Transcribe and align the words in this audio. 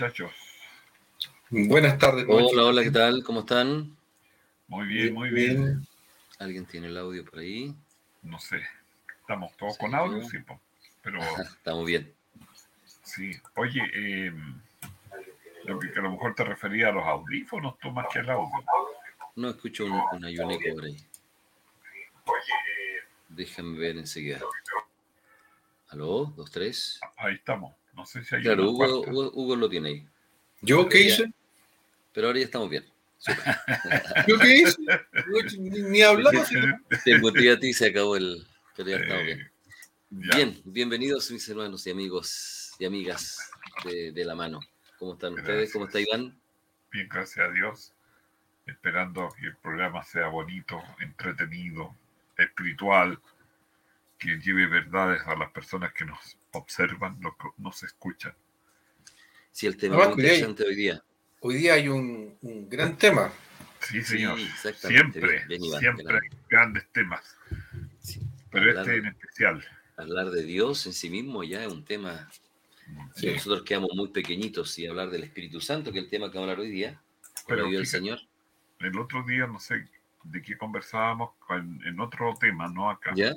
Muchachos. 0.00 0.32
Buenas 1.50 1.98
tardes. 1.98 2.24
Hola, 2.26 2.64
hola, 2.64 2.82
¿qué 2.82 2.90
tal? 2.90 3.22
¿Cómo 3.22 3.40
están? 3.40 3.94
Muy 4.66 4.86
bien, 4.86 5.12
muy 5.12 5.28
bien. 5.28 5.86
¿Alguien 6.38 6.64
tiene 6.64 6.86
el 6.86 6.96
audio 6.96 7.22
por 7.22 7.40
ahí? 7.40 7.74
No 8.22 8.38
sé. 8.38 8.62
Estamos 9.20 9.54
todos 9.58 9.76
con 9.76 9.94
audio, 9.94 10.22
sí, 10.24 10.38
po. 10.38 10.58
pero 11.02 11.20
Estamos 11.42 11.84
bien. 11.84 12.10
sí. 13.02 13.32
Oye, 13.56 13.82
eh, 13.92 14.32
lo 15.66 15.78
que, 15.78 15.92
que 15.92 15.98
a 15.98 16.02
lo 16.02 16.12
mejor 16.12 16.34
te 16.34 16.44
refería 16.44 16.88
a 16.88 16.92
los 16.92 17.04
audífonos, 17.04 17.78
tú 17.78 17.90
más 17.90 18.06
que 18.10 18.20
el 18.20 18.30
audio. 18.30 18.64
No 19.36 19.50
escucho 19.50 19.84
un, 19.84 20.00
un 20.12 20.24
ayuneco 20.24 20.74
por 20.76 20.84
ahí. 20.86 20.96
Déjame 23.28 23.78
ver 23.78 23.98
enseguida. 23.98 24.40
¿Aló? 25.88 26.32
¿Dos, 26.36 26.50
tres? 26.50 27.00
Ahí 27.18 27.34
estamos. 27.34 27.79
No 28.00 28.06
sé 28.06 28.24
si 28.24 28.34
hay 28.34 28.40
Claro, 28.42 28.70
una 28.70 28.86
Hugo. 28.88 29.00
Hugo, 29.02 29.30
Hugo 29.34 29.56
lo 29.56 29.68
tiene 29.68 29.88
ahí. 29.90 30.06
¿Yo 30.62 30.88
qué 30.88 31.02
hice? 31.02 31.30
Pero 32.14 32.28
ahora 32.28 32.38
ya 32.38 32.46
estamos 32.46 32.70
bien. 32.70 32.86
¿Yo 34.26 34.38
qué 34.38 34.56
hice? 34.56 34.78
Ni, 35.58 35.82
ni 35.82 36.00
hablaba. 36.00 36.40
así. 36.40 36.54
Te 37.04 37.12
embuté 37.12 37.50
a 37.50 37.60
ti 37.60 37.68
y 37.68 37.72
se 37.74 37.88
acabó 37.88 38.16
el... 38.16 38.46
Pero 38.74 38.88
ya 38.88 38.96
estamos 38.96 39.24
bien. 39.24 39.50
Ya. 40.12 40.36
Bien, 40.36 40.62
bienvenidos 40.64 41.30
mis 41.30 41.46
hermanos 41.50 41.86
y 41.86 41.90
amigos 41.90 42.72
y 42.78 42.86
amigas 42.86 43.50
de, 43.84 44.12
de 44.12 44.24
la 44.24 44.34
mano. 44.34 44.60
¿Cómo 44.98 45.12
están 45.12 45.34
ustedes? 45.34 45.70
¿Cómo 45.70 45.84
está 45.84 46.00
Iván? 46.00 46.34
Bien, 46.90 47.06
gracias 47.06 47.46
a 47.46 47.52
Dios. 47.52 47.92
Esperando 48.64 49.28
que 49.38 49.48
el 49.48 49.56
programa 49.58 50.02
sea 50.04 50.28
bonito, 50.28 50.82
entretenido, 51.00 51.94
espiritual, 52.38 53.20
que 54.18 54.38
lleve 54.38 54.66
verdades 54.68 55.20
a 55.26 55.36
las 55.36 55.50
personas 55.50 55.92
que 55.92 56.06
nos 56.06 56.38
observan, 56.52 57.18
lo 57.20 57.36
que 57.36 57.48
nos 57.58 57.82
escuchan. 57.82 58.34
Sí, 59.52 59.66
el 59.66 59.76
tema 59.76 59.96
No, 59.96 60.04
muy 60.06 60.14
cuidado. 60.14 60.34
interesante 60.34 60.64
hoy 60.64 60.74
día. 60.76 61.02
Hoy 61.40 61.54
día 61.56 61.74
hay 61.74 61.88
un, 61.88 62.36
un 62.42 62.68
gran 62.68 62.96
tema. 62.96 63.32
Sí, 63.80 64.02
señor. 64.02 64.38
Sí, 64.38 64.48
siempre, 64.74 65.20
Bien, 65.20 65.48
bien, 65.48 65.64
Iván, 65.64 65.80
siempre 65.80 66.04
grande. 66.04 66.28
hay 66.30 66.38
grandes 66.50 66.86
temas. 66.92 67.36
Sí. 68.00 68.20
Pero 68.50 68.68
Hablar 68.70 68.84
este 68.88 68.96
en 68.98 69.06
especial. 69.06 69.64
Hablar 69.96 70.30
de 70.30 70.42
Dios 70.44 70.86
en 70.86 70.92
sí 70.92 71.08
mismo 71.10 71.42
ya 71.44 71.64
es 71.64 71.72
un 71.72 71.84
tema 71.84 72.28
Sí. 73.14 73.26
que 73.28 73.34
nosotros 73.34 73.62
quedamos 73.62 73.90
muy 73.94 74.08
pequeñitos 74.08 74.76
y 74.78 74.86
hablar 74.86 75.10
del 75.10 75.22
Espíritu 75.22 75.60
Santo, 75.60 75.92
que 75.92 75.98
es 76.00 76.04
el 76.04 76.10
tema 76.10 76.30
que 76.30 76.38
vamos 76.38 76.48
a 76.48 76.52
hablar 76.52 76.60
hoy 76.66 76.70
día, 76.72 77.00
Pero 77.46 77.66
fíjate, 77.68 77.86
Señor. 77.86 78.18
El 78.80 78.98
otro 78.98 79.22
día, 79.24 79.46
no 79.46 79.60
sé 79.60 79.86
de 80.24 80.42
qué 80.42 80.56
conversábamos 80.58 81.30
en, 81.50 81.80
en 81.86 82.00
otro 82.00 82.34
tema, 82.38 82.68
¿no? 82.68 82.90
Acá. 82.90 83.12
¿Ya? 83.14 83.32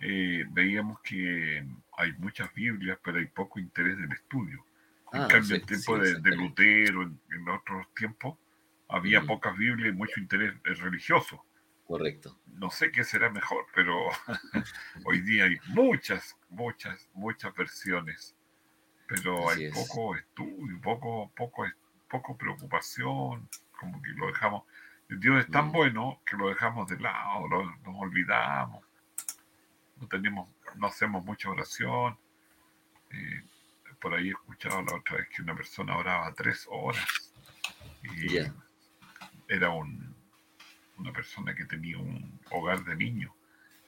Eh, 0.00 0.44
veíamos 0.50 1.00
que 1.00 1.64
hay 1.96 2.12
muchas 2.18 2.52
Biblias, 2.54 2.98
pero 3.02 3.18
hay 3.18 3.26
poco 3.26 3.58
interés 3.58 3.96
del 3.98 4.12
estudio. 4.12 4.64
En 5.12 5.22
Ah, 5.22 5.28
cambio, 5.28 5.48
sí, 5.48 5.54
en 5.54 5.66
tiempo 5.66 5.96
sí, 5.96 6.02
de, 6.02 6.20
de. 6.20 6.36
Lutero, 6.36 7.02
en, 7.02 7.20
en 7.30 7.48
otros 7.48 7.86
tiempos, 7.94 8.38
había 8.88 9.18
Ujú. 9.18 9.28
pocas 9.28 9.56
Biblias 9.56 9.94
y 9.94 9.96
mucho 9.96 10.20
interés 10.20 10.54
eh, 10.64 10.74
religioso. 10.74 11.44
Correcto. 11.86 12.36
No 12.46 12.70
sé 12.70 12.90
qué 12.90 13.04
será 13.04 13.30
mejor, 13.30 13.66
pero 13.74 13.94
hoy 15.04 15.20
día 15.20 15.44
hay 15.44 15.56
muchas, 15.68 16.36
muchas, 16.48 17.08
muchas 17.14 17.54
versiones. 17.54 18.34
Pero 19.08 19.48
Así 19.50 19.60
hay 19.60 19.66
es. 19.66 19.74
poco 19.74 20.16
estudio, 20.16 20.80
poco, 20.80 21.30
poco, 21.36 21.64
poco 22.08 22.36
preocupación, 22.36 23.48
como 23.78 24.02
que 24.02 24.08
lo 24.10 24.26
dejamos. 24.26 24.64
Dios 25.08 25.38
es 25.44 25.50
tan 25.50 25.68
Mm. 25.68 25.72
bueno 25.72 26.20
que 26.26 26.36
lo 26.36 26.48
dejamos 26.48 26.88
de 26.88 26.98
lado, 26.98 27.46
lo- 27.48 27.76
nos 27.76 27.94
olvidamos, 28.00 28.84
no 30.00 30.06
tenemos, 30.08 30.48
no 30.76 30.86
hacemos 30.86 31.24
mucha 31.24 31.50
oración. 31.50 32.16
Eh, 33.10 33.42
por 34.00 34.14
ahí 34.14 34.28
he 34.28 34.32
escuchado 34.32 34.82
la 34.82 34.96
otra 34.96 35.16
vez 35.16 35.28
que 35.28 35.42
una 35.42 35.54
persona 35.54 35.96
oraba 35.96 36.32
tres 36.34 36.66
horas 36.70 37.32
y 38.02 38.38
era 39.48 39.70
un, 39.70 40.14
una 40.98 41.12
persona 41.12 41.54
que 41.54 41.64
tenía 41.64 41.98
un 41.98 42.38
hogar 42.50 42.84
de 42.84 42.96
niños. 42.96 43.32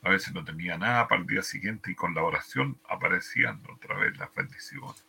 A 0.02 0.10
veces 0.10 0.32
no 0.32 0.44
tenía 0.44 0.78
nada 0.78 1.08
para 1.08 1.20
el 1.20 1.26
día 1.26 1.42
siguiente 1.42 1.90
y 1.90 1.94
con 1.94 2.14
la 2.14 2.22
oración 2.22 2.78
aparecían 2.88 3.62
otra 3.72 3.96
vez 3.96 4.16
las 4.16 4.32
bendiciones. 4.34 5.04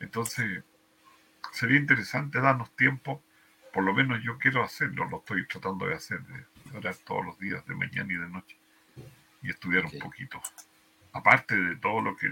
Entonces, 0.00 0.64
sería 1.52 1.78
interesante 1.78 2.40
darnos 2.40 2.74
tiempo, 2.76 3.22
por 3.72 3.84
lo 3.84 3.92
menos 3.92 4.22
yo 4.22 4.38
quiero 4.38 4.62
hacerlo, 4.62 5.04
lo 5.08 5.18
estoy 5.18 5.46
tratando 5.46 5.86
de 5.86 5.94
hacer, 5.94 6.20
de 6.22 6.76
orar 6.76 6.96
todos 6.96 7.24
los 7.24 7.38
días, 7.38 7.64
de 7.66 7.74
mañana 7.74 8.12
y 8.12 8.16
de 8.16 8.28
noche, 8.28 8.57
y 9.48 9.50
estudiar 9.50 9.86
un 9.86 9.98
poquito. 9.98 10.40
Aparte 11.12 11.56
de 11.56 11.76
todo 11.76 12.02
lo 12.02 12.14
que, 12.14 12.28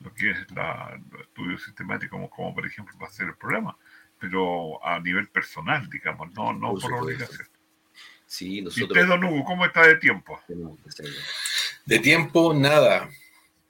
lo 0.00 0.12
que 0.12 0.32
es 0.32 0.50
la, 0.50 1.00
el 1.12 1.20
estudio 1.20 1.56
sistemático, 1.58 2.16
como, 2.16 2.28
como 2.28 2.54
por 2.54 2.66
ejemplo 2.66 2.94
va 3.00 3.06
a 3.06 3.12
ser 3.12 3.28
el 3.28 3.36
programa, 3.36 3.78
pero 4.18 4.84
a 4.84 4.98
nivel 4.98 5.28
personal, 5.28 5.88
digamos, 5.88 6.34
no, 6.34 6.52
no 6.52 6.72
Por 6.72 6.82
por, 6.82 6.92
obligación. 7.04 7.46
Sí, 8.26 8.58
¿Y 8.58 8.62
nosotros 8.62 8.90
usted, 8.90 9.06
don 9.06 9.24
Hugo, 9.24 9.44
cómo 9.44 9.64
está 9.64 9.86
de 9.86 9.96
tiempo? 9.96 10.38
De 11.86 11.98
tiempo, 12.00 12.52
nada. 12.52 13.08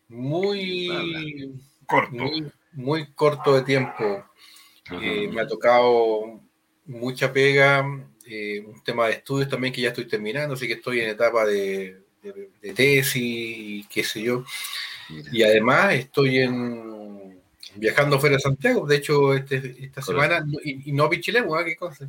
Muy, 0.08 1.54
Corto. 1.86 2.16
muy, 2.16 2.50
muy 2.72 3.12
corto 3.12 3.54
de 3.54 3.62
tiempo. 3.62 4.24
Eh, 4.90 5.28
me 5.30 5.42
ha 5.42 5.46
tocado 5.46 6.40
mucha 6.86 7.30
pega, 7.30 7.86
eh, 8.24 8.64
un 8.66 8.82
tema 8.82 9.06
de 9.06 9.12
estudios 9.12 9.48
también 9.48 9.72
que 9.72 9.82
ya 9.82 9.88
estoy 9.88 10.08
terminando, 10.08 10.54
así 10.54 10.66
que 10.66 10.72
estoy 10.72 11.00
en 11.00 11.10
etapa 11.10 11.44
de, 11.44 12.07
de- 12.32 12.50
de 12.60 12.72
tesis 12.74 13.16
y 13.16 13.84
qué 13.90 14.02
sé 14.04 14.22
yo. 14.22 14.44
Mira. 15.10 15.30
Y 15.32 15.42
además 15.42 15.94
estoy 15.94 16.38
en 16.38 17.40
viajando 17.76 18.18
fuera 18.20 18.36
de 18.36 18.42
Santiago. 18.42 18.86
De 18.86 18.96
hecho, 18.96 19.34
este- 19.34 19.76
esta 19.84 20.02
semana, 20.02 20.44
y, 20.64 20.90
y 20.90 20.92
no 20.92 21.04
a 21.04 21.10
Pichilemu, 21.10 21.54
¿ah? 21.54 21.64
¿qué 21.64 21.76
cosa? 21.76 22.08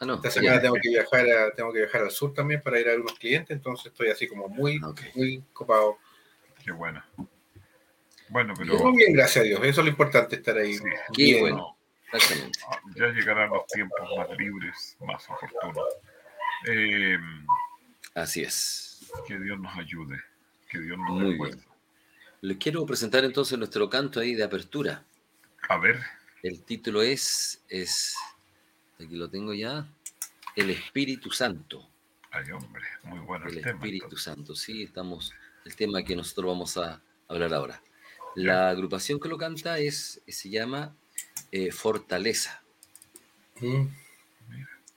Ah, 0.00 0.04
no. 0.06 0.14
Esta 0.14 0.28
ya. 0.28 0.32
semana 0.34 0.60
tengo 0.60 0.74
que 0.80 0.88
viajar 0.90 1.26
a, 1.28 1.50
tengo 1.52 1.72
que 1.72 1.80
viajar 1.80 2.02
al 2.02 2.10
sur 2.10 2.32
también 2.32 2.60
para 2.60 2.78
ir 2.78 2.86
a 2.88 2.90
ver 2.92 3.00
unos 3.00 3.18
clientes, 3.18 3.56
entonces 3.56 3.86
estoy 3.86 4.10
así 4.10 4.28
como 4.28 4.48
muy, 4.48 4.80
Ah, 4.82 4.92
muy 5.14 5.42
copado. 5.52 5.98
Qué 6.64 6.70
bueno. 6.72 7.02
Bueno, 8.28 8.52
pero 8.58 8.78
muy 8.78 8.96
bien, 8.98 9.14
gracias 9.14 9.42
a 9.42 9.46
Dios. 9.46 9.60
Eso 9.62 9.80
es 9.80 9.84
lo 9.86 9.90
importante, 9.90 10.36
estar 10.36 10.56
ahí. 10.58 10.74
Sí. 10.74 10.84
Qué 11.14 11.22
bien. 11.24 11.40
bueno. 11.40 11.76
Ah, 12.12 12.78
ya 12.96 13.06
llegarán 13.08 13.50
los 13.50 13.66
tiempos 13.66 13.98
más 14.16 14.28
libres, 14.38 14.96
más 15.00 15.24
oportunos. 15.28 15.86
Eh, 16.68 17.16
Así 18.14 18.42
es. 18.42 18.87
Que 19.26 19.38
Dios 19.38 19.58
nos 19.58 19.76
ayude, 19.76 20.20
que 20.68 20.78
Dios 20.80 20.98
nos 20.98 21.10
Muy 21.10 21.36
fuerza. 21.36 21.66
Les 22.40 22.56
quiero 22.56 22.86
presentar 22.86 23.24
entonces 23.24 23.58
nuestro 23.58 23.88
canto 23.90 24.20
ahí 24.20 24.34
de 24.34 24.44
apertura. 24.44 25.04
A 25.68 25.76
ver, 25.78 26.00
El 26.42 26.62
título 26.62 27.02
es, 27.02 27.62
es, 27.68 28.14
aquí 28.98 29.16
lo 29.16 29.28
tengo 29.28 29.52
ya, 29.54 29.88
El 30.54 30.70
Espíritu 30.70 31.30
Santo. 31.30 31.88
ay 32.30 32.50
hombre, 32.52 32.84
muy 33.02 33.18
bueno 33.20 33.46
el, 33.48 33.56
El 33.58 33.64
tema. 33.64 33.78
Espíritu 33.78 34.04
entonces. 34.04 34.24
Santo, 34.24 34.54
sí, 34.54 34.84
estamos, 34.84 35.32
el 35.64 35.74
tema 35.74 36.02
que 36.04 36.14
nosotros 36.14 36.46
vamos 36.46 36.76
a 36.76 37.02
hablar 37.26 37.52
ahora. 37.54 37.82
La 38.36 38.70
agrupación 38.70 39.18
que 39.18 39.28
lo 39.28 39.36
canta 39.36 39.78
es, 39.78 40.20
se 40.28 40.48
llama 40.50 40.94
eh, 41.50 41.72
Fortaleza, 41.72 42.62
Mm. 43.60 43.88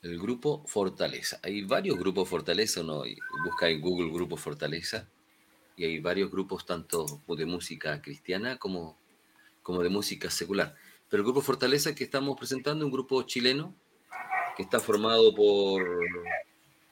El 0.01 0.19
grupo 0.19 0.63
Fortaleza. 0.65 1.39
Hay 1.43 1.63
varios 1.63 1.97
grupos 1.97 2.27
Fortaleza, 2.27 2.81
uno 2.81 3.03
busca 3.45 3.69
en 3.69 3.81
Google 3.81 4.11
Grupo 4.11 4.35
Fortaleza, 4.35 5.07
y 5.75 5.85
hay 5.85 5.99
varios 5.99 6.31
grupos 6.31 6.65
tanto 6.65 7.21
de 7.27 7.45
música 7.45 8.01
cristiana 8.01 8.57
como, 8.57 8.97
como 9.63 9.81
de 9.83 9.89
música 9.89 10.29
secular. 10.29 10.75
Pero 11.09 11.21
el 11.21 11.25
grupo 11.25 11.41
Fortaleza 11.41 11.95
que 11.95 12.03
estamos 12.03 12.37
presentando 12.37 12.83
es 12.83 12.85
un 12.85 12.91
grupo 12.91 13.21
chileno 13.23 13.75
que 14.55 14.63
está 14.63 14.79
formado 14.79 15.33
por 15.33 15.83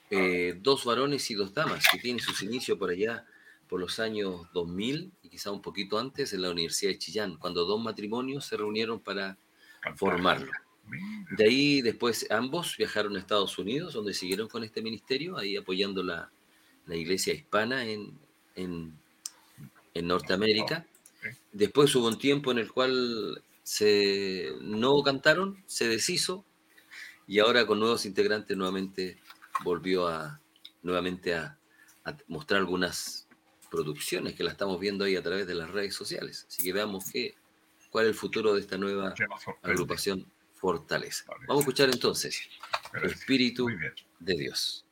eh, 0.10 0.58
dos 0.62 0.86
varones 0.86 1.30
y 1.32 1.36
dos 1.36 1.54
damas, 1.54 1.86
que 1.92 2.00
tienen 2.00 2.20
sus 2.20 2.42
inicios 2.42 2.78
por 2.78 2.90
allá 2.90 3.26
por 3.68 3.80
los 3.80 4.00
años 4.00 4.48
2000 4.54 5.12
y 5.22 5.30
quizá 5.30 5.52
un 5.52 5.62
poquito 5.62 6.00
antes 6.00 6.34
en 6.34 6.42
la 6.42 6.50
Universidad 6.50 6.92
de 6.92 6.98
Chillán, 6.98 7.38
cuando 7.38 7.66
dos 7.66 7.82
matrimonios 7.82 8.46
se 8.46 8.58
reunieron 8.58 9.00
para 9.00 9.38
formarlo. 9.96 10.52
De 11.38 11.44
ahí 11.44 11.82
después 11.82 12.26
ambos 12.30 12.76
viajaron 12.78 13.16
a 13.16 13.20
Estados 13.20 13.58
Unidos, 13.58 13.94
donde 13.94 14.14
siguieron 14.14 14.48
con 14.48 14.64
este 14.64 14.82
ministerio, 14.82 15.38
ahí 15.38 15.56
apoyando 15.56 16.04
la, 16.04 16.32
la 16.86 16.96
iglesia 16.96 17.34
hispana 17.34 17.86
en, 17.86 18.18
en, 18.56 18.94
en 19.94 20.08
Norteamérica. 20.08 20.86
después 21.52 21.96
hubo 21.96 22.08
un 22.08 22.18
tiempo 22.18 22.52
en 22.52 22.58
el 22.58 22.72
cual 22.72 23.44
se, 23.64 24.52
no 24.62 25.02
cantaron, 25.04 25.64
se 25.68 25.88
deshizo 25.88 26.44
y 27.28 27.38
ahora 27.40 27.68
con 27.68 27.80
nuevos 27.80 28.08
integrantes 28.08 28.58
nuevamente 28.58 29.20
volvió 29.64 30.08
a, 30.08 30.42
nuevamente 30.82 31.36
a, 31.36 31.56
mostrar 32.28 32.62
algunas 32.62 33.28
producciones 33.70 34.34
que 34.34 34.44
la 34.44 34.50
estamos 34.50 34.80
viendo 34.80 35.06
ahí 35.06 35.16
a 35.16 35.22
través 35.22 35.46
de 35.46 35.54
las 35.54 35.70
redes 35.70 35.94
sociales. 35.94 36.48
Así 36.48 36.64
que 36.64 36.74
veamos 36.74 37.06
qué, 37.12 37.36
cuál 37.92 38.06
es 38.06 38.10
el 38.10 38.16
futuro 38.16 38.56
de 38.56 38.62
esta 38.62 38.80
nueva 38.80 39.14
agrupación 39.62 40.26
Fortaleza. 40.60 41.24
Vamos 41.48 41.58
a 41.58 41.60
escuchar 41.62 41.90
entonces 41.90 42.50
el 42.94 43.12
Espíritu 43.12 43.68
de 44.20 44.34
Dios. 44.36 44.86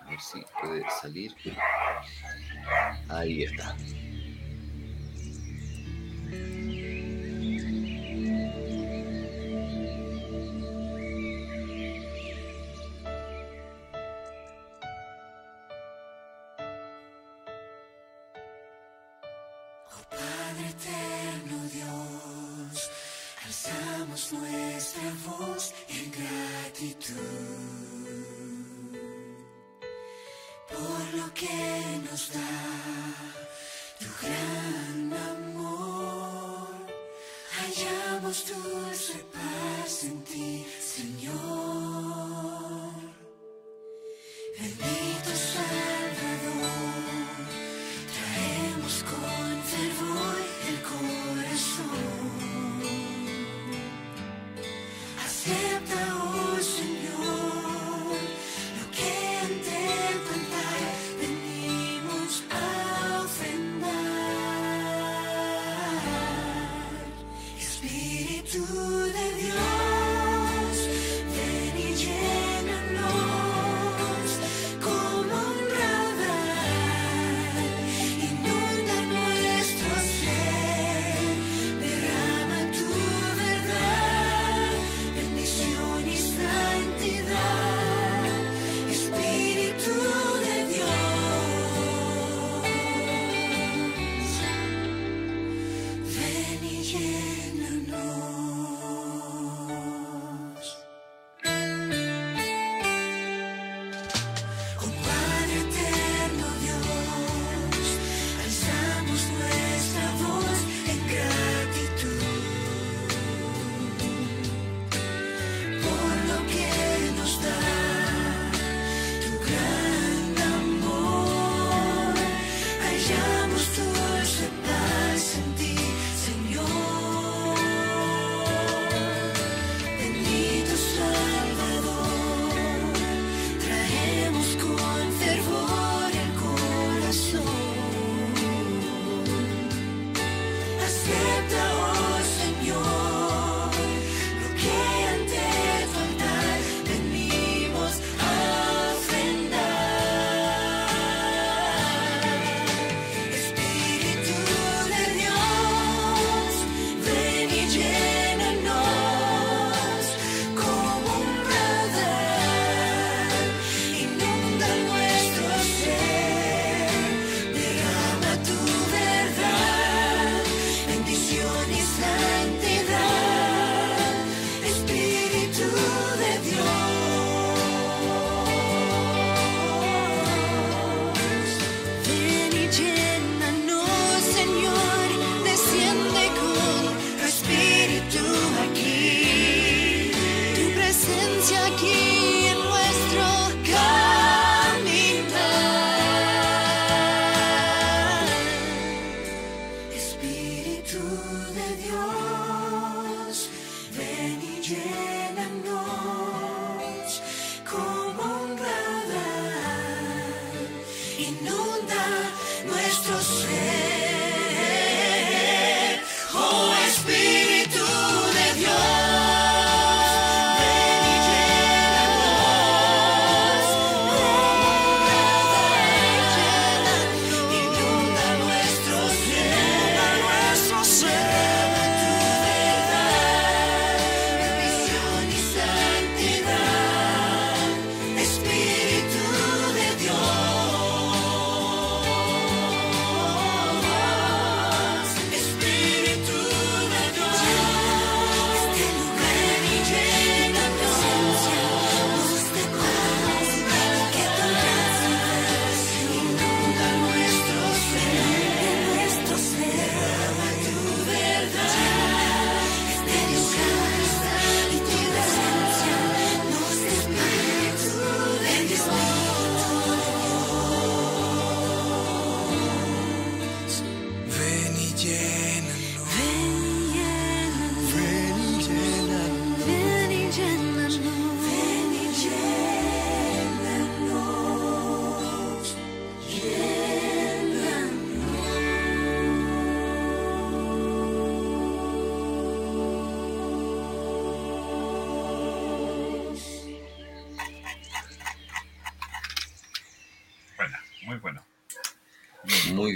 A 0.00 0.10
ver 0.10 0.20
si 0.20 0.42
puede 0.60 0.84
salir. 1.02 1.34
Ahí 3.08 3.42
está. 3.44 3.76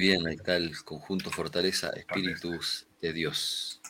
Bien, 0.01 0.27
ahí 0.27 0.35
está 0.35 0.57
el 0.57 0.83
conjunto 0.85 1.31
Fortaleza, 1.31 1.91
Espíritus 1.91 2.87
de 3.01 3.13
Dios, 3.13 3.81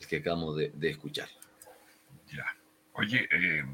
el 0.00 0.06
que 0.06 0.16
acabamos 0.18 0.56
de, 0.56 0.70
de 0.74 0.90
escuchar. 0.90 1.28
Ya. 2.28 2.46
Oye, 2.94 3.28
eh, 3.30 3.64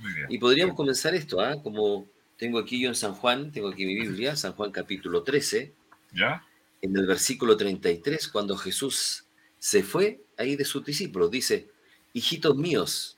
Muy 0.00 0.12
bien. 0.14 0.26
Y 0.30 0.38
podríamos 0.38 0.74
comenzar 0.74 1.14
esto, 1.14 1.40
¿ah? 1.40 1.62
Como 1.62 2.08
tengo 2.42 2.58
aquí 2.58 2.80
yo 2.80 2.88
en 2.88 2.96
San 2.96 3.14
Juan, 3.14 3.52
tengo 3.52 3.68
aquí 3.68 3.86
mi 3.86 3.94
Biblia, 3.94 4.34
San 4.34 4.54
Juan 4.54 4.72
capítulo 4.72 5.22
13, 5.22 5.72
¿Ya? 6.12 6.44
en 6.80 6.96
el 6.96 7.06
versículo 7.06 7.56
33, 7.56 8.26
cuando 8.26 8.56
Jesús 8.56 9.26
se 9.60 9.84
fue 9.84 10.24
ahí 10.36 10.56
de 10.56 10.64
sus 10.64 10.84
discípulos, 10.84 11.30
dice, 11.30 11.70
hijitos 12.12 12.56
míos, 12.56 13.16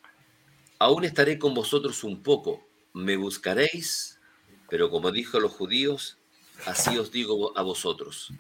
aún 0.79 1.05
estaré 1.07 1.39
con 1.39 1.55
vosotros 1.55 2.05
un 2.05 2.23
poco, 2.23 2.69
me 2.93 3.17
buscaréis, 3.17 4.21
pero 4.69 4.91
como 4.91 5.11
dijo 5.11 5.39
a 5.39 5.41
los 5.41 5.53
judíos, 5.53 6.19
así 6.67 6.99
os 6.99 7.11
digo 7.11 7.57
a 7.57 7.63
vosotros, 7.63 8.31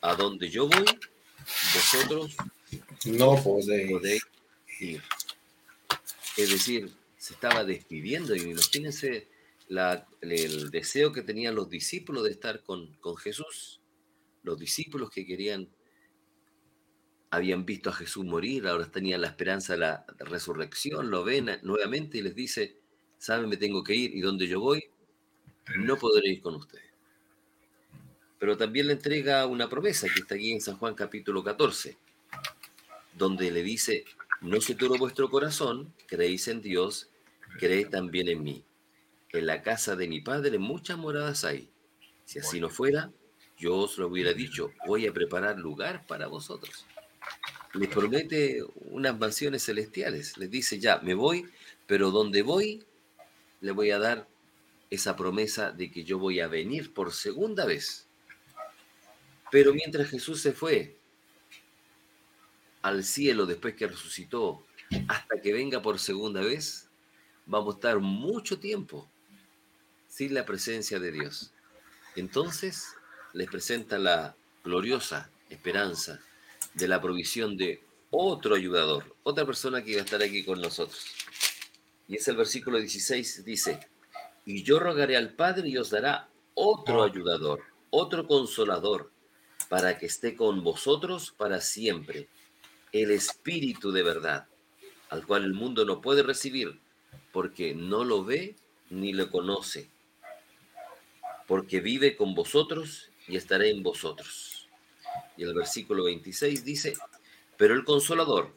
a 0.00 0.16
donde 0.16 0.50
yo 0.50 0.66
voy, 0.66 0.86
vosotros 1.72 2.34
No 3.04 3.40
podéis. 3.40 3.92
podéis 3.92 4.22
ir. 4.80 5.02
Es 6.36 6.50
decir, 6.50 6.92
se 7.16 7.34
estaba 7.34 7.62
despidiendo 7.62 8.34
y 8.34 8.40
imagínense 8.40 9.35
la- 9.68 10.06
el 10.20 10.70
deseo 10.70 11.12
que 11.12 11.22
tenían 11.22 11.54
los 11.54 11.68
discípulos 11.70 12.24
de 12.24 12.30
estar 12.30 12.62
con, 12.62 12.94
con 12.96 13.16
Jesús. 13.16 13.80
Los 14.42 14.58
discípulos 14.58 15.10
que 15.10 15.26
querían, 15.26 15.68
habían 17.30 17.64
visto 17.66 17.90
a 17.90 17.92
Jesús 17.92 18.24
morir, 18.24 18.66
ahora 18.66 18.90
tenían 18.90 19.20
la 19.20 19.28
esperanza 19.28 19.74
de 19.74 19.78
la 19.80 20.04
resurrección, 20.18 21.10
lo 21.10 21.24
ven 21.24 21.50
nuevamente 21.62 22.18
y 22.18 22.22
les 22.22 22.34
dice, 22.34 22.76
saben, 23.18 23.48
me 23.48 23.56
tengo 23.56 23.82
que 23.84 23.94
ir 23.94 24.14
y 24.14 24.20
donde 24.20 24.46
yo 24.48 24.60
voy, 24.60 24.84
no 25.78 25.96
podré 25.96 26.30
ir 26.30 26.42
con 26.42 26.56
ustedes. 26.56 26.84
Pero 28.38 28.56
también 28.56 28.86
le 28.86 28.94
entrega 28.94 29.44
una 29.46 29.68
promesa 29.68 30.06
que 30.08 30.20
está 30.20 30.36
aquí 30.36 30.52
en 30.52 30.60
San 30.62 30.78
Juan 30.78 30.94
capítulo 30.94 31.42
14, 31.44 31.98
donde 33.14 33.50
le 33.50 33.62
dice, 33.62 34.04
no 34.40 34.60
se 34.60 34.74
turbe 34.74 34.98
vuestro 34.98 35.30
corazón, 35.30 35.92
creéis 36.06 36.48
en 36.48 36.60
Dios, 36.60 37.08
creed 37.58 37.88
también 37.88 38.28
en 38.28 38.42
mí. 38.42 38.64
En 39.32 39.46
la 39.46 39.62
casa 39.62 39.96
de 39.96 40.08
mi 40.08 40.20
padre 40.20 40.58
muchas 40.58 40.98
moradas 40.98 41.44
hay. 41.44 41.68
Si 42.24 42.38
así 42.38 42.60
no 42.60 42.70
fuera, 42.70 43.10
yo 43.58 43.76
os 43.76 43.98
lo 43.98 44.08
hubiera 44.08 44.32
dicho, 44.32 44.72
voy 44.86 45.06
a 45.06 45.12
preparar 45.12 45.58
lugar 45.58 46.06
para 46.06 46.26
vosotros. 46.26 46.86
Les 47.74 47.88
promete 47.88 48.62
unas 48.90 49.18
mansiones 49.18 49.64
celestiales. 49.64 50.36
Les 50.38 50.50
dice, 50.50 50.78
ya, 50.78 50.98
me 50.98 51.14
voy, 51.14 51.46
pero 51.86 52.10
donde 52.10 52.42
voy, 52.42 52.84
le 53.60 53.72
voy 53.72 53.90
a 53.90 53.98
dar 53.98 54.28
esa 54.90 55.16
promesa 55.16 55.72
de 55.72 55.90
que 55.90 56.04
yo 56.04 56.18
voy 56.18 56.40
a 56.40 56.48
venir 56.48 56.92
por 56.94 57.12
segunda 57.12 57.64
vez. 57.66 58.06
Pero 59.50 59.74
mientras 59.74 60.08
Jesús 60.08 60.40
se 60.40 60.52
fue 60.52 60.96
al 62.82 63.04
cielo 63.04 63.46
después 63.46 63.74
que 63.74 63.88
resucitó, 63.88 64.64
hasta 65.08 65.40
que 65.40 65.52
venga 65.52 65.82
por 65.82 65.98
segunda 65.98 66.40
vez, 66.40 66.88
vamos 67.46 67.74
a 67.74 67.78
estar 67.78 67.98
mucho 67.98 68.58
tiempo 68.58 69.08
sin 70.16 70.32
la 70.32 70.46
presencia 70.46 70.98
de 70.98 71.12
Dios. 71.12 71.52
Entonces 72.14 72.86
les 73.34 73.50
presenta 73.50 73.98
la 73.98 74.34
gloriosa 74.64 75.30
esperanza 75.50 76.22
de 76.72 76.88
la 76.88 77.02
provisión 77.02 77.58
de 77.58 77.82
otro 78.10 78.54
ayudador, 78.54 79.14
otra 79.24 79.44
persona 79.44 79.84
que 79.84 79.94
va 79.96 80.00
a 80.00 80.04
estar 80.06 80.22
aquí 80.22 80.42
con 80.42 80.62
nosotros. 80.62 81.04
Y 82.08 82.16
es 82.16 82.26
el 82.28 82.36
versículo 82.36 82.78
16, 82.78 83.44
dice, 83.44 83.78
y 84.46 84.62
yo 84.62 84.78
rogaré 84.78 85.18
al 85.18 85.34
Padre 85.34 85.68
y 85.68 85.76
os 85.76 85.90
dará 85.90 86.30
otro 86.54 87.02
ayudador, 87.02 87.64
otro 87.90 88.26
consolador, 88.26 89.10
para 89.68 89.98
que 89.98 90.06
esté 90.06 90.34
con 90.34 90.64
vosotros 90.64 91.34
para 91.36 91.60
siempre, 91.60 92.26
el 92.90 93.10
Espíritu 93.10 93.92
de 93.92 94.02
verdad, 94.02 94.46
al 95.10 95.26
cual 95.26 95.44
el 95.44 95.52
mundo 95.52 95.84
no 95.84 96.00
puede 96.00 96.22
recibir, 96.22 96.80
porque 97.32 97.74
no 97.74 98.02
lo 98.02 98.24
ve 98.24 98.56
ni 98.88 99.12
lo 99.12 99.30
conoce, 99.30 99.90
porque 101.46 101.80
vive 101.80 102.16
con 102.16 102.34
vosotros 102.34 103.10
y 103.28 103.36
estaré 103.36 103.70
en 103.70 103.82
vosotros. 103.82 104.68
Y 105.36 105.44
el 105.44 105.54
versículo 105.54 106.04
26 106.04 106.64
dice, 106.64 106.94
pero 107.56 107.74
el 107.74 107.84
consolador, 107.84 108.52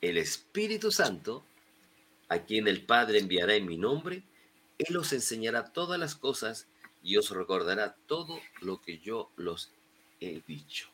el 0.00 0.18
Espíritu 0.18 0.90
Santo, 0.90 1.44
a 2.28 2.40
quien 2.40 2.68
el 2.68 2.82
Padre 2.82 3.18
enviará 3.18 3.54
en 3.54 3.66
mi 3.66 3.76
nombre, 3.76 4.22
Él 4.78 4.96
os 4.96 5.12
enseñará 5.12 5.72
todas 5.72 5.98
las 5.98 6.14
cosas 6.14 6.66
y 7.02 7.16
os 7.16 7.30
recordará 7.30 7.96
todo 8.06 8.40
lo 8.60 8.80
que 8.80 8.98
yo 8.98 9.30
los 9.36 9.70
he 10.20 10.40
dicho. 10.46 10.88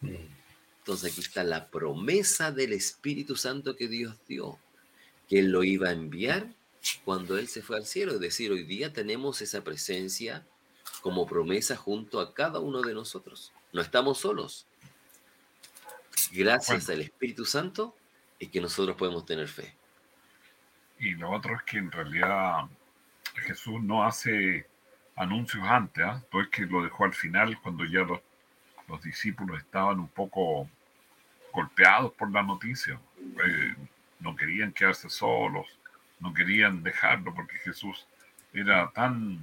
Entonces 0.00 1.12
aquí 1.12 1.20
está 1.20 1.42
la 1.42 1.68
promesa 1.68 2.52
del 2.52 2.72
Espíritu 2.72 3.36
Santo 3.36 3.74
que 3.74 3.88
Dios 3.88 4.14
dio, 4.28 4.58
que 5.28 5.40
Él 5.40 5.50
lo 5.50 5.64
iba 5.64 5.88
a 5.88 5.92
enviar 5.92 6.46
cuando 7.04 7.38
Él 7.38 7.48
se 7.48 7.62
fue 7.62 7.76
al 7.76 7.86
cielo. 7.86 8.14
Es 8.14 8.20
decir, 8.20 8.52
hoy 8.52 8.62
día 8.62 8.92
tenemos 8.92 9.42
esa 9.42 9.64
presencia 9.64 10.46
como 11.00 11.26
promesa 11.26 11.76
junto 11.76 12.20
a 12.20 12.34
cada 12.34 12.60
uno 12.60 12.82
de 12.82 12.94
nosotros. 12.94 13.52
No 13.72 13.80
estamos 13.80 14.18
solos. 14.18 14.66
Gracias 16.32 16.88
al 16.90 17.00
Espíritu 17.00 17.44
Santo 17.44 17.94
es 18.38 18.48
que 18.50 18.60
nosotros 18.60 18.96
podemos 18.96 19.24
tener 19.24 19.48
fe. 19.48 19.74
Y 20.98 21.14
lo 21.14 21.30
otro 21.30 21.54
es 21.54 21.62
que 21.62 21.78
en 21.78 21.90
realidad 21.90 22.64
Jesús 23.34 23.82
no 23.82 24.04
hace 24.04 24.66
anuncios 25.14 25.64
antes, 25.66 26.04
¿ah? 26.04 26.22
todo 26.30 26.42
es 26.42 26.48
que 26.48 26.62
lo 26.62 26.82
dejó 26.82 27.04
al 27.04 27.14
final 27.14 27.58
cuando 27.60 27.84
ya 27.84 28.00
los, 28.00 28.20
los 28.88 29.02
discípulos 29.02 29.58
estaban 29.58 30.00
un 30.00 30.08
poco 30.08 30.68
golpeados 31.52 32.12
por 32.12 32.30
la 32.30 32.42
noticia. 32.42 32.98
Eh, 33.18 33.74
no 34.20 34.34
querían 34.34 34.72
quedarse 34.72 35.08
solos, 35.08 35.66
no 36.20 36.32
querían 36.32 36.82
dejarlo 36.82 37.34
porque 37.34 37.58
Jesús 37.58 38.06
era 38.52 38.90
tan 38.90 39.38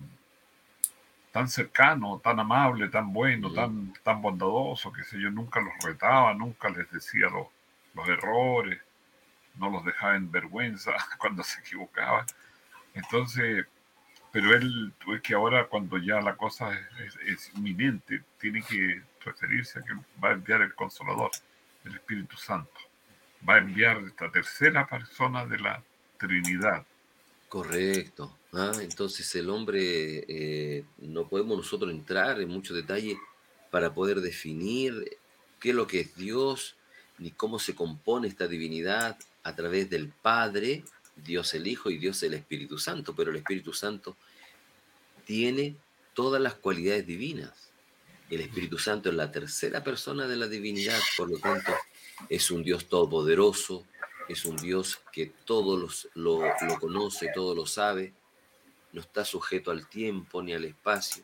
tan 1.33 1.49
cercano, 1.49 2.19
tan 2.23 2.39
amable, 2.39 2.89
tan 2.89 3.13
bueno, 3.13 3.51
tan, 3.53 3.93
tan 4.03 4.21
bondadoso, 4.23 4.93
que 4.93 5.03
sé 5.05 5.19
yo, 5.21 5.31
nunca 5.31 5.61
los 5.61 5.73
retaba, 5.83 6.33
nunca 6.35 6.69
les 6.69 6.91
decía 6.91 7.29
los, 7.29 7.47
los 7.95 8.09
errores, 8.09 8.79
no 9.55 9.69
los 9.69 9.85
dejaba 9.85 10.15
en 10.15 10.31
vergüenza 10.31 10.93
cuando 11.19 11.43
se 11.43 11.59
equivocaban. 11.61 12.25
Entonces, 12.95 13.65
pero 14.31 14.53
él, 14.55 14.93
es 15.15 15.21
que 15.21 15.35
ahora 15.35 15.67
cuando 15.67 15.97
ya 15.97 16.21
la 16.21 16.35
cosa 16.35 16.73
es, 16.73 17.15
es- 17.17 17.19
es 17.27 17.55
inminente, 17.55 18.23
tiene 18.39 18.63
que 18.63 19.01
referirse 19.25 19.79
a 19.79 19.83
que 19.83 19.93
va 20.23 20.29
a 20.29 20.33
enviar 20.33 20.61
el 20.61 20.75
Consolador, 20.75 21.31
el 21.85 21.95
Espíritu 21.95 22.37
Santo. 22.37 22.71
Va 23.47 23.55
a 23.55 23.59
enviar 23.59 23.97
esta 23.99 24.31
tercera 24.31 24.87
persona 24.87 25.45
de 25.45 25.59
la 25.59 25.83
Trinidad. 26.17 26.85
Correcto. 27.53 28.35
Ah, 28.51 28.71
entonces 28.81 29.35
el 29.35 29.47
hombre, 29.51 30.25
eh, 30.27 30.85
no 30.97 31.29
podemos 31.29 31.55
nosotros 31.55 31.91
entrar 31.91 32.41
en 32.41 32.49
mucho 32.49 32.73
detalle 32.73 33.15
para 33.69 33.93
poder 33.93 34.21
definir 34.21 35.19
qué 35.59 35.69
es 35.69 35.75
lo 35.75 35.85
que 35.85 35.99
es 35.99 36.15
Dios, 36.15 36.75
ni 37.19 37.29
cómo 37.29 37.59
se 37.59 37.75
compone 37.75 38.27
esta 38.27 38.47
divinidad 38.47 39.19
a 39.43 39.55
través 39.55 39.87
del 39.87 40.07
Padre, 40.07 40.83
Dios 41.15 41.53
el 41.53 41.67
Hijo 41.67 41.91
y 41.91 41.99
Dios 41.99 42.23
el 42.23 42.33
Espíritu 42.33 42.79
Santo, 42.79 43.15
pero 43.15 43.29
el 43.29 43.37
Espíritu 43.37 43.71
Santo 43.71 44.17
tiene 45.23 45.75
todas 46.15 46.41
las 46.41 46.55
cualidades 46.55 47.05
divinas. 47.05 47.69
El 48.31 48.41
Espíritu 48.41 48.79
Santo 48.79 49.09
es 49.09 49.15
la 49.15 49.31
tercera 49.31 49.83
persona 49.83 50.25
de 50.25 50.37
la 50.37 50.47
divinidad, 50.47 50.99
por 51.15 51.29
lo 51.29 51.37
tanto 51.37 51.71
es 52.29 52.49
un 52.49 52.63
Dios 52.63 52.87
todopoderoso, 52.87 53.85
es 54.29 54.45
un 54.45 54.57
Dios 54.57 55.01
que 55.11 55.33
todo 55.45 55.77
lo, 55.77 55.89
lo 56.15 56.79
conoce, 56.79 57.31
todo 57.33 57.55
lo 57.55 57.65
sabe, 57.65 58.13
no 58.93 59.01
está 59.01 59.25
sujeto 59.25 59.71
al 59.71 59.87
tiempo 59.87 60.41
ni 60.41 60.53
al 60.53 60.65
espacio. 60.65 61.23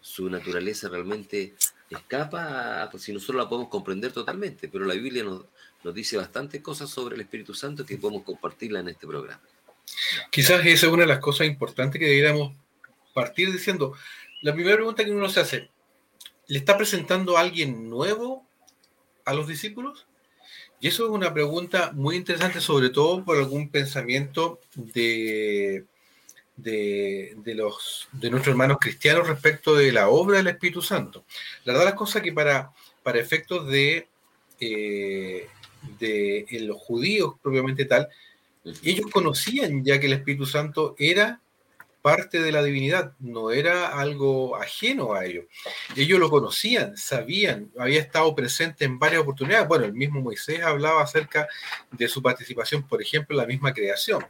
Su 0.00 0.28
naturaleza 0.30 0.88
realmente 0.88 1.54
escapa 1.90 2.82
a, 2.82 2.98
si 2.98 3.12
nosotros 3.12 3.42
la 3.42 3.48
podemos 3.48 3.68
comprender 3.68 4.12
totalmente, 4.12 4.68
pero 4.68 4.84
la 4.84 4.94
Biblia 4.94 5.24
nos, 5.24 5.44
nos 5.82 5.94
dice 5.94 6.16
bastantes 6.16 6.62
cosas 6.62 6.90
sobre 6.90 7.16
el 7.16 7.20
Espíritu 7.20 7.54
Santo 7.54 7.84
que 7.84 7.98
podemos 7.98 8.22
compartirla 8.22 8.80
en 8.80 8.88
este 8.88 9.06
programa. 9.06 9.42
Quizás 10.30 10.64
esa 10.64 10.86
es 10.86 10.92
una 10.92 11.02
de 11.02 11.08
las 11.08 11.18
cosas 11.18 11.46
importantes 11.46 11.98
que 11.98 12.06
deberíamos 12.06 12.54
partir 13.12 13.52
diciendo. 13.52 13.94
La 14.40 14.54
primera 14.54 14.76
pregunta 14.76 15.04
que 15.04 15.10
uno 15.10 15.28
se 15.28 15.40
hace, 15.40 15.70
¿le 16.46 16.58
está 16.58 16.76
presentando 16.76 17.36
alguien 17.36 17.88
nuevo 17.88 18.46
a 19.24 19.34
los 19.34 19.46
discípulos? 19.46 20.06
Y 20.84 20.88
eso 20.88 21.06
es 21.06 21.12
una 21.12 21.32
pregunta 21.32 21.92
muy 21.94 22.14
interesante, 22.14 22.60
sobre 22.60 22.90
todo 22.90 23.24
por 23.24 23.38
algún 23.38 23.70
pensamiento 23.70 24.60
de, 24.74 25.86
de, 26.58 27.34
de 27.38 27.54
los, 27.54 28.06
de 28.12 28.28
nuestros 28.28 28.52
hermanos 28.52 28.76
cristianos 28.78 29.26
respecto 29.26 29.74
de 29.74 29.90
la 29.92 30.10
obra 30.10 30.36
del 30.36 30.48
Espíritu 30.48 30.82
Santo. 30.82 31.24
La 31.64 31.72
verdad 31.72 31.86
las 31.86 31.94
cosas 31.94 32.20
que 32.20 32.34
para, 32.34 32.70
para 33.02 33.18
efectos 33.18 33.66
de, 33.66 34.08
eh, 34.60 35.48
de 35.98 36.44
en 36.50 36.66
los 36.66 36.76
judíos 36.76 37.32
propiamente 37.42 37.86
tal, 37.86 38.06
ellos 38.82 39.10
conocían 39.10 39.82
ya 39.86 39.98
que 39.98 40.04
el 40.04 40.12
Espíritu 40.12 40.44
Santo 40.44 40.96
era 40.98 41.40
parte 42.04 42.42
de 42.42 42.52
la 42.52 42.62
divinidad, 42.62 43.14
no 43.18 43.50
era 43.50 43.98
algo 43.98 44.56
ajeno 44.56 45.14
a 45.14 45.24
ellos. 45.24 45.46
Ellos 45.96 46.20
lo 46.20 46.28
conocían, 46.28 46.98
sabían, 46.98 47.72
había 47.78 47.98
estado 47.98 48.34
presente 48.34 48.84
en 48.84 48.98
varias 48.98 49.22
oportunidades. 49.22 49.66
Bueno, 49.66 49.86
el 49.86 49.94
mismo 49.94 50.20
Moisés 50.20 50.60
hablaba 50.60 51.02
acerca 51.02 51.48
de 51.90 52.06
su 52.06 52.20
participación, 52.20 52.86
por 52.86 53.00
ejemplo, 53.00 53.34
en 53.34 53.38
la 53.38 53.46
misma 53.46 53.72
creación. 53.72 54.22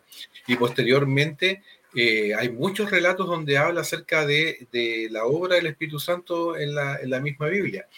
Y 0.47 0.55
posteriormente 0.55 1.65
eh, 1.97 2.33
hay 2.37 2.49
muchos 2.49 2.93
relatos 2.93 3.27
donde 3.27 3.59
habla 3.59 3.81
acerca 3.81 4.25
de, 4.25 4.69
la 5.11 5.25
obra 5.25 5.57
del 5.57 5.67
Espíritu 5.67 5.99
Santo 5.99 6.57
en 6.57 6.77
la, 6.77 7.21
misma 7.21 7.49
Biblia. 7.49 7.89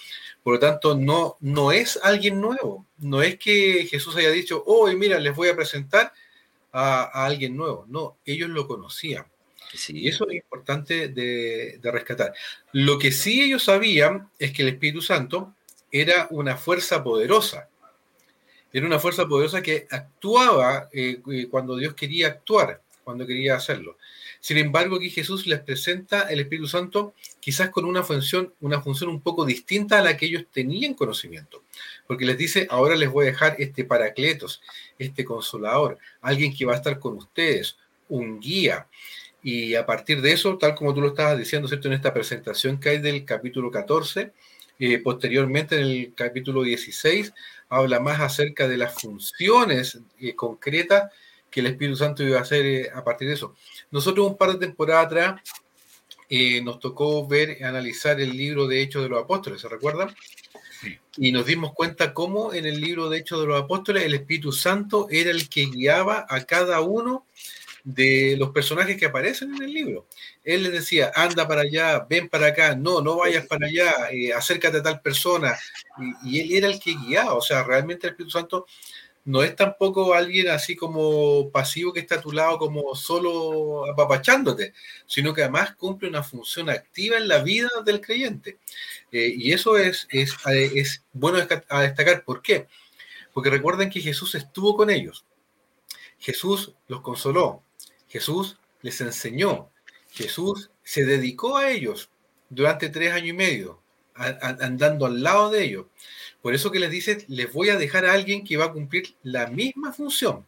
Por 0.43 0.55
lo 0.55 0.59
tanto, 0.59 0.97
no, 0.97 1.37
no 1.41 1.71
es 1.71 2.01
alguien 2.03 2.41
nuevo. 2.41 2.87
No 2.97 3.21
es 3.21 3.37
que 3.37 3.87
Jesús 3.91 4.17
haya 4.17 4.31
dicho, 4.31 4.65
oh, 4.67 4.91
mira, 4.93 5.21
les 5.21 5.37
voy 5.37 5.51
a 5.51 5.55
presentar 5.55 6.15
a 6.73 7.27
alguien 7.27 7.55
nuevo. 7.55 7.85
No, 7.91 8.17
ellos 8.25 8.49
lo 8.49 8.67
conocían. 8.67 9.27
Sí, 9.75 9.99
Y 9.99 10.09
eso 10.09 10.29
es 10.29 10.37
importante 10.37 11.09
de, 11.09 11.79
rescatar. 11.83 12.33
Lo 12.73 12.99
que 12.99 13.13
sí 13.13 13.43
ellos 13.43 13.65
sabían 13.65 14.31
es 14.39 14.53
que 14.53 14.63
el 14.63 14.69
Espíritu 14.69 15.03
Santo 15.03 15.55
era 15.91 16.29
una 16.31 16.57
fuerza 16.57 17.03
poderosa. 17.03 17.69
Era 18.73 18.87
una 18.87 18.99
fuerza 18.99 19.27
poderosa 19.27 19.63
que 19.63 19.87
actuaba 19.91 20.89
eh, 20.93 21.21
eh, 21.33 21.47
cuando 21.49 21.77
Dios 21.77 21.95
quería 21.95 22.29
actuar, 22.29 22.83
cuando 23.05 23.27
quería 23.27 23.55
hacerlo. 23.55 23.97
Sin 24.41 24.59
embargo, 24.59 24.97
aquí 24.97 25.11
Jesús 25.11 25.47
les 25.47 25.61
presenta 25.61 26.23
el 26.23 26.41
Espíritu 26.41 26.69
Santo 26.69 27.15
quizás 27.41 27.71
con 27.71 27.85
una 27.85 28.03
función, 28.03 28.53
una 28.61 28.81
función 28.81 29.11
un 29.11 29.21
poco 29.21 29.45
distinta 29.45 29.99
a 29.99 30.03
la 30.03 30.17
que 30.17 30.27
ellos 30.27 30.45
tenían 30.53 30.95
conocimiento. 30.95 31.65
Porque 32.07 32.25
les 32.25 32.39
dice, 32.39 32.67
ahora 32.71 32.97
les 32.97 33.11
voy 33.11 33.25
a 33.25 33.31
dejar 33.31 33.57
este 33.59 33.85
paracletos, 33.85 34.61
este 34.99 35.25
consolador, 35.25 35.99
alguien 36.21 36.55
que 36.55 36.65
va 36.65 36.75
a 36.75 36.77
estar 36.77 36.99
con 36.99 37.17
ustedes, 37.17 37.77
un 38.09 38.39
guía. 38.39 38.87
Y 39.49 39.77
a 39.77 39.87
partir 39.87 40.23
de 40.23 40.33
eso, 40.33 40.59
tal 40.59 40.75
como 40.75 40.93
tú 40.93 41.01
lo 41.01 41.11
estabas 41.11 41.39
diciendo, 41.39 41.69
¿cierto? 41.69 41.87
En 41.87 41.95
esta 41.95 42.13
presentación 42.13 42.81
que 42.81 42.89
hay 42.89 42.99
del 42.99 43.25
capítulo 43.25 43.71
14, 43.71 44.33
eh, 44.81 44.99
posteriormente 44.99 45.77
en 45.77 45.83
el 45.83 46.15
capítulo 46.17 46.65
16, 46.65 47.33
habla 47.69 48.01
más 48.01 48.19
acerca 48.19 48.67
de 48.67 48.77
las 48.77 49.01
funciones 49.01 50.01
eh, 50.19 50.35
concretas 50.35 51.13
que 51.49 51.61
el 51.61 51.67
Espíritu 51.67 51.97
Santo 51.97 52.25
iba 52.25 52.41
a 52.41 52.43
hacer 52.43 52.67
eh, 52.67 52.91
a 52.93 53.05
partir 53.05 53.29
de 53.29 53.35
eso. 53.35 53.55
Nosotros 53.93 54.27
un 54.27 54.37
par 54.37 54.51
de 54.51 54.67
temporadas 54.67 55.07
atrás 55.07 55.41
eh, 56.29 56.61
nos 56.61 56.81
tocó 56.81 57.25
ver, 57.29 57.63
analizar 57.63 58.21
el 58.21 58.37
libro 58.37 58.67
de 58.67 58.83
Hechos 58.83 59.05
de 59.05 59.11
los 59.11 59.23
Apóstoles, 59.23 59.61
¿se 59.61 59.69
recuerdan? 59.69 60.13
Sí. 60.81 60.99
Y 61.19 61.31
nos 61.31 61.47
dimos 61.47 61.73
cuenta 61.73 62.13
cómo 62.13 62.53
en 62.53 62.67
el 62.67 62.81
libro 62.81 63.09
de 63.09 63.19
Hechos 63.19 63.43
de 63.43 63.47
los 63.47 63.63
Apóstoles 63.63 64.03
el 64.03 64.15
Espíritu 64.15 64.51
Santo 64.51 65.07
era 65.09 65.31
el 65.31 65.49
que 65.49 65.67
guiaba 65.67 66.27
a 66.29 66.43
cada 66.43 66.81
uno 66.81 67.27
de 67.87 68.35
los 68.37 68.51
personajes 68.51 68.97
que 68.97 69.07
aparecen 69.07 69.55
en 69.55 69.63
el 69.63 69.73
libro. 69.73 70.09
Él 70.43 70.65
les 70.65 70.73
decía, 70.73 71.13
anda 71.15 71.47
para 71.47 71.61
allá, 71.61 72.05
ven 72.11 72.29
para 72.29 72.49
acá, 72.49 72.75
no, 72.75 73.01
no 73.01 73.17
vayas 73.17 73.47
para 73.47 73.69
allá, 73.69 74.11
eh, 74.11 74.33
acércate 74.33 74.79
a 74.79 74.83
tal 74.83 75.01
persona. 75.01 75.57
Y, 76.25 76.41
él 76.41 76.53
era 76.53 76.67
el 76.67 76.81
que 76.81 76.97
guiaba, 76.97 77.35
o 77.35 77.41
sea, 77.41 77.63
realmente 77.63 78.09
el 78.09 78.15
Espíritu 78.15 78.33
Santo 78.33 78.67
no 79.25 79.45
es 79.45 79.55
tampoco 79.55 80.15
alguien 80.15 80.49
así 80.49 80.75
como 80.75 81.49
pasivo 81.53 81.93
que 81.93 82.01
está 82.01 82.17
a 82.17 82.21
tu 82.21 82.33
lado 82.33 82.59
como 82.59 82.93
solo 82.97 83.89
apapachándote, 83.89 84.73
sino 85.07 85.33
que 85.33 85.43
además 85.43 85.77
cumple 85.77 86.09
una 86.09 86.25
función 86.25 86.69
activa 86.71 87.19
en 87.19 87.29
la 87.29 87.39
vida 87.39 87.69
del 87.85 88.01
creyente. 88.01 88.59
Eh, 89.13 89.33
y 89.37 89.53
eso 89.53 89.77
es, 89.79 90.09
es, 90.11 90.35
es 90.45 91.05
bueno 91.13 91.39
a 91.69 91.83
destacar. 91.83 92.25
¿Por 92.25 92.43
qué? 92.43 92.67
Porque 93.33 93.51
recuerden 93.51 93.91
que 93.91 94.01
Jesús 94.01 94.35
estuvo 94.35 94.77
con 94.77 94.91
ellos. 94.91 95.25
Jesús 96.19 96.75
los 96.89 97.01
consoló. 97.01 97.63
Jesús 98.17 98.57
les 98.81 98.99
enseñó. 99.03 99.69
Jesús 100.11 100.71
se 100.83 101.05
dedicó 101.05 101.59
a 101.59 101.71
ellos 101.71 102.09
durante 102.49 102.89
tres 102.89 103.13
años 103.13 103.29
y 103.29 103.33
medio, 103.35 103.83
andando 104.15 105.05
al 105.05 105.23
lado 105.23 105.51
de 105.51 105.65
ellos. 105.65 105.87
Por 106.41 106.55
eso 106.55 106.71
que 106.71 106.79
les 106.79 106.91
dice, 106.91 107.27
les 107.29 107.53
voy 107.53 107.69
a 107.69 107.77
dejar 107.77 108.07
a 108.07 108.15
alguien 108.15 108.43
que 108.43 108.57
va 108.57 108.67
a 108.67 108.73
cumplir 108.73 109.15
la 109.23 109.49
misma 109.49 109.93
función. 109.93 110.47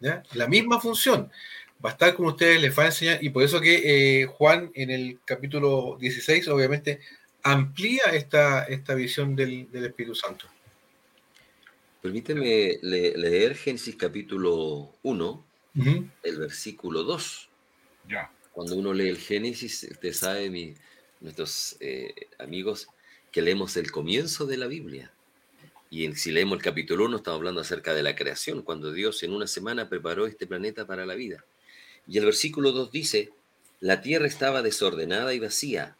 La 0.00 0.48
misma 0.48 0.80
función. 0.80 1.30
Va 1.84 1.90
a 1.90 1.92
estar 1.92 2.16
con 2.16 2.26
ustedes, 2.26 2.60
les 2.60 2.76
va 2.76 2.82
a 2.82 2.86
enseñar. 2.86 3.22
Y 3.22 3.30
por 3.30 3.44
eso 3.44 3.60
que 3.60 4.22
eh, 4.22 4.26
Juan 4.26 4.72
en 4.74 4.90
el 4.90 5.20
capítulo 5.24 5.96
16, 6.00 6.48
obviamente, 6.48 6.98
amplía 7.44 8.02
esta, 8.14 8.64
esta 8.64 8.94
visión 8.94 9.36
del, 9.36 9.68
Espíritu 9.72 10.16
Santo. 10.16 10.46
Permíteme 12.02 12.78
le, 12.82 13.16
leer 13.16 13.54
Génesis 13.54 13.94
capítulo 13.94 14.92
1, 15.02 15.47
uh 15.78 15.84
-huh. 15.84 16.10
el 16.22 16.38
versículo 16.38 17.02
2. 17.02 17.48
Ya. 18.08 18.32
Cuando 18.52 18.76
uno 18.76 18.92
lee 18.92 19.08
el 19.08 19.18
Génesis, 19.18 19.86
usted 19.90 20.12
sabe, 20.12 20.50
mi, 20.50 20.74
nuestros 21.20 21.76
eh, 21.80 22.14
amigos, 22.38 22.88
que 23.30 23.42
leemos 23.42 23.76
el 23.76 23.90
comienzo 23.90 24.46
de 24.46 24.56
la 24.56 24.66
Biblia. 24.66 25.12
Y 25.90 26.04
en, 26.04 26.16
si 26.16 26.30
leemos 26.30 26.58
el 26.58 26.62
capítulo 26.62 27.06
1, 27.06 27.18
estamos 27.18 27.38
hablando 27.38 27.60
acerca 27.60 27.94
de 27.94 28.02
la 28.02 28.14
creación, 28.14 28.62
cuando 28.62 28.92
Dios 28.92 29.22
en 29.22 29.32
una 29.32 29.46
semana 29.46 29.88
preparó 29.88 30.26
este 30.26 30.46
planeta 30.46 30.86
para 30.86 31.06
la 31.06 31.14
vida. 31.14 31.44
Y 32.06 32.18
el 32.18 32.24
versículo 32.24 32.72
2 32.72 32.90
dice, 32.90 33.32
la 33.80 34.00
tierra 34.00 34.26
estaba 34.26 34.62
desordenada 34.62 35.34
y 35.34 35.38
vacía, 35.38 35.96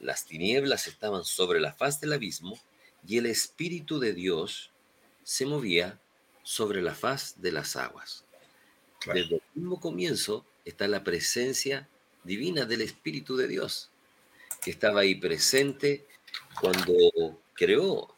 las 0.00 0.26
tinieblas 0.26 0.86
estaban 0.86 1.24
sobre 1.24 1.60
la 1.60 1.72
faz 1.72 2.00
del 2.00 2.12
abismo, 2.12 2.58
y 3.06 3.18
el 3.18 3.26
Espíritu 3.26 3.98
de 4.00 4.12
Dios 4.12 4.72
se 5.22 5.46
movía 5.46 6.00
sobre 6.42 6.82
la 6.82 6.94
faz 6.94 7.40
de 7.40 7.52
las 7.52 7.76
aguas. 7.76 8.24
Claro. 9.00 9.20
Desde 9.20 9.36
el 9.36 9.42
mismo 9.54 9.80
comienzo 9.80 10.44
está 10.64 10.88
la 10.88 11.04
presencia 11.04 11.88
divina 12.24 12.64
del 12.64 12.82
Espíritu 12.82 13.36
de 13.36 13.48
Dios, 13.48 13.90
que 14.60 14.70
estaba 14.70 15.00
ahí 15.00 15.14
presente 15.14 16.06
cuando 16.60 17.40
creó. 17.54 18.14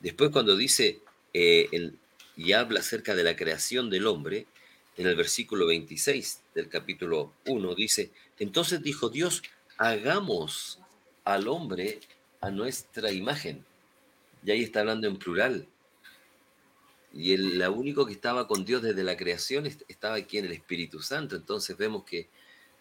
Después 0.00 0.30
cuando 0.30 0.56
dice 0.56 1.00
eh, 1.32 1.92
y 2.36 2.52
habla 2.52 2.80
acerca 2.80 3.14
de 3.14 3.24
la 3.24 3.36
creación 3.36 3.90
del 3.90 4.06
hombre, 4.06 4.46
en 4.96 5.06
el 5.06 5.16
versículo 5.16 5.66
26 5.66 6.42
del 6.54 6.68
capítulo 6.68 7.32
1 7.46 7.74
dice, 7.74 8.10
entonces 8.38 8.82
dijo 8.82 9.08
Dios, 9.08 9.42
hagamos 9.78 10.78
al 11.24 11.48
hombre 11.48 12.00
a 12.40 12.50
nuestra 12.50 13.12
imagen. 13.12 13.64
Y 14.44 14.50
ahí 14.50 14.62
está 14.62 14.80
hablando 14.80 15.06
en 15.06 15.16
plural. 15.16 15.66
Y 17.12 17.32
el 17.32 17.58
la 17.58 17.70
único 17.70 18.06
que 18.06 18.12
estaba 18.12 18.46
con 18.46 18.64
Dios 18.64 18.82
desde 18.82 19.02
la 19.02 19.16
creación 19.16 19.66
est- 19.66 19.82
estaba 19.88 20.14
aquí 20.16 20.38
en 20.38 20.44
el 20.46 20.52
Espíritu 20.52 21.02
Santo. 21.02 21.34
Entonces 21.36 21.76
vemos 21.76 22.04
que 22.04 22.28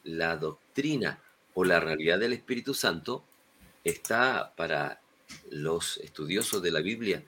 la 0.04 0.36
doctrina 0.38 1.20
o 1.56 1.66
la 1.66 1.80
realidad 1.80 2.20
del 2.20 2.34
Espíritu 2.34 2.74
Santo 2.74 3.24
está 3.84 4.54
para 4.56 5.02
los 5.52 5.98
estudiosos 5.98 6.62
de 6.62 6.72
la 6.72 6.80
Biblia 6.80 7.24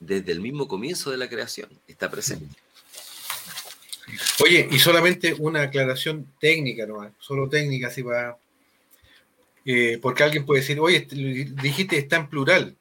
desde 0.00 0.32
el 0.32 0.40
mismo 0.40 0.68
comienzo 0.68 1.10
de 1.10 1.16
la 1.18 1.28
creación. 1.28 1.68
Está 1.86 2.10
presente. 2.10 2.54
Oye, 4.42 4.66
y 4.70 4.78
solamente 4.78 5.34
una 5.38 5.62
aclaración 5.62 6.26
técnica 6.40 6.86
nomás, 6.86 7.12
solo 7.18 7.46
técnica, 7.48 7.88
así 7.88 8.00
va. 8.02 8.38
eh, 9.66 9.98
porque 10.00 10.22
alguien 10.22 10.46
puede 10.46 10.62
decir, 10.62 10.80
oye, 10.80 10.96
este, 10.98 11.14
dijiste 11.14 11.98
está 11.98 12.16
en 12.16 12.28
plural. 12.30 12.76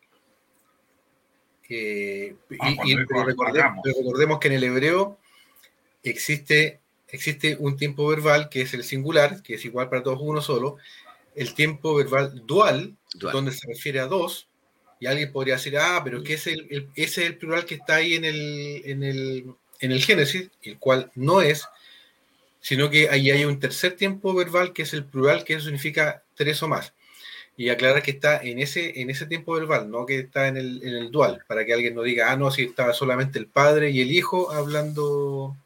Eh, 1.70 2.36
Ah, 2.60 2.76
y- 2.86 2.94
y- 2.94 2.96
recordemos, 2.96 3.84
recordemos 3.84 4.40
que 4.40 4.48
en 4.48 4.54
el 4.54 4.64
hebreo 4.64 5.18
existe, 6.04 6.80
existe 7.10 7.58
un 7.60 7.78
tiempo 7.78 8.08
verbal 8.08 8.50
que 8.50 8.62
es 8.62 8.74
el 8.74 8.84
singular, 8.84 9.42
que 9.44 9.56
es 9.56 9.66
igual 9.66 9.90
para 9.90 10.04
todos 10.04 10.20
uno 10.22 10.42
solo, 10.42 10.78
el 11.36 11.54
tiempo 11.54 11.94
verbal 11.96 12.44
dual, 12.46 12.96
Dual. 13.16 13.34
donde 13.34 13.52
se 13.52 13.68
refiere 13.68 14.00
a 14.00 14.08
dos, 14.08 14.48
y 15.00 15.06
alguien 15.06 15.32
podría 15.32 15.56
decir, 15.56 15.78
ah, 15.78 16.02
pero 16.04 16.24
que 16.24 16.34
es 16.34 16.48
el, 16.48 16.68
el- 16.70 16.88
ese 16.96 17.22
es 17.24 17.28
el 17.30 17.38
plural 17.38 17.66
que 17.66 17.76
está 17.76 17.96
ahí 17.96 18.16
en 18.16 18.26
el, 18.26 18.82
en 18.86 19.04
el, 19.04 19.46
en 19.80 19.92
el 19.92 20.02
Génesis, 20.04 20.50
el 20.64 20.80
cual 20.80 21.12
no 21.16 21.42
es, 21.42 21.68
sino 22.62 22.90
que 22.90 23.10
ahí 23.10 23.30
hay 23.30 23.46
un 23.46 23.60
tercer 23.60 23.96
tiempo 23.96 24.34
verbal 24.34 24.74
que 24.74 24.82
es 24.84 24.94
el 24.94 25.06
plural, 25.06 25.44
que 25.44 25.54
eso 25.54 25.66
significa 25.66 26.24
tres 26.36 26.62
o 26.64 26.68
más. 26.68 26.94
Y 27.60 27.70
aclarar 27.70 28.04
que 28.04 28.12
está 28.12 28.38
en 28.38 28.60
ese, 28.60 29.02
en 29.02 29.10
ese 29.10 29.26
tiempo 29.26 29.54
verbal, 29.54 29.90
no 29.90 30.06
que 30.06 30.20
está 30.20 30.48
en 30.48 30.58
el, 30.58 30.82
en 30.84 30.94
el 30.94 31.12
dual, 31.12 31.44
para 31.48 31.66
que 31.66 31.74
alguien 31.74 31.96
no 31.96 32.04
diga, 32.04 32.32
ah, 32.32 32.38
no, 32.38 32.52
si 32.52 32.64
estaba 32.64 32.94
solamente 32.94 33.40
el 33.40 33.48
padre 33.48 33.90
y 33.90 34.00
el 34.00 34.12
hijo 34.12 34.52
hablando, 34.52 35.58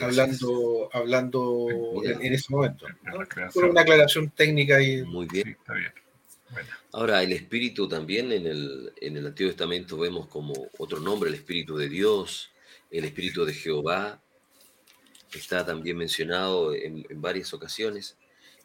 hablando, 0.00 0.90
hablando 0.92 1.68
en, 2.02 2.22
en 2.22 2.32
ese 2.32 2.46
momento. 2.52 2.88
En 2.88 2.96
¿no? 3.04 3.70
una 3.70 3.82
aclaración 3.82 4.30
técnica 4.30 4.82
y 4.82 5.02
Muy 5.04 5.26
bien. 5.26 5.44
Sí, 5.44 5.50
está 5.52 5.74
bien. 5.74 5.92
Bueno, 6.50 6.68
Ahora, 6.92 7.22
el 7.22 7.32
Espíritu 7.32 7.88
también 7.88 8.32
en 8.32 8.46
el, 8.46 8.92
en 9.00 9.16
el 9.16 9.26
Antiguo 9.26 9.50
Testamento 9.50 9.98
vemos 9.98 10.26
como 10.28 10.54
otro 10.78 10.98
nombre, 10.98 11.28
el 11.28 11.36
Espíritu 11.36 11.76
de 11.76 11.88
Dios, 11.88 12.50
el 12.90 13.04
Espíritu 13.04 13.44
de 13.44 13.52
Jehová, 13.52 14.20
está 15.32 15.64
también 15.64 15.96
mencionado 15.98 16.74
en, 16.74 17.06
en 17.08 17.20
varias 17.20 17.52
ocasiones, 17.52 18.16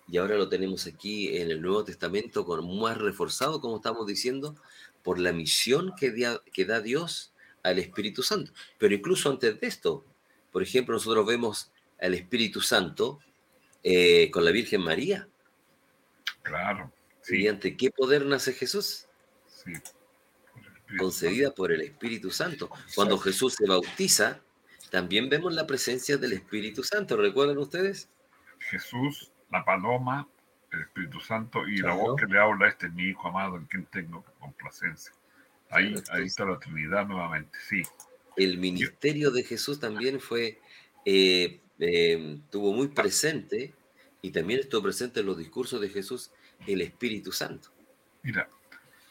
y 0.07 0.17
ahora 0.17 0.35
lo 0.35 0.49
tenemos 0.49 0.87
aquí 0.87 1.37
en 1.37 1.51
el 1.51 1.61
Nuevo 1.61 1.83
Testamento 1.83 2.45
con 2.45 2.79
más 2.79 2.97
reforzado, 2.97 3.61
como 3.61 3.77
estamos 3.77 4.05
diciendo, 4.07 4.55
por 5.03 5.19
la 5.19 5.31
misión 5.31 5.93
que, 5.97 6.11
dia- 6.11 6.41
que 6.53 6.65
da 6.65 6.81
Dios 6.81 7.33
al 7.63 7.79
Espíritu 7.79 8.23
Santo. 8.23 8.51
Pero 8.77 8.93
incluso 8.93 9.29
antes 9.29 9.59
de 9.59 9.67
esto, 9.67 10.05
por 10.51 10.61
ejemplo, 10.63 10.93
nosotros 10.95 11.25
vemos 11.25 11.71
al 11.99 12.13
Espíritu 12.13 12.61
Santo 12.61 13.19
eh, 13.83 14.29
con 14.31 14.43
la 14.45 14.51
Virgen 14.51 14.81
María. 14.81 15.27
claro. 16.43 16.91
Sí, 17.23 17.33
¿Mediante 17.37 17.77
qué 17.77 17.91
poder 17.91 18.25
nace 18.25 18.51
Jesús? 18.53 19.05
sí. 19.47 19.73
Por 20.87 20.97
concedida 20.97 21.51
por 21.53 21.71
el 21.71 21.81
Espíritu 21.81 22.31
Santo. 22.31 22.69
Cuando 22.95 23.17
Jesús 23.17 23.53
se 23.53 23.65
bautiza, 23.65 24.41
también 24.89 25.29
vemos 25.29 25.53
la 25.53 25.65
presencia 25.65 26.17
del 26.17 26.33
Espíritu 26.33 26.83
Santo. 26.83 27.15
¿Recuerdan 27.15 27.57
ustedes? 27.59 28.09
Jesús, 28.59 29.31
la 29.51 29.63
paloma, 29.65 30.27
el 30.71 30.81
Espíritu 30.81 31.19
Santo 31.19 31.67
y 31.67 31.77
la 31.77 31.89
Claro. 31.93 31.97
voz 31.97 32.21
que 32.21 32.25
le 32.27 32.39
habla, 32.39 32.67
este 32.69 32.87
es 32.87 32.93
mi 32.93 33.03
hijo 33.03 33.27
amado 33.27 33.57
en 33.57 33.65
quien 33.65 33.85
tengo 33.85 34.23
complacencia. 34.39 35.11
Ahí, 35.69 35.93
Claro, 35.93 36.07
ahí 36.13 36.25
está 36.25 36.45
la 36.45 36.59
Trinidad 36.59 37.05
nuevamente, 37.07 37.57
sí. 37.67 37.83
El 38.37 38.57
ministerio 38.57 39.31
de 39.31 39.43
Jesús 39.43 39.79
también 39.79 40.19
fue, 40.19 40.59
eh, 41.05 41.59
eh, 41.79 42.39
tuvo 42.49 42.73
muy 42.73 42.87
presente 42.89 43.73
y 44.21 44.31
también 44.31 44.61
estuvo 44.61 44.83
presente 44.83 45.19
en 45.19 45.25
los 45.25 45.37
discursos 45.37 45.81
de 45.81 45.89
Jesús 45.89 46.31
el 46.67 46.81
Espíritu 46.81 47.31
Santo. 47.31 47.69
Mira, 48.23 48.47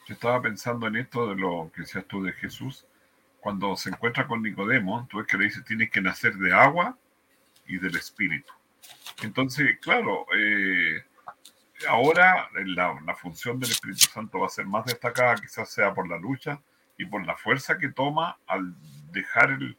yo 0.07 0.13
estaba 0.15 0.41
pensando 0.41 0.87
en 0.87 0.95
esto 0.95 1.29
de 1.29 1.35
lo 1.35 1.71
que 1.75 1.81
decías 1.81 2.05
tú 2.07 2.23
de 2.23 2.31
Jesús. 2.33 2.85
Cuando 3.39 3.75
se 3.75 3.89
encuentra 3.89 4.27
con 4.27 4.41
Nicodemo, 4.41 5.07
tú 5.09 5.17
ves 5.17 5.27
que 5.27 5.37
le 5.37 5.45
dice, 5.45 5.61
tienes 5.61 5.89
que 5.91 6.01
nacer 6.01 6.33
de 6.35 6.53
agua 6.53 6.97
y 7.67 7.77
del 7.77 7.95
Espíritu. 7.95 8.53
Entonces, 9.23 9.77
claro, 9.79 10.25
eh, 10.35 11.03
ahora 11.87 12.49
la, 12.53 13.15
función 13.15 13.59
del 13.59 13.71
Espíritu 13.71 14.07
Santo 14.07 14.39
va 14.39 14.47
a 14.47 14.49
ser 14.49 14.65
más 14.65 14.85
destacada, 14.85 15.35
quizás 15.35 15.69
sea 15.69 15.93
por 15.93 16.07
la 16.09 16.17
lucha 16.17 16.61
y 16.97 17.05
por 17.05 17.25
la 17.25 17.35
fuerza 17.35 17.77
que 17.77 17.89
toma 17.89 18.39
al 18.47 18.75
dejar 19.11 19.51
el, 19.51 19.77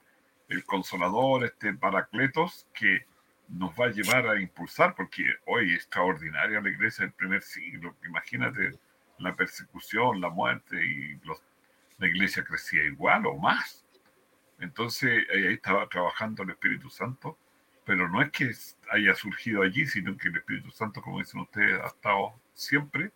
consolador, 0.66 1.44
este 1.44 1.72
paracletos, 1.72 2.66
que 2.74 3.06
nos 3.48 3.70
va 3.70 3.86
a 3.86 3.90
llevar 3.90 4.28
a 4.28 4.38
impulsar, 4.38 4.94
porque 4.94 5.24
hoy 5.46 5.70
es 5.70 5.76
extraordinaria 5.76 6.60
la 6.60 6.68
iglesia 6.68 7.06
del 7.06 7.14
primer 7.14 7.40
siglo. 7.40 7.96
Imagínate 8.04 8.78
la 9.18 9.34
persecución, 9.34 10.20
la 10.20 10.28
muerte 10.28 10.76
y 10.84 11.18
la 11.98 12.06
iglesia 12.06 12.44
crecía 12.44 12.84
igual 12.84 13.26
o 13.26 13.36
más. 13.38 13.82
Entonces 14.58 15.24
ahí 15.32 15.54
estaba 15.54 15.88
trabajando 15.88 16.42
el 16.42 16.50
Espíritu 16.50 16.90
Santo, 16.90 17.38
pero 17.84 18.08
no 18.08 18.22
es 18.22 18.30
que 18.30 18.50
haya 18.90 19.14
surgido 19.14 19.62
allí, 19.62 19.86
sino 19.86 20.16
que 20.16 20.28
el 20.28 20.36
Espíritu 20.36 20.70
Santo, 20.70 21.02
como 21.02 21.18
dicen 21.18 21.40
ustedes, 21.40 21.80
ha 21.80 21.88
estado 21.88 22.34
siempre 22.54 23.10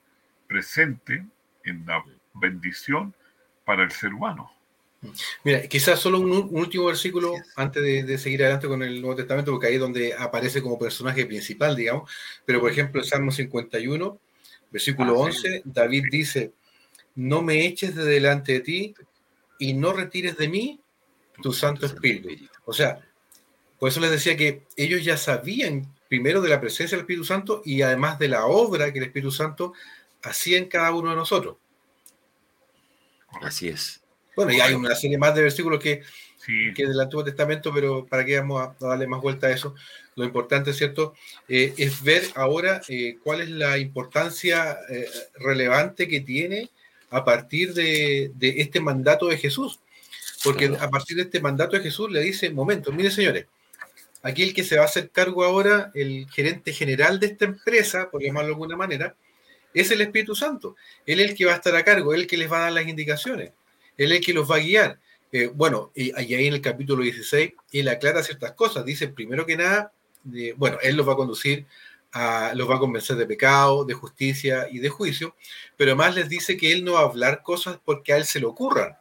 presente 0.48 1.24
en 1.64 1.84
la 1.86 2.04
bendición 2.34 3.14
para 3.64 3.84
el 3.84 3.90
ser 3.90 4.14
humano. 4.14 4.52
Mira, 5.44 5.62
quizás 5.62 6.00
solo 6.00 6.18
un, 6.18 6.30
un 6.30 6.48
último 6.52 6.86
versículo 6.86 7.34
antes 7.54 7.82
de, 7.82 8.02
de 8.02 8.18
seguir 8.18 8.42
adelante 8.42 8.66
con 8.66 8.82
el 8.82 9.00
Nuevo 9.00 9.16
Testamento, 9.16 9.52
porque 9.52 9.68
ahí 9.68 9.74
es 9.74 9.80
donde 9.80 10.14
aparece 10.14 10.62
como 10.62 10.78
personaje 10.78 11.26
principal, 11.26 11.76
digamos. 11.76 12.10
Pero, 12.44 12.60
por 12.60 12.70
ejemplo, 12.70 13.00
en 13.00 13.06
Salmo 13.06 13.30
51, 13.30 14.18
versículo 14.70 15.26
Ah, 15.26 15.30
sí. 15.30 15.46
11, 15.48 15.62
David 15.66 16.04
dice, 16.10 16.52
no 17.14 17.42
me 17.42 17.66
eches 17.66 17.94
de 17.94 18.04
delante 18.04 18.52
de 18.54 18.60
ti 18.60 18.94
y 19.58 19.74
no 19.74 19.92
retires 19.92 20.36
de 20.36 20.48
mí 20.48 20.80
tu 21.42 21.52
Santo 21.52 21.86
Espíritu. 21.86 22.28
O 22.64 22.72
sea, 22.72 23.05
por 23.78 23.88
eso 23.88 24.00
les 24.00 24.10
decía 24.10 24.36
que 24.36 24.62
ellos 24.76 25.04
ya 25.04 25.16
sabían 25.16 25.94
primero 26.08 26.40
de 26.40 26.50
la 26.50 26.60
presencia 26.60 26.96
del 26.96 27.02
Espíritu 27.02 27.24
Santo 27.24 27.62
y 27.64 27.82
además 27.82 28.18
de 28.18 28.28
la 28.28 28.46
obra 28.46 28.92
que 28.92 28.98
el 28.98 29.04
Espíritu 29.06 29.30
Santo 29.32 29.72
hacía 30.22 30.58
en 30.58 30.66
cada 30.66 30.92
uno 30.92 31.10
de 31.10 31.16
nosotros. 31.16 31.56
Así 33.42 33.68
es. 33.68 34.00
Bueno, 34.34 34.52
y 34.52 34.60
hay 34.60 34.74
una 34.74 34.94
serie 34.94 35.18
más 35.18 35.34
de 35.34 35.42
versículos 35.42 35.80
que 35.82 36.02
Sí, 36.38 36.72
que 36.74 36.86
del 36.86 37.00
Antiguo 37.00 37.24
Testamento, 37.24 37.72
pero 37.74 38.06
para 38.06 38.24
que 38.24 38.38
vamos 38.38 38.62
a, 38.62 38.76
a 38.84 38.88
darle 38.90 39.08
más 39.08 39.20
vuelta 39.20 39.48
a 39.48 39.50
eso, 39.50 39.74
lo 40.14 40.24
importante, 40.24 40.72
¿cierto?, 40.72 41.14
Eh, 41.48 41.74
es 41.76 42.04
ver 42.04 42.22
ahora 42.36 42.80
eh, 42.88 43.18
cuál 43.24 43.40
es 43.40 43.50
la 43.50 43.78
importancia 43.78 44.78
eh, 44.88 45.08
relevante 45.40 46.06
que 46.06 46.20
tiene 46.20 46.70
a 47.10 47.24
partir 47.24 47.74
de, 47.74 48.30
de 48.36 48.60
este 48.60 48.78
mandato 48.78 49.26
de 49.26 49.38
Jesús. 49.38 49.80
Porque 50.44 50.68
Claro. 50.68 50.84
a 50.84 50.88
partir 50.88 51.16
de 51.16 51.24
este 51.24 51.40
mandato 51.40 51.76
de 51.76 51.82
Jesús 51.82 52.12
le 52.12 52.20
dice, 52.20 52.48
momento, 52.50 52.92
miren 52.92 53.10
señores, 53.10 53.46
aquí 54.26 54.42
el 54.42 54.54
que 54.54 54.64
se 54.64 54.76
va 54.76 54.82
a 54.82 54.86
hacer 54.86 55.10
cargo 55.10 55.44
ahora, 55.44 55.92
el 55.94 56.26
gerente 56.28 56.72
general 56.72 57.20
de 57.20 57.28
esta 57.28 57.44
empresa, 57.44 58.10
por 58.10 58.22
llamarlo 58.22 58.48
de 58.48 58.54
alguna 58.54 58.76
manera, 58.76 59.14
es 59.72 59.90
el 59.92 60.00
Espíritu 60.00 60.34
Santo. 60.34 60.74
Él 61.06 61.20
es 61.20 61.30
el 61.30 61.36
que 61.36 61.44
va 61.44 61.52
a 61.52 61.56
estar 61.56 61.76
a 61.76 61.84
cargo, 61.84 62.12
él 62.12 62.22
el 62.22 62.26
que 62.26 62.36
les 62.36 62.50
va 62.50 62.58
a 62.58 62.62
dar 62.62 62.72
las 62.72 62.88
indicaciones, 62.88 63.52
él 63.96 64.10
es 64.10 64.18
el 64.18 64.24
que 64.24 64.32
los 64.32 64.50
va 64.50 64.56
a 64.56 64.60
guiar. 64.60 64.98
Eh, 65.30 65.50
bueno, 65.52 65.92
y, 65.94 66.06
y 66.10 66.34
ahí 66.34 66.46
en 66.46 66.54
el 66.54 66.60
capítulo 66.60 67.02
16, 67.02 67.52
él 67.72 67.88
aclara 67.88 68.22
ciertas 68.22 68.52
cosas. 68.52 68.84
Dice, 68.84 69.08
primero 69.08 69.46
que 69.46 69.56
nada, 69.56 69.92
bueno, 70.56 70.78
él 70.82 70.96
los 70.96 71.08
va 71.08 71.12
a 71.12 71.16
conducir, 71.16 71.66
a, 72.12 72.52
los 72.54 72.68
va 72.68 72.76
a 72.76 72.80
convencer 72.80 73.16
de 73.16 73.26
pecado, 73.26 73.84
de 73.84 73.94
justicia 73.94 74.66
y 74.70 74.78
de 74.78 74.88
juicio, 74.88 75.36
pero 75.76 75.92
además 75.92 76.14
les 76.14 76.28
dice 76.28 76.56
que 76.56 76.72
él 76.72 76.84
no 76.84 76.94
va 76.94 77.00
a 77.00 77.04
hablar 77.04 77.42
cosas 77.42 77.78
porque 77.84 78.12
a 78.12 78.16
él 78.16 78.24
se 78.24 78.40
le 78.40 78.46
ocurran, 78.46 78.96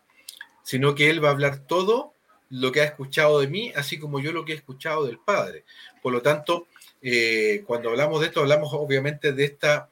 sino 0.64 0.94
que 0.96 1.10
él 1.10 1.24
va 1.24 1.30
a 1.30 1.32
hablar 1.32 1.60
todo 1.60 2.15
lo 2.50 2.72
que 2.72 2.82
ha 2.82 2.86
escuchado 2.86 3.40
de 3.40 3.48
mí, 3.48 3.72
así 3.76 4.00
como 4.00 4.20
yo 4.20 4.32
lo 4.32 4.46
que 4.46 4.54
he 4.54 4.56
escuchado 4.56 5.06
del 5.06 5.20
Padre. 5.20 5.64
Por 6.02 6.14
lo 6.14 6.22
tanto, 6.22 6.68
eh, 7.02 7.64
cuando 7.66 7.90
hablamos 7.90 8.22
de 8.22 8.28
esto, 8.28 8.42
hablamos 8.42 8.70
obviamente 8.74 9.34
de 9.34 9.46
esta, 9.46 9.90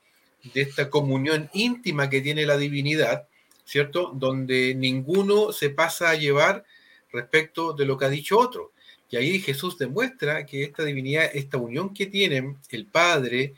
de 0.53 0.61
esta 0.61 0.89
comunión 0.89 1.49
íntima 1.53 2.09
que 2.09 2.21
tiene 2.21 2.45
la 2.45 2.57
divinidad, 2.57 3.27
¿cierto? 3.65 4.11
Donde 4.13 4.75
ninguno 4.75 5.51
se 5.51 5.69
pasa 5.69 6.09
a 6.09 6.15
llevar 6.15 6.65
respecto 7.11 7.73
de 7.73 7.85
lo 7.85 7.97
que 7.97 8.05
ha 8.05 8.09
dicho 8.09 8.37
otro. 8.37 8.71
Y 9.09 9.17
ahí 9.17 9.39
Jesús 9.39 9.77
demuestra 9.77 10.43
que 10.43 10.63
esta 10.63 10.83
divinidad, 10.83 11.29
esta 11.33 11.57
unión 11.57 11.93
que 11.93 12.07
tienen 12.07 12.57
el 12.69 12.87
Padre, 12.87 13.53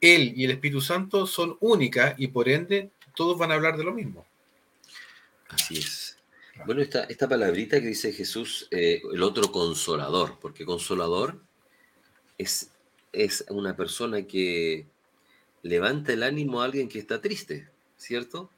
Él 0.00 0.32
y 0.36 0.44
el 0.44 0.52
Espíritu 0.52 0.80
Santo 0.80 1.26
son 1.26 1.56
únicas 1.58 2.14
y 2.16 2.28
por 2.28 2.48
ende 2.48 2.90
todos 3.16 3.36
van 3.36 3.50
a 3.50 3.54
hablar 3.54 3.76
de 3.76 3.82
lo 3.82 3.92
mismo. 3.92 4.24
Así 5.48 5.78
es. 5.78 6.07
Bueno, 6.66 6.82
esta, 6.82 7.04
esta 7.04 7.28
palabrita 7.28 7.80
que 7.80 7.86
dice 7.88 8.12
Jesús, 8.12 8.68
eh, 8.70 9.00
el 9.12 9.22
otro 9.22 9.50
consolador, 9.50 10.38
porque 10.40 10.64
consolador 10.66 11.40
es, 12.38 12.70
es 13.12 13.44
una 13.48 13.76
persona 13.76 14.26
que 14.26 14.86
levanta 15.62 16.12
el 16.12 16.22
ánimo 16.22 16.60
a 16.60 16.66
alguien 16.66 16.88
que 16.88 16.98
está 16.98 17.20
triste, 17.20 17.68
¿cierto? 17.96 18.50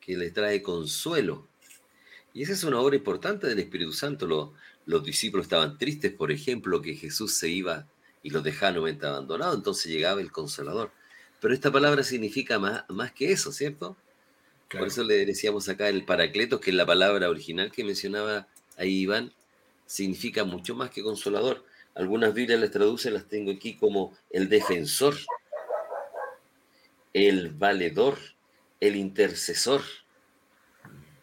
Que 0.00 0.16
le 0.16 0.30
trae 0.30 0.62
consuelo. 0.62 1.48
Y 2.34 2.42
esa 2.42 2.52
es 2.52 2.64
una 2.64 2.80
obra 2.80 2.96
importante 2.96 3.46
del 3.46 3.58
Espíritu 3.58 3.92
Santo. 3.92 4.26
Lo- 4.26 4.54
los 4.86 5.04
discípulos 5.04 5.46
estaban 5.46 5.78
tristes, 5.78 6.12
por 6.12 6.32
ejemplo, 6.32 6.80
que 6.82 6.94
Jesús 6.94 7.34
se 7.34 7.48
iba 7.48 7.86
y 8.22 8.30
los 8.30 8.42
dejaba 8.44 8.72
nuevamente 8.72 9.06
abandonados, 9.06 9.56
entonces 9.56 9.92
llegaba 9.92 10.20
el 10.20 10.32
consolador. 10.32 10.92
Pero 11.40 11.54
esta 11.54 11.70
palabra 11.72 12.02
significa 12.02 12.58
más, 12.58 12.84
más 12.88 13.12
que 13.12 13.32
eso, 13.32 13.52
¿cierto? 13.52 13.96
Claro. 14.68 14.84
Por 14.84 14.88
eso 14.88 15.02
le 15.04 15.24
decíamos 15.24 15.68
acá 15.68 15.88
el 15.88 16.04
paracletos, 16.04 16.60
que 16.60 16.70
es 16.70 16.76
la 16.76 16.84
palabra 16.86 17.30
original 17.30 17.72
que 17.72 17.84
mencionaba 17.84 18.48
ahí 18.76 19.00
Iván, 19.00 19.32
significa 19.86 20.44
mucho 20.44 20.74
más 20.74 20.90
que 20.90 21.02
consolador. 21.02 21.64
Algunas 21.94 22.34
Biblias 22.34 22.60
las 22.60 22.70
traducen, 22.70 23.14
las 23.14 23.26
tengo 23.26 23.50
aquí 23.50 23.76
como 23.76 24.16
el 24.30 24.48
defensor, 24.48 25.16
el 27.14 27.50
valedor, 27.50 28.18
el 28.80 28.96
intercesor, 28.96 29.82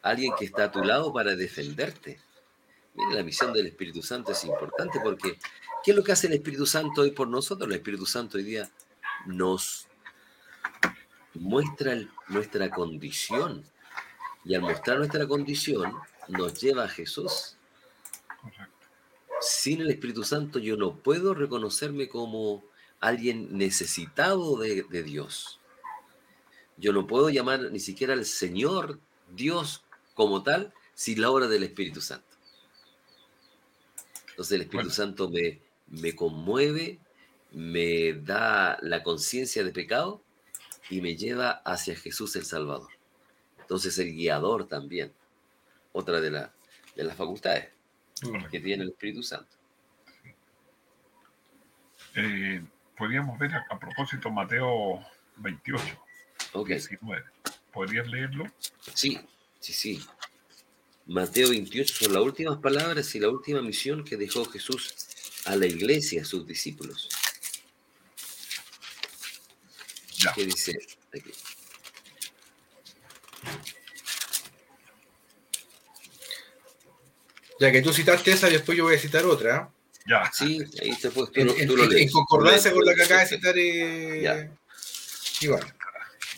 alguien 0.02 0.34
que 0.38 0.46
está 0.46 0.66
a 0.66 0.72
tu 0.72 0.84
lado 0.84 1.14
para 1.14 1.36
defenderte. 1.36 2.20
Mire, 2.96 3.16
la 3.16 3.24
misión 3.24 3.54
del 3.54 3.68
Espíritu 3.68 4.02
Santo 4.02 4.32
es 4.32 4.44
importante 4.44 5.00
porque 5.04 5.38
¿qué 5.84 5.92
es 5.92 5.98
lo 5.98 6.04
que 6.04 6.12
hace 6.12 6.28
el 6.28 6.34
Espíritu 6.34 6.66
Santo 6.66 7.02
hoy 7.02 7.12
por 7.12 7.28
nosotros? 7.28 7.70
El 7.70 7.76
Espíritu 7.76 8.06
Santo 8.06 8.38
hoy 8.38 8.44
día 8.44 8.70
nos 9.28 9.88
muestra 11.34 11.94
el- 11.94 12.10
nuestra 12.28 12.70
condición 12.70 13.64
y 14.44 14.56
al 14.56 14.62
mostrar 14.62 14.98
nuestra 14.98 15.28
condición 15.28 15.94
nos 16.28 16.60
lleva 16.62 16.84
a 16.84 16.88
Jesús. 16.88 17.58
Correcto. 18.42 18.88
Sin 19.42 19.82
el 19.82 19.90
Espíritu 19.90 20.24
Santo 20.24 20.60
yo 20.60 20.78
no 20.78 20.96
puedo 20.96 21.34
reconocerme 21.34 22.08
como 22.08 22.64
alguien 23.00 23.58
necesitado 23.58 24.58
de, 24.58 24.84
de 24.84 25.04
Dios. 25.04 25.60
Yo 26.78 26.94
no 26.94 27.08
puedo 27.08 27.30
llamar 27.30 27.72
ni 27.72 27.80
siquiera 27.80 28.14
al 28.14 28.26
Señor 28.26 29.00
Dios 29.34 29.84
como 30.14 30.44
tal 30.44 30.74
sin 30.94 31.22
la 31.22 31.30
obra 31.30 31.48
del 31.48 31.64
Espíritu 31.64 32.02
Santo. 32.02 32.26
Entonces 34.30 34.54
el 34.54 34.62
Espíritu 34.62 34.90
Bueno. 34.90 34.96
Santo 34.96 35.30
me, 35.30 35.62
me 35.88 36.16
conmueve, 36.16 37.00
me 37.52 38.14
da 38.14 38.78
la 38.82 39.04
conciencia 39.04 39.64
de 39.64 39.72
pecado 39.72 40.22
y 40.90 41.02
me 41.02 41.16
lleva 41.16 41.62
hacia 41.66 41.96
Jesús 41.96 42.36
el 42.36 42.46
Salvador. 42.46 42.90
Entonces 43.60 43.98
el 44.00 44.14
guiador 44.14 44.68
también, 44.68 45.12
otra 45.94 46.22
de, 46.22 46.32
la- 46.32 46.54
de 46.96 47.04
las 47.04 47.16
facultades 47.18 47.70
que 48.52 48.60
tiene 48.60 48.84
el 48.84 48.90
Espíritu 48.92 49.24
Santo. 49.24 49.56
Eh, 52.16 52.64
podríamos 52.98 53.38
ver 53.40 53.54
a, 53.56 53.66
a 53.70 53.80
propósito 53.80 54.30
Mateo 54.32 55.04
28, 55.38 55.84
Ok, 56.54 56.68
19. 56.70 57.24
¿Podrías 57.74 58.08
leerlo? 58.08 58.46
sí, 58.94 59.20
sí, 59.60 59.74
sí. 59.74 60.06
Mateo 61.08 61.50
28 61.50 61.94
son 62.06 62.14
las 62.14 62.24
últimas 62.24 62.58
palabras 62.60 63.14
y 63.16 63.20
la 63.20 63.30
última 63.30 63.62
misión 63.62 64.04
que 64.06 64.16
dejó 64.18 64.46
Jesús 64.46 64.96
a 65.46 65.56
la 65.56 65.66
iglesia, 65.68 66.22
a 66.22 66.26
sus 66.26 66.48
discípulos. 66.48 67.10
Ya. 70.26 70.34
¿Qué 70.34 70.46
dice 70.46 70.78
aquí? 71.14 71.32
Ya 77.60 77.72
que 77.72 77.82
tú 77.82 77.94
citaste 77.94 78.32
esa, 78.32 78.50
después 78.50 78.78
yo 78.78 78.84
voy 78.84 78.96
a 78.96 79.00
citar 79.00 79.26
otra. 79.26 79.70
Ya. 80.08 80.30
Sí, 80.32 80.60
ahí 80.82 80.96
te 80.98 81.10
puedes, 81.10 81.32
tú, 81.32 81.42
En, 81.42 81.48
lo- 81.48 81.56
en- 81.58 81.68
tú 81.68 81.78
lo 81.78 81.84
en- 81.84 81.90
lees. 81.90 82.02
en 82.04 82.10
concordancia 82.12 82.72
con 82.74 82.86
la 82.86 82.94
que 82.94 83.04
acaba 83.04 83.22
de 83.22 83.28
citar 83.28 83.58
eh, 83.58 84.22
Ya. 84.22 84.52
Iván. 85.42 85.62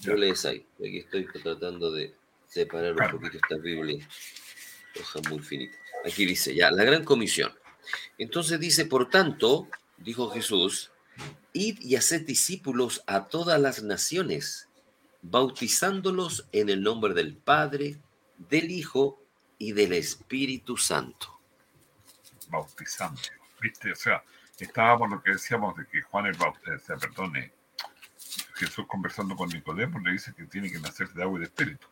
Tú 0.03 0.13
lees 0.15 0.45
ahí. 0.45 0.65
Aquí 0.79 0.99
estoy 0.99 1.25
tratando 1.43 1.91
de 1.91 2.13
separar 2.47 2.91
un 2.91 2.97
Claro. 2.97 3.17
poquito 3.19 3.37
esta 3.37 3.57
Biblia. 3.61 4.07
Hoja 4.99 5.19
muy 5.29 5.39
finita. 5.39 5.77
Aquí 6.05 6.25
dice, 6.25 6.53
ya, 6.55 6.71
la 6.71 6.83
gran 6.83 7.03
comisión. 7.03 7.53
Entonces 8.17 8.59
dice, 8.59 8.85
por 8.85 9.09
tanto, 9.09 9.67
dijo 9.97 10.29
Jesús, 10.29 10.91
id 11.57 11.79
y 11.81 11.95
haced 11.95 12.25
discípulos 12.25 13.03
a 13.07 13.27
todas 13.27 13.59
las 13.59 13.81
naciones, 13.81 14.69
bautizándolos 15.21 16.47
en 16.51 16.69
el 16.69 16.81
nombre 16.81 17.13
del 17.13 17.35
Padre, 17.35 17.97
del 18.37 18.69
Hijo 18.71 19.19
y 19.57 19.71
del 19.71 19.93
Espíritu 19.93 20.77
Santo. 20.77 21.39
bautizando. 22.49 23.19
¿Viste? 23.59 23.91
O 23.91 23.95
sea, 23.95 24.23
estábamos 24.59 25.09
lo 25.09 25.21
que 25.21 25.31
decíamos 25.31 25.75
de 25.75 25.87
que 25.87 26.01
Juan 26.03 26.27
el 26.27 26.37
Bautista, 26.37 26.75
eh, 27.35 27.51
Jesús 28.55 28.85
conversando 28.87 29.35
con 29.35 29.49
Nicodemo 29.49 29.99
le 29.99 30.11
dice 30.11 30.33
que 30.35 30.45
tiene 30.45 30.71
que 30.71 30.79
nacer 30.79 31.09
de 31.09 31.23
agua 31.23 31.37
y 31.37 31.39
de 31.39 31.45
espíritu. 31.45 31.87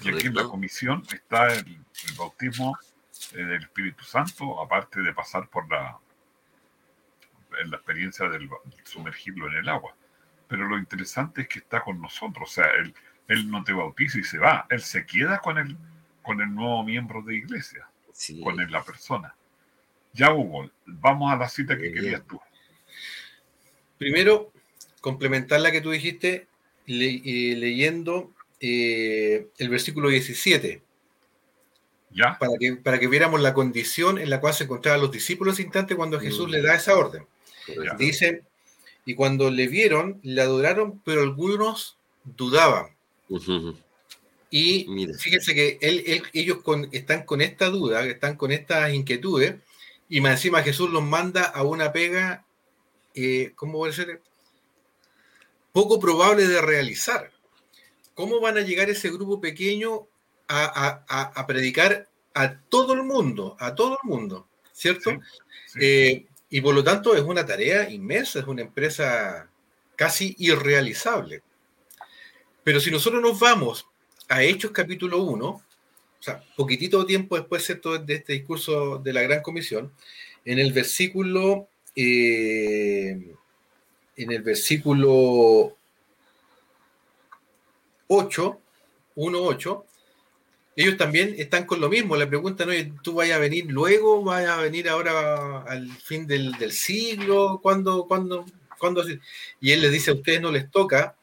Y 0.00 0.08
aquí 0.08 0.28
en 0.28 0.34
la 0.34 0.44
comisión 0.44 1.04
está 1.12 1.52
el, 1.52 1.66
el 1.66 2.14
bautismo 2.16 2.76
eh, 3.32 3.44
del 3.44 3.62
Espíritu 3.62 4.02
Santo, 4.04 4.60
aparte 4.62 5.00
de 5.00 5.12
pasar 5.12 5.48
por 5.48 5.68
la, 5.70 5.98
en 7.62 7.70
la 7.70 7.76
experiencia 7.76 8.28
del 8.28 8.48
sumergirlo 8.84 9.48
en 9.48 9.54
el 9.58 9.68
agua. 9.68 9.94
Pero 10.48 10.66
lo 10.66 10.78
interesante 10.78 11.42
es 11.42 11.48
que 11.48 11.58
está 11.60 11.82
con 11.82 12.00
nosotros, 12.00 12.50
o 12.50 12.52
sea, 12.52 12.66
él, 12.78 12.94
él 13.28 13.50
no 13.50 13.62
te 13.64 13.72
bautiza 13.72 14.18
y 14.18 14.24
se 14.24 14.38
va, 14.38 14.66
él 14.70 14.80
se 14.82 15.06
queda 15.06 15.38
con 15.38 15.58
el, 15.58 15.76
con 16.22 16.40
el 16.40 16.54
nuevo 16.54 16.82
miembro 16.84 17.22
de 17.22 17.36
iglesia 17.36 17.86
Sí, 18.12 18.40
con 18.42 18.60
el- 18.60 18.70
la 18.70 18.82
persona. 18.84 19.34
Ya, 20.12 20.32
Hugo, 20.34 20.70
vamos 20.86 21.32
a 21.32 21.36
la 21.36 21.48
cita 21.48 21.76
que 21.76 21.82
bien. 21.84 21.94
querías 21.94 22.26
tú. 22.26 22.40
Primero, 23.98 24.52
complementar 25.00 25.60
la 25.60 25.70
que 25.70 25.80
tú 25.80 25.90
dijiste 25.90 26.46
le- 26.86 27.22
eh, 27.24 27.56
leyendo 27.56 28.32
eh, 28.60 29.48
el 29.58 29.68
versículo 29.70 30.08
17, 30.10 30.82
¿Ya? 32.10 32.36
para 32.38 32.52
que, 32.58 32.74
para 32.76 32.98
que 32.98 33.06
viéramos 33.06 33.40
la 33.40 33.54
condición 33.54 34.18
en 34.18 34.28
la 34.28 34.40
cual 34.40 34.52
se 34.52 34.64
encontraban 34.64 35.00
los 35.00 35.12
discípulos 35.12 35.60
instante 35.60 35.94
cuando 35.96 36.18
Jesús 36.20 36.48
Mm. 36.48 36.50
le 36.50 36.62
da 36.62 36.74
esa 36.74 36.96
orden. 36.96 37.24
Correcto. 37.74 37.96
Dice, 37.98 38.42
y 39.04 39.14
cuando 39.14 39.50
le 39.50 39.66
vieron, 39.68 40.20
le 40.22 40.40
adoraron, 40.42 41.00
pero 41.04 41.22
algunos 41.22 41.96
dudaban. 42.24 42.88
Y 44.50 44.86
Mira. 44.88 45.16
fíjense 45.16 45.54
que 45.54 45.78
él- 45.80 46.02
él- 46.06 46.22
ellos 46.32 46.62
con- 46.62 46.88
están 46.92 47.24
con 47.24 47.40
esta 47.40 47.66
duda, 47.66 48.04
están 48.06 48.36
con 48.36 48.50
estas 48.50 48.92
inquietudes, 48.92 49.56
y 50.08 50.20
más 50.20 50.32
encima 50.32 50.62
Jesús 50.62 50.90
los 50.90 51.02
manda 51.04 51.44
a 51.44 51.62
una 51.62 51.92
pega, 51.92 52.44
eh, 53.14 53.52
¿cómo 53.54 53.78
puede 53.78 53.92
ser? 53.92 54.20
Poco 55.72 56.00
probable 56.00 56.46
de 56.48 56.60
realizar. 56.60 57.30
¿Cómo 58.14 58.40
van 58.40 58.58
a 58.58 58.62
llegar 58.62 58.90
ese 58.90 59.08
grupo 59.10 59.40
pequeño 59.40 60.08
a, 60.48 60.64
a- 60.64 61.04
a- 61.08 61.40
a 61.40 61.46
predicar 61.46 62.08
a 62.34 62.58
todo 62.68 62.94
el 62.94 63.04
mundo? 63.04 63.56
A 63.60 63.74
todo 63.74 63.98
el 64.02 64.08
mundo, 64.08 64.48
¿cierto? 64.72 65.10
Sí, 65.12 65.18
sí. 65.68 65.78
Eh, 65.80 66.26
y 66.50 66.60
por 66.60 66.74
lo 66.74 66.82
tanto 66.82 67.14
es 67.14 67.22
una 67.22 67.46
tarea 67.46 67.88
inmensa, 67.88 68.40
es 68.40 68.46
una 68.46 68.62
empresa 68.62 69.48
casi 69.94 70.34
irrealizable. 70.38 71.42
Pero 72.64 72.80
si 72.80 72.90
nosotros 72.90 73.22
nos 73.22 73.38
vamos 73.38 73.86
a 74.28 74.42
Hechos 74.42 74.72
capítulo 74.72 75.22
1, 75.22 75.46
o 75.46 75.62
sea, 76.18 76.42
poquitito 76.56 77.06
tiempo 77.06 77.36
después 77.36 77.64
¿cierto? 77.64 77.96
de 77.98 78.14
este 78.14 78.32
discurso 78.32 78.98
de 78.98 79.12
la 79.12 79.22
Gran 79.22 79.42
Comisión, 79.42 79.92
en 80.44 80.58
el 80.58 80.72
versículo, 80.72 81.68
eh, 81.94 83.32
en 84.16 84.32
el 84.32 84.42
versículo 84.42 85.76
8, 88.08 88.60
1.8, 89.16 89.84
ellos 90.80 90.96
también 90.96 91.34
están 91.36 91.66
con 91.66 91.80
lo 91.80 91.90
mismo. 91.90 92.16
Le 92.16 92.26
preguntan, 92.26 92.70
oye, 92.70 92.92
¿tú 93.02 93.14
vayas 93.14 93.36
a 93.36 93.40
venir 93.40 93.66
luego? 93.68 94.22
¿Vayas 94.22 94.58
a 94.58 94.62
venir 94.62 94.88
ahora 94.88 95.62
al 95.62 95.90
fin 95.90 96.26
del, 96.26 96.54
siglo? 96.72 97.60
¿Cuándo, 97.62 98.06
cuándo, 98.08 98.46
cuándo? 98.78 99.04
Y 99.60 99.72
él 99.72 99.82
les 99.82 99.92
dice, 99.92 100.10
a 100.10 100.14
ustedes 100.14 100.40
no 100.40 100.50
les 100.50 100.70
toca, 100.70 101.16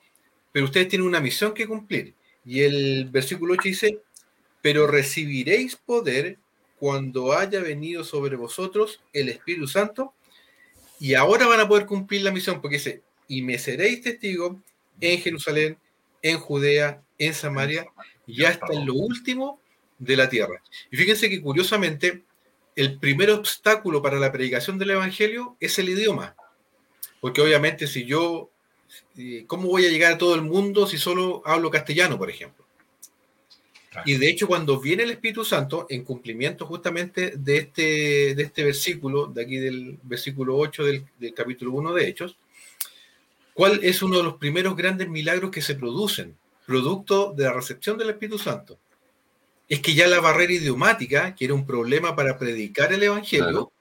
pero 0.51 0.65
ustedes 0.65 0.89
tienen 0.89 1.07
una 1.07 1.19
misión 1.19 1.55
que 1.55 1.65
cumplir. 1.65 2.13
Y 2.45 2.61
el 2.61 3.09
versículo 3.09 3.53
8 3.53 3.61
dice, 3.63 3.99
pero 4.61 4.85
recibiréis 4.85 5.75
poder 5.75 6.37
cuando 6.79 7.33
haya 7.33 7.59
venido 7.59 8.03
sobre 8.03 8.35
vosotros 8.35 9.01
el 9.11 9.29
Espíritu 9.29 9.67
Santo, 9.67 10.13
y 10.99 11.15
ahora 11.15 11.47
van 11.47 11.61
a 11.61 11.67
poder 11.67 11.87
cumplir 11.87 12.21
la 12.21 12.31
misión, 12.31 12.61
porque 12.61 12.77
dice, 12.77 13.01
y 13.27 13.41
me 13.41 13.57
seréis 13.57 14.01
testigos 14.01 14.57
en 15.01 15.19
Jerusalén, 15.19 15.77
en 16.21 16.37
Judea, 16.37 17.01
en 17.17 17.33
Samaria, 17.33 17.87
y 18.27 18.43
hasta 18.43 18.73
en 18.73 18.85
lo 18.85 18.93
último 18.93 19.59
de 19.97 20.15
la 20.15 20.29
tierra. 20.29 20.61
Y 20.91 20.97
fíjense 20.97 21.29
que 21.29 21.41
curiosamente, 21.41 22.23
el 22.75 22.99
primer 22.99 23.31
obstáculo 23.31 24.01
para 24.01 24.19
la 24.19 24.31
predicación 24.31 24.77
del 24.77 24.91
Evangelio 24.91 25.55
es 25.59 25.79
el 25.79 25.89
idioma. 25.89 26.35
Porque 27.19 27.41
obviamente 27.41 27.87
si 27.87 28.05
yo, 28.05 28.51
¿cómo 29.47 29.69
voy 29.69 29.85
a 29.85 29.89
llegar 29.89 30.13
a 30.13 30.17
todo 30.17 30.35
el 30.35 30.43
mundo 30.43 30.85
si 30.85 30.97
solo 30.97 31.41
hablo 31.45 31.71
castellano, 31.71 32.17
por 32.17 32.29
ejemplo? 32.29 32.65
Y 34.05 34.17
de 34.17 34.29
hecho, 34.29 34.45
cuando 34.45 34.79
viene 34.79 35.01
el 35.01 35.09
Espíritu 35.09 35.43
Santo, 35.43 35.87
en 35.89 36.03
cumplimiento 36.03 36.67
justamente 36.67 37.33
de 37.35 37.57
este, 37.57 38.35
de 38.35 38.43
este 38.43 38.63
versículo, 38.63 39.25
de 39.25 39.41
aquí 39.41 39.57
del 39.57 39.97
versículo 40.03 40.55
8 40.55 40.83
del, 40.83 41.05
del 41.17 41.33
capítulo 41.33 41.71
1 41.71 41.93
de 41.93 42.07
Hechos, 42.07 42.37
¿Cuál 43.57 43.79
es 43.81 44.03
uno 44.03 44.17
de 44.17 44.23
los 44.23 44.35
primeros 44.35 44.75
grandes 44.75 45.09
milagros 45.09 45.49
que 45.49 45.63
se 45.63 45.73
producen, 45.73 46.37
producto 46.67 47.33
de 47.33 47.45
la 47.45 47.53
recepción 47.53 47.97
del 47.97 48.09
Espíritu 48.11 48.37
Santo? 48.37 48.77
Es 49.67 49.79
que 49.79 49.95
ya 49.95 50.05
la 50.07 50.19
barrera 50.19 50.53
idiomática, 50.53 51.33
que 51.33 51.45
era 51.45 51.53
un 51.53 51.65
problema 51.65 52.15
para 52.15 52.37
predicar 52.37 52.93
el 52.93 53.01
Evangelio, 53.03 53.45
Claro. 53.47 53.71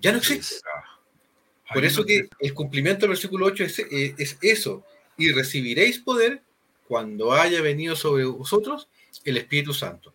ya 0.00 0.12
no 0.12 0.18
existe. 0.18 0.56
Por 1.72 1.84
eso 1.84 2.04
que 2.04 2.28
el 2.40 2.52
cumplimiento 2.54 3.02
del 3.02 3.10
versículo 3.10 3.46
8 3.46 3.64
es, 3.64 3.78
eh, 3.78 4.14
es 4.18 4.36
eso. 4.42 4.82
Y 5.16 5.30
recibiréis 5.32 5.98
poder 6.00 6.42
cuando 6.88 7.32
haya 7.32 7.60
venido 7.62 7.94
sobre 7.94 8.24
vosotros 8.24 8.88
el 9.24 9.36
Espíritu 9.36 9.72
Santo. 9.72 10.12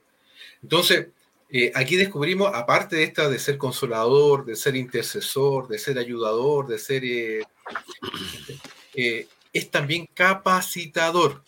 Entonces, 0.62 1.08
eh, 1.50 1.72
aquí 1.74 1.96
descubrimos, 1.96 2.52
aparte 2.54 2.98
de 2.98 3.04
esta 3.04 3.30
de 3.30 3.40
ser 3.40 3.58
consolador, 3.58 4.46
de 4.46 4.56
ser 4.56 4.76
intercesor, 4.76 5.68
de 5.68 5.78
ser 5.80 5.98
ayudador, 6.00 6.68
de 6.68 6.80
ser... 6.80 7.06
eh, 7.06 7.44
eh, 8.96 9.28
es 9.54 9.72
también 9.72 10.08
capacitador. 10.14 11.44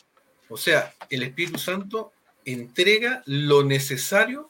O 0.49 0.57
sea, 0.57 0.93
el 1.10 1.23
Espíritu 1.23 1.60
Santo 1.60 2.12
entrega 2.45 3.23
lo 3.25 3.63
necesario 3.63 4.49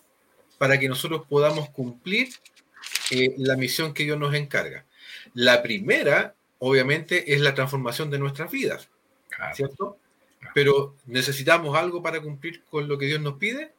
para 0.57 0.79
que 0.79 0.87
nosotros 0.89 1.25
podamos 1.27 1.69
cumplir 1.69 2.29
eh, 3.11 3.33
la 3.37 3.55
misión 3.55 3.93
que 3.93 4.03
Dios 4.03 4.17
nos 4.19 4.33
encarga. 4.33 4.85
La 5.33 5.61
primera, 5.63 6.35
obviamente, 6.59 7.33
es 7.33 7.41
la 7.41 7.53
transformación 7.53 8.09
de 8.09 8.19
nuestras 8.19 8.51
vidas, 8.51 8.89
Claro. 9.29 9.55
¿cierto? 9.55 9.97
Pero 10.53 10.95
necesitamos 11.05 11.77
algo 11.77 12.01
para 12.01 12.21
cumplir 12.21 12.63
con 12.69 12.87
lo 12.87 12.97
que 12.97 13.05
Dios 13.07 13.21
nos 13.21 13.35
pide. 13.37 13.71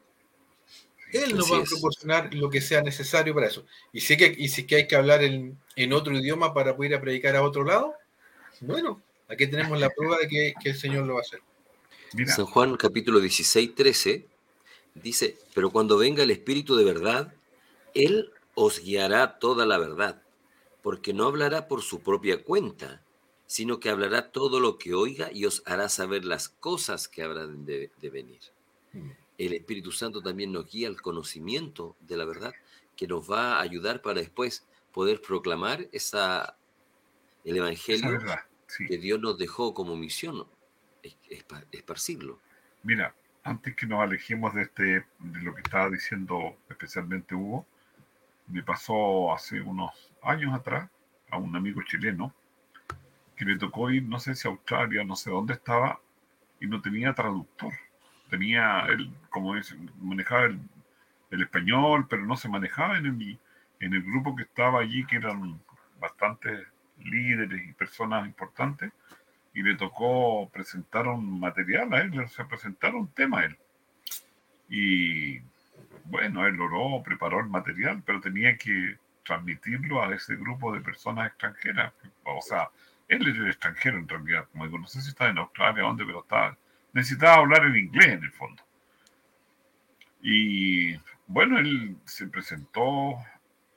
Él 1.13 1.35
nos 1.35 1.47
Así 1.47 1.53
va 1.53 1.59
a 1.59 1.63
es. 1.63 1.71
proporcionar 1.71 2.35
lo 2.35 2.51
que 2.51 2.61
sea 2.61 2.83
necesario 2.83 3.35
para 3.35 3.47
eso. 3.47 3.65
Y 3.93 4.01
si, 4.01 4.17
que, 4.17 4.35
y 4.37 4.49
si 4.49 4.67
que 4.67 4.77
hay 4.77 4.87
que 4.87 4.95
hablar 4.97 5.23
en, 5.25 5.59
en 5.75 5.93
otro 5.93 6.13
idioma 6.17 6.53
para 6.53 6.77
poder 6.77 6.93
ir 6.93 6.97
a 6.99 7.01
predicar 7.01 7.35
a 7.35 7.43
otro 7.43 7.65
lado, 7.65 7.95
bueno, 8.61 9.01
aquí 9.29 9.47
tenemos 9.47 9.81
la 9.81 9.89
prueba 9.91 10.19
de 10.19 10.29
que, 10.29 10.55
que 10.63 10.71
el 10.71 10.77
Señor 10.77 11.07
lo 11.07 11.15
va 11.15 11.21
a 11.21 11.23
hacer. 11.23 11.41
Mira, 12.15 12.33
San 12.33 12.47
Juan 12.47 12.77
capítulo 12.77 13.21
16, 13.21 13.75
13 13.75 14.27
dice, 14.95 15.39
pero 15.55 15.71
cuando 15.71 15.99
venga 15.99 16.23
el 16.23 16.31
Espíritu 16.31 16.75
de 16.77 16.85
verdad, 16.85 17.35
Él 17.95 18.33
os 18.55 18.81
guiará 18.81 19.39
toda 19.39 19.67
la 19.67 19.79
verdad, 19.79 20.23
porque 20.83 21.13
no 21.13 21.27
hablará 21.27 21.69
por 21.69 21.83
su 21.83 22.01
propia 22.01 22.43
cuenta, 22.43 23.03
sino 23.47 23.79
que 23.79 23.91
hablará 23.91 24.31
todo 24.31 24.61
lo 24.61 24.79
que 24.79 24.95
oiga 24.95 25.31
y 25.33 25.45
os 25.45 25.63
hará 25.67 25.89
saber 25.89 26.25
las 26.25 26.49
cosas 26.49 27.09
que 27.09 27.23
habrán 27.23 27.65
de, 27.65 27.91
de 28.01 28.11
venir. 28.11 28.41
Mm. 28.93 29.11
El 29.39 29.53
Espíritu 29.53 29.93
Santo 29.93 30.21
también 30.21 30.51
nos 30.53 30.71
guía 30.71 30.89
al 30.89 31.01
conocimiento 31.01 31.95
de 32.01 32.17
la 32.17 32.25
verdad, 32.25 32.53
que 32.97 33.07
nos 33.07 33.31
va 33.31 33.55
a 33.55 33.61
ayudar 33.61 34.03
para 34.03 34.21
después 34.21 34.65
poder 34.93 35.21
proclamar 35.21 35.89
esa, 35.93 36.57
el 37.45 37.57
Evangelio 37.57 38.11
verdad. 38.11 38.41
Sí. 38.67 38.87
que 38.87 38.99
Dios 38.99 39.21
nos 39.21 39.39
dejó 39.39 39.73
como 39.73 39.97
misión, 39.97 40.47
esparcirlo. 41.71 42.41
Mira, 42.83 43.15
antes 43.45 43.75
que 43.75 43.87
nos 43.87 44.01
alejemos 44.01 44.55
de 44.55 44.63
este, 44.63 45.07
de 45.19 45.43
lo 45.43 45.55
que 45.55 45.63
estaba 45.63 45.91
diciendo 45.91 46.57
especialmente 46.69 47.35
Hugo, 47.35 47.67
me 48.47 48.63
pasó 48.63 49.33
hace 49.33 49.61
unos 49.61 49.91
años 50.23 50.55
atrás 50.55 50.91
a 51.31 51.39
un 51.39 51.55
amigo 51.55 51.83
chileno 51.83 52.35
que 53.37 53.45
le 53.45 53.57
tocó 53.57 53.91
ir, 53.91 54.03
no 54.03 54.19
sé 54.19 54.35
si 54.35 54.49
a 54.49 54.51
Australia, 54.51 55.05
no 55.05 55.15
sé 55.15 55.31
dónde 55.31 55.55
estaba, 55.55 56.01
y 56.61 56.67
no 56.67 56.81
tenía 56.81 57.15
traductor. 57.15 57.73
Tenía, 58.29 58.87
él, 58.89 59.13
como 59.31 59.55
dice, 59.55 59.77
manejaba 60.01 60.47
el, 60.47 60.61
el 61.31 61.43
español, 61.43 62.07
pero 62.09 62.27
no 62.27 62.37
se 62.37 62.49
manejaba 62.49 62.99
en 62.99 63.07
el, 63.07 63.39
en 63.81 63.95
el 63.95 64.03
grupo 64.03 64.35
que 64.35 64.43
estaba 64.43 64.81
allí, 64.81 65.07
que 65.07 65.17
eran 65.17 65.61
bastantes 66.01 66.67
líderes 66.99 67.69
y 67.69 67.73
personas 67.75 68.27
importantes 68.27 68.93
y 69.59 69.63
le 69.63 69.75
tocó 69.75 70.49
presentar 70.51 71.09
un 71.09 71.41
material 71.41 71.93
a 71.93 72.03
él, 72.03 72.21
o 72.21 72.29
sea, 72.29 72.47
presentar 72.47 72.95
un 72.95 73.09
tema 73.09 73.41
a 73.41 73.45
él. 73.47 73.59
Y 74.69 75.41
bueno, 76.05 76.47
él 76.47 76.61
oró, 76.61 77.03
preparó 77.03 77.41
el 77.41 77.49
material, 77.49 78.01
pero 78.07 78.21
tenía 78.21 78.57
que 78.57 78.97
transmitirlo 79.25 80.01
a 80.01 80.15
ese 80.15 80.37
grupo 80.37 80.73
de 80.73 80.81
personas 80.81 81.27
extranjeras. 81.27 81.93
O 82.23 82.41
sea, 82.41 82.71
él 83.09 83.27
era 83.27 83.49
extranjero 83.49 83.99
en 83.99 84.07
realidad, 84.07 84.47
como 84.53 84.65
digo, 84.65 84.79
no 84.79 84.87
sé 84.87 85.03
si 85.03 85.09
estaba 85.09 85.31
en 85.31 85.39
Australia 85.39 85.83
dónde, 85.83 86.05
pero 86.07 86.21
estaba, 86.21 86.57
necesitaba 86.93 87.39
hablar 87.39 87.65
en 87.65 87.79
inglés 87.79 88.07
en 88.07 88.23
el 88.23 88.31
fondo. 88.31 88.63
Y 90.23 90.97
bueno, 91.27 91.59
él 91.59 91.97
se 92.05 92.29
presentó 92.29 93.17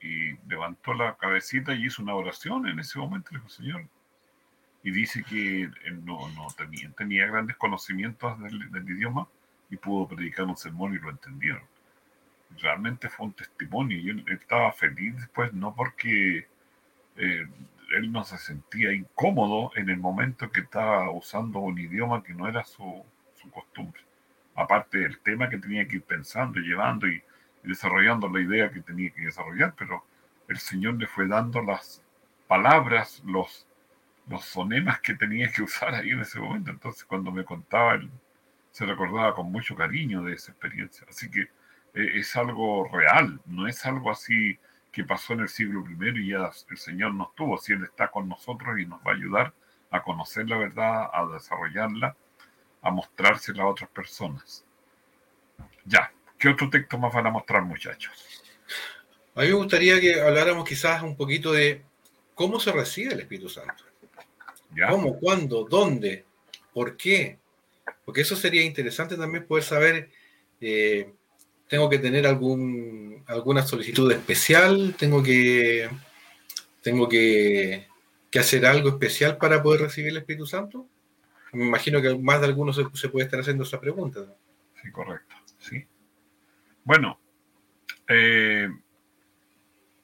y 0.00 0.36
levantó 0.46 0.94
la 0.94 1.16
cabecita 1.16 1.74
y 1.74 1.86
hizo 1.86 2.04
una 2.04 2.14
oración 2.14 2.68
en 2.68 2.78
ese 2.78 3.00
momento, 3.00 3.30
le 3.32 3.38
dijo, 3.38 3.48
Señor, 3.48 3.88
y 4.82 4.90
dice 4.90 5.22
que 5.22 5.62
él 5.62 6.04
no, 6.04 6.28
no 6.30 6.48
tenía, 6.96 7.26
grandes 7.26 7.56
conocimientos 7.56 8.38
del, 8.40 8.90
idioma 8.90 9.28
y 9.70 9.76
pudo 9.76 10.08
predicar 10.08 10.46
un 10.46 10.56
sermón 10.56 10.94
y 10.94 10.98
lo 10.98 11.10
entendieron. 11.10 11.62
Realmente 12.60 13.08
fue 13.08 13.26
un 13.26 13.32
testimonio 13.32 13.98
y 13.98 14.10
él 14.10 14.24
estaba 14.28 14.72
feliz 14.72 15.16
después, 15.16 15.52
no 15.52 15.74
porque 15.74 16.46
eh, 17.16 17.46
él 17.96 18.12
no 18.12 18.24
se 18.24 18.38
sentía 18.38 18.92
incómodo 18.92 19.70
en 19.76 19.88
el 19.88 19.98
momento 19.98 20.50
que 20.50 20.60
estaba 20.60 21.10
usando 21.10 21.60
un 21.60 21.78
idioma 21.78 22.22
que 22.22 22.34
no 22.34 22.48
era 22.48 22.64
su, 22.64 23.04
su 23.40 23.50
costumbre. 23.50 24.02
Aparte 24.54 24.98
del 24.98 25.18
tema 25.20 25.48
que 25.48 25.58
tenía 25.58 25.86
que 25.86 25.96
ir 25.96 26.02
pensando, 26.02 26.60
llevando 26.60 27.08
y, 27.08 27.22
y 27.64 27.68
desarrollando 27.68 28.28
la 28.28 28.40
idea 28.40 28.70
que 28.70 28.80
tenía 28.80 29.10
que 29.10 29.22
desarrollar, 29.22 29.74
pero 29.78 30.04
el 30.48 30.58
Señor 30.58 30.94
le 30.94 31.06
fue 31.06 31.26
dando 31.26 31.62
las 31.62 32.02
palabras, 32.48 33.22
los 33.24 33.66
los 34.32 34.44
fonemas 34.46 35.00
que 35.00 35.14
tenía 35.14 35.52
que 35.52 35.62
usar 35.62 35.94
ahí 35.94 36.10
en 36.10 36.20
ese 36.20 36.40
momento. 36.40 36.70
Entonces, 36.70 37.04
cuando 37.04 37.30
me 37.30 37.44
contaba, 37.44 37.94
él 37.94 38.10
se 38.70 38.86
recordaba 38.86 39.34
con 39.34 39.52
mucho 39.52 39.76
cariño 39.76 40.22
de 40.22 40.32
esa 40.34 40.52
experiencia. 40.52 41.06
Así 41.08 41.30
que 41.30 41.42
eh, 41.94 42.12
es 42.14 42.34
algo 42.36 42.88
real, 42.90 43.40
no 43.44 43.68
es 43.68 43.84
algo 43.84 44.10
así 44.10 44.58
que 44.90 45.04
pasó 45.04 45.34
en 45.34 45.40
el 45.40 45.48
siglo 45.48 45.84
I 45.88 46.20
y 46.20 46.28
ya 46.30 46.50
el 46.70 46.76
Señor 46.76 47.14
nos 47.14 47.34
tuvo. 47.34 47.58
Si 47.58 47.72
Él 47.72 47.84
está 47.84 48.08
con 48.08 48.28
nosotros 48.28 48.78
y 48.78 48.86
nos 48.86 49.00
va 49.00 49.12
a 49.12 49.14
ayudar 49.14 49.54
a 49.90 50.02
conocer 50.02 50.48
la 50.48 50.56
verdad, 50.56 51.10
a 51.12 51.26
desarrollarla, 51.26 52.16
a 52.80 52.90
mostrársela 52.90 53.64
a 53.64 53.68
otras 53.68 53.90
personas. 53.90 54.64
Ya, 55.84 56.10
¿qué 56.38 56.48
otro 56.48 56.70
texto 56.70 56.98
más 56.98 57.12
van 57.12 57.26
a 57.26 57.30
mostrar, 57.30 57.62
muchachos? 57.62 58.42
A 59.34 59.42
mí 59.42 59.48
me 59.48 59.54
gustaría 59.54 60.00
que 60.00 60.20
habláramos 60.20 60.66
quizás 60.66 61.02
un 61.02 61.16
poquito 61.16 61.52
de 61.52 61.84
cómo 62.34 62.58
se 62.58 62.72
recibe 62.72 63.12
el 63.12 63.20
Espíritu 63.20 63.48
Santo. 63.50 63.91
¿Ya? 64.76 64.88
¿Cómo? 64.88 65.18
¿Cuándo? 65.18 65.64
¿Dónde? 65.68 66.24
¿Por 66.72 66.96
qué? 66.96 67.38
Porque 68.04 68.22
eso 68.22 68.36
sería 68.36 68.62
interesante 68.62 69.16
también 69.16 69.46
poder 69.46 69.64
saber, 69.64 70.10
eh, 70.60 71.12
tengo 71.68 71.88
que 71.88 71.98
tener 71.98 72.26
algún, 72.26 73.22
alguna 73.26 73.62
solicitud 73.62 74.10
especial, 74.10 74.94
tengo 74.98 75.22
que, 75.22 75.88
tengo 76.80 77.08
que, 77.08 77.86
que 78.30 78.38
hacer 78.38 78.66
algo 78.66 78.88
especial 78.88 79.36
para 79.36 79.62
poder 79.62 79.82
recibir 79.82 80.10
el 80.10 80.18
Espíritu 80.18 80.46
Santo. 80.46 80.86
Me 81.52 81.66
imagino 81.66 82.00
que 82.00 82.16
más 82.16 82.40
de 82.40 82.46
algunos 82.46 82.76
se, 82.76 82.84
se 82.94 83.08
puede 83.08 83.26
estar 83.26 83.40
haciendo 83.40 83.64
esa 83.64 83.80
pregunta. 83.80 84.20
Sí, 84.82 84.90
correcto. 84.90 85.34
Sí. 85.58 85.86
Bueno, 86.84 87.20
eh, 88.08 88.68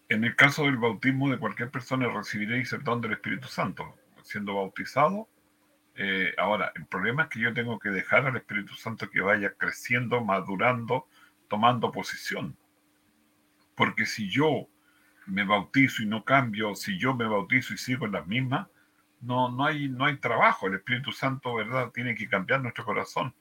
en 0.08 0.24
el 0.24 0.36
caso 0.36 0.64
del 0.64 0.76
bautismo 0.76 1.30
de 1.30 1.38
cualquier 1.38 1.70
persona 1.70 2.08
recibiréis 2.08 2.72
el 2.72 2.84
don 2.84 3.00
del 3.00 3.12
Espíritu 3.12 3.48
Santo, 3.48 3.94
siendo 4.28 4.56
bautizado. 4.56 5.28
Eh, 5.94 6.34
ahora, 6.38 6.72
el 6.74 6.86
problema 6.86 7.24
es 7.24 7.28
que 7.30 7.40
yo 7.40 7.52
tengo 7.54 7.78
que 7.78 7.88
dejar 7.88 8.26
al 8.26 8.36
Espíritu 8.36 8.74
Santo 8.74 9.10
que 9.10 9.20
vaya 9.20 9.54
creciendo, 9.54 10.22
madurando, 10.22 11.08
tomando 11.48 11.90
posición. 11.90 12.56
Porque 13.74 14.06
si 14.06 14.28
yo 14.28 14.68
me 15.26 15.44
bautizo 15.44 16.02
y 16.02 16.06
no 16.06 16.24
cambio, 16.24 16.74
si 16.74 16.98
yo 16.98 17.14
me 17.14 17.26
bautizo 17.26 17.74
y 17.74 17.78
sigo 17.78 18.06
en 18.06 18.12
las 18.12 18.26
mismas, 18.26 18.68
no, 19.20 19.50
no, 19.50 19.64
hay, 19.64 19.88
no 19.88 20.04
hay 20.04 20.18
trabajo. 20.18 20.66
El 20.66 20.74
Espíritu 20.74 21.10
Santo, 21.12 21.54
¿verdad?, 21.54 21.90
tiene 21.90 22.14
que 22.14 22.28
cambiar 22.28 22.60
nuestro 22.60 22.84
corazón 22.84 23.34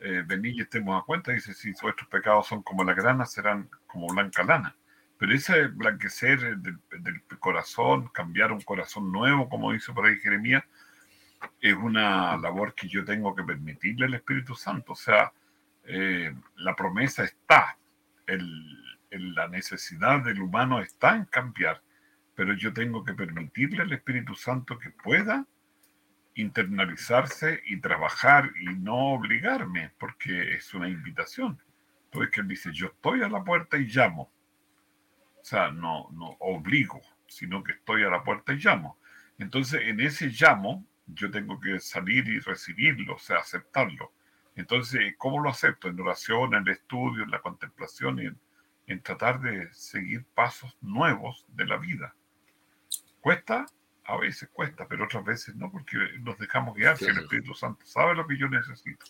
eh, 0.00 0.24
y 0.42 0.60
estemos 0.60 1.00
a 1.00 1.04
cuenta, 1.04 1.32
dice, 1.32 1.54
si 1.54 1.72
vuestros 1.80 2.08
pecados 2.08 2.46
son 2.46 2.62
como 2.62 2.82
la 2.84 2.94
grana, 2.94 3.24
serán 3.24 3.68
como 3.86 4.08
blanca 4.08 4.42
lana. 4.42 4.74
Pero 5.22 5.34
ese 5.36 5.68
blanquecer 5.68 6.40
del, 6.58 6.80
del 6.98 7.22
corazón, 7.38 8.08
cambiar 8.08 8.50
un 8.50 8.60
corazón 8.60 9.12
nuevo, 9.12 9.48
como 9.48 9.70
dice 9.70 9.92
por 9.92 10.04
ahí 10.04 10.18
Jeremías, 10.18 10.64
es 11.60 11.74
una 11.74 12.36
labor 12.38 12.74
que 12.74 12.88
yo 12.88 13.04
tengo 13.04 13.32
que 13.32 13.44
permitirle 13.44 14.06
al 14.06 14.14
Espíritu 14.14 14.56
Santo. 14.56 14.94
O 14.94 14.96
sea, 14.96 15.32
eh, 15.84 16.34
la 16.56 16.74
promesa 16.74 17.22
está, 17.22 17.78
el, 18.26 18.42
el- 19.10 19.32
la 19.36 19.46
necesidad 19.46 20.24
del 20.24 20.42
humano 20.42 20.80
está 20.80 21.14
en 21.14 21.26
cambiar, 21.26 21.80
pero 22.34 22.52
yo 22.54 22.72
tengo 22.72 23.04
que 23.04 23.14
permitirle 23.14 23.82
al 23.82 23.92
Espíritu 23.92 24.34
Santo 24.34 24.76
que 24.76 24.90
pueda 24.90 25.46
internalizarse 26.34 27.62
y 27.66 27.76
trabajar 27.80 28.50
y 28.60 28.74
no 28.74 29.12
obligarme, 29.12 29.92
porque 30.00 30.54
es 30.54 30.74
una 30.74 30.88
invitación. 30.88 31.60
Entonces 32.06 32.32
que 32.32 32.40
él 32.40 32.48
dice, 32.48 32.72
yo 32.72 32.86
estoy 32.88 33.22
a 33.22 33.28
la 33.28 33.44
puerta 33.44 33.76
y 33.76 33.84
llamo. 33.86 34.32
O 35.42 35.44
sea, 35.44 35.72
no, 35.72 36.08
no 36.12 36.36
obligo, 36.38 37.00
sino 37.26 37.64
que 37.64 37.72
estoy 37.72 38.04
a 38.04 38.10
la 38.10 38.22
puerta 38.22 38.52
y 38.52 38.56
llamo. 38.56 38.96
Entonces, 39.38 39.82
en 39.84 39.98
ese 40.00 40.28
llamo, 40.28 40.86
yo 41.06 41.30
tengo 41.32 41.58
que 41.58 41.80
salir 41.80 42.28
y 42.28 42.38
recibirlo, 42.38 43.16
o 43.16 43.18
sea, 43.18 43.38
aceptarlo. 43.38 44.12
Entonces, 44.54 45.14
¿cómo 45.18 45.40
lo 45.40 45.50
acepto? 45.50 45.88
En 45.88 45.98
oración, 46.00 46.54
en 46.54 46.62
el 46.62 46.68
estudio, 46.74 47.24
en 47.24 47.30
la 47.30 47.40
contemplación, 47.40 48.20
en, 48.20 48.38
en 48.86 49.02
tratar 49.02 49.40
de 49.40 49.68
seguir 49.72 50.24
pasos 50.34 50.76
nuevos 50.80 51.44
de 51.48 51.66
la 51.66 51.76
vida. 51.76 52.14
¿Cuesta? 53.20 53.66
A 54.04 54.16
veces 54.16 54.48
cuesta, 54.52 54.86
pero 54.86 55.04
otras 55.04 55.24
veces 55.24 55.56
no, 55.56 55.72
porque 55.72 55.96
nos 56.20 56.38
dejamos 56.38 56.74
guiar 56.74 56.96
si 56.96 57.06
el. 57.06 57.18
Espíritu 57.18 57.54
Santo 57.54 57.84
sabe 57.84 58.14
lo 58.14 58.26
que 58.26 58.38
yo 58.38 58.48
necesito. 58.48 59.06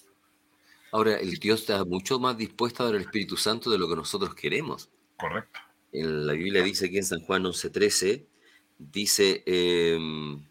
Ahora, 0.93 1.17
el 1.17 1.35
Dios 1.39 1.61
está 1.61 1.85
mucho 1.85 2.19
más 2.19 2.37
dispuesto 2.37 2.83
a 2.83 2.87
dar 2.87 2.97
el 2.97 3.03
Espíritu 3.03 3.37
Santo 3.37 3.71
de 3.71 3.79
lo 3.79 3.89
que 3.89 3.97
nosotros 3.97 4.35
queremos. 4.35 4.91
Correcto. 5.17 5.61
En 5.93 6.27
la 6.27 6.33
Biblia 6.33 6.63
dice 6.63 6.87
aquí 6.87 6.97
en 6.97 7.05
San 7.05 7.21
Juan 7.21 7.45
11:13, 7.45 8.27
dice, 8.79 9.43
em, 9.47 10.43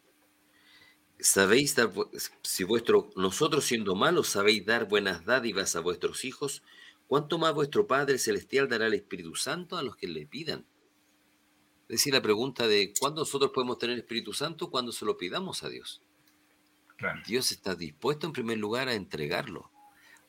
sabéis 1.19 1.75
dar, 1.75 1.91
si 2.43 2.63
vuestro, 2.63 3.09
nosotros 3.15 3.65
siendo 3.65 3.95
malos 3.95 4.27
sabéis 4.27 4.65
dar 4.65 4.87
buenas 4.87 5.25
dádivas 5.25 5.75
a 5.75 5.81
vuestros 5.81 6.25
hijos, 6.25 6.61
¿cuánto 7.07 7.39
más 7.39 7.53
vuestro 7.53 7.87
Padre 7.87 8.19
Celestial 8.19 8.69
dará 8.69 8.87
el 8.87 8.93
Espíritu 8.93 9.35
Santo 9.35 9.77
a 9.77 9.83
los 9.83 9.95
que 9.95 10.07
le 10.07 10.25
pidan? 10.27 10.65
Es 11.89 11.97
decir, 11.97 12.13
la 12.13 12.21
pregunta 12.21 12.67
de 12.67 12.93
¿cuándo 12.99 13.21
nosotros 13.21 13.51
podemos 13.53 13.77
tener 13.77 13.95
el 13.95 14.01
Espíritu 14.01 14.33
Santo? 14.33 14.69
Cuando 14.69 14.91
se 14.91 15.05
lo 15.05 15.17
pidamos 15.17 15.63
a 15.63 15.69
Dios. 15.69 16.01
Claro. 16.97 17.19
Dios 17.27 17.51
está 17.51 17.75
dispuesto 17.75 18.27
en 18.27 18.33
primer 18.33 18.59
lugar 18.59 18.87
a 18.87 18.93
entregarlo, 18.93 19.71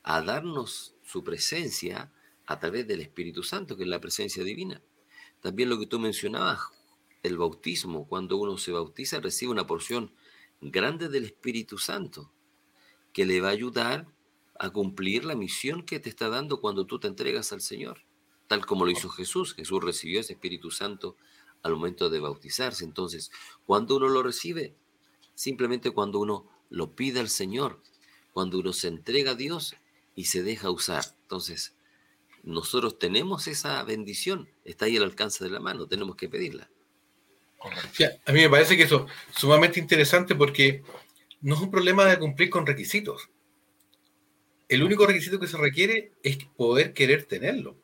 a 0.03 0.23
darnos 0.23 0.95
su 1.05 1.23
presencia 1.23 2.11
a 2.47 2.59
través 2.59 2.89
del 2.89 3.01
Espíritu 3.01 3.43
Santo, 3.43 3.77
que 3.77 3.83
es 3.83 3.89
la 3.89 4.01
presencia 4.01 4.43
divina. 4.43 4.81
También 5.43 5.69
lo 5.69 5.79
que 5.79 5.87
tú 5.87 5.99
mencionabas, 5.99 6.61
el 7.23 7.37
bautismo, 7.37 8.07
cuando 8.09 8.37
uno 8.37 8.57
se 8.57 8.73
bautiza 8.73 9.21
recibe 9.21 9.53
una 9.53 9.67
porción 9.67 10.13
grande 10.61 11.09
del 11.09 11.25
Espíritu 11.25 11.79
Santo, 11.79 12.31
que 13.13 13.27
le 13.27 13.41
va 13.41 13.49
a 13.49 13.53
ayudar 13.53 14.07
a 14.59 14.71
cumplir 14.71 15.25
la 15.25 15.35
misión 15.35 15.83
que 15.83 15.99
te 15.99 16.09
está 16.09 16.29
dando 16.29 16.61
cuando 16.61 16.87
tú 16.87 17.01
te 17.01 17.09
entregas 17.09 17.53
al 17.53 17.61
Señor, 17.61 18.03
tal 18.47 18.65
como 18.65 18.85
lo 18.85 18.93
hizo 18.93 19.09
Jesús. 19.09 19.55
Jesús 19.55 19.83
recibió 19.83 20.21
ese 20.21 20.35
Espíritu 20.35 20.71
Santo 20.71 21.17
al 21.63 21.75
momento 21.75 22.09
de 22.09 22.21
bautizarse. 22.21 22.85
Entonces, 22.85 23.33
cuando 23.67 23.97
uno 23.97 24.09
lo 24.09 24.23
recibe, 24.23 24.75
simplemente 25.35 25.91
cuando 25.91 26.21
uno 26.21 26.49
lo 26.71 26.95
pide 26.95 27.19
al 27.19 27.29
Señor, 27.29 27.83
cuando 28.33 28.61
uno 28.61 28.73
se 28.73 28.89
entrega 28.89 29.33
a 29.33 29.35
Dios 29.35 29.75
y 30.15 30.27
se 30.27 30.43
deja 30.45 30.71
usar. 30.71 31.05
Entonces, 31.23 31.75
nosotros 32.43 32.99
tenemos 32.99 33.47
esa 33.47 33.83
bendición, 33.85 34.49
está 34.65 34.87
ahí 34.87 34.97
al 34.97 35.05
alcance 35.05 35.45
de 35.45 35.51
la 35.51 35.61
mano, 35.61 35.87
tenemos 35.87 36.17
que 36.17 36.29
pedirla. 36.29 36.69
A 38.27 38.33
mí 38.33 38.41
me 38.41 38.51
parece 38.51 38.77
que 38.77 38.83
eso 38.83 39.07
es 39.31 39.39
sumamente 39.39 39.79
interesante 39.79 40.35
porque 40.35 40.83
no 41.41 41.55
es 41.55 41.61
un 41.61 41.71
problema 41.71 42.05
de 42.07 42.19
cumplir 42.19 42.51
con 42.51 42.67
requisitos. 42.67 43.29
El 44.69 44.83
único 44.83 45.07
requisito 45.07 45.39
que 45.39 45.47
se 45.47 45.57
requiere 45.57 46.13
es 46.23 46.39
poder 46.57 46.93
querer 46.93 47.25
tenerlo. 47.25 47.77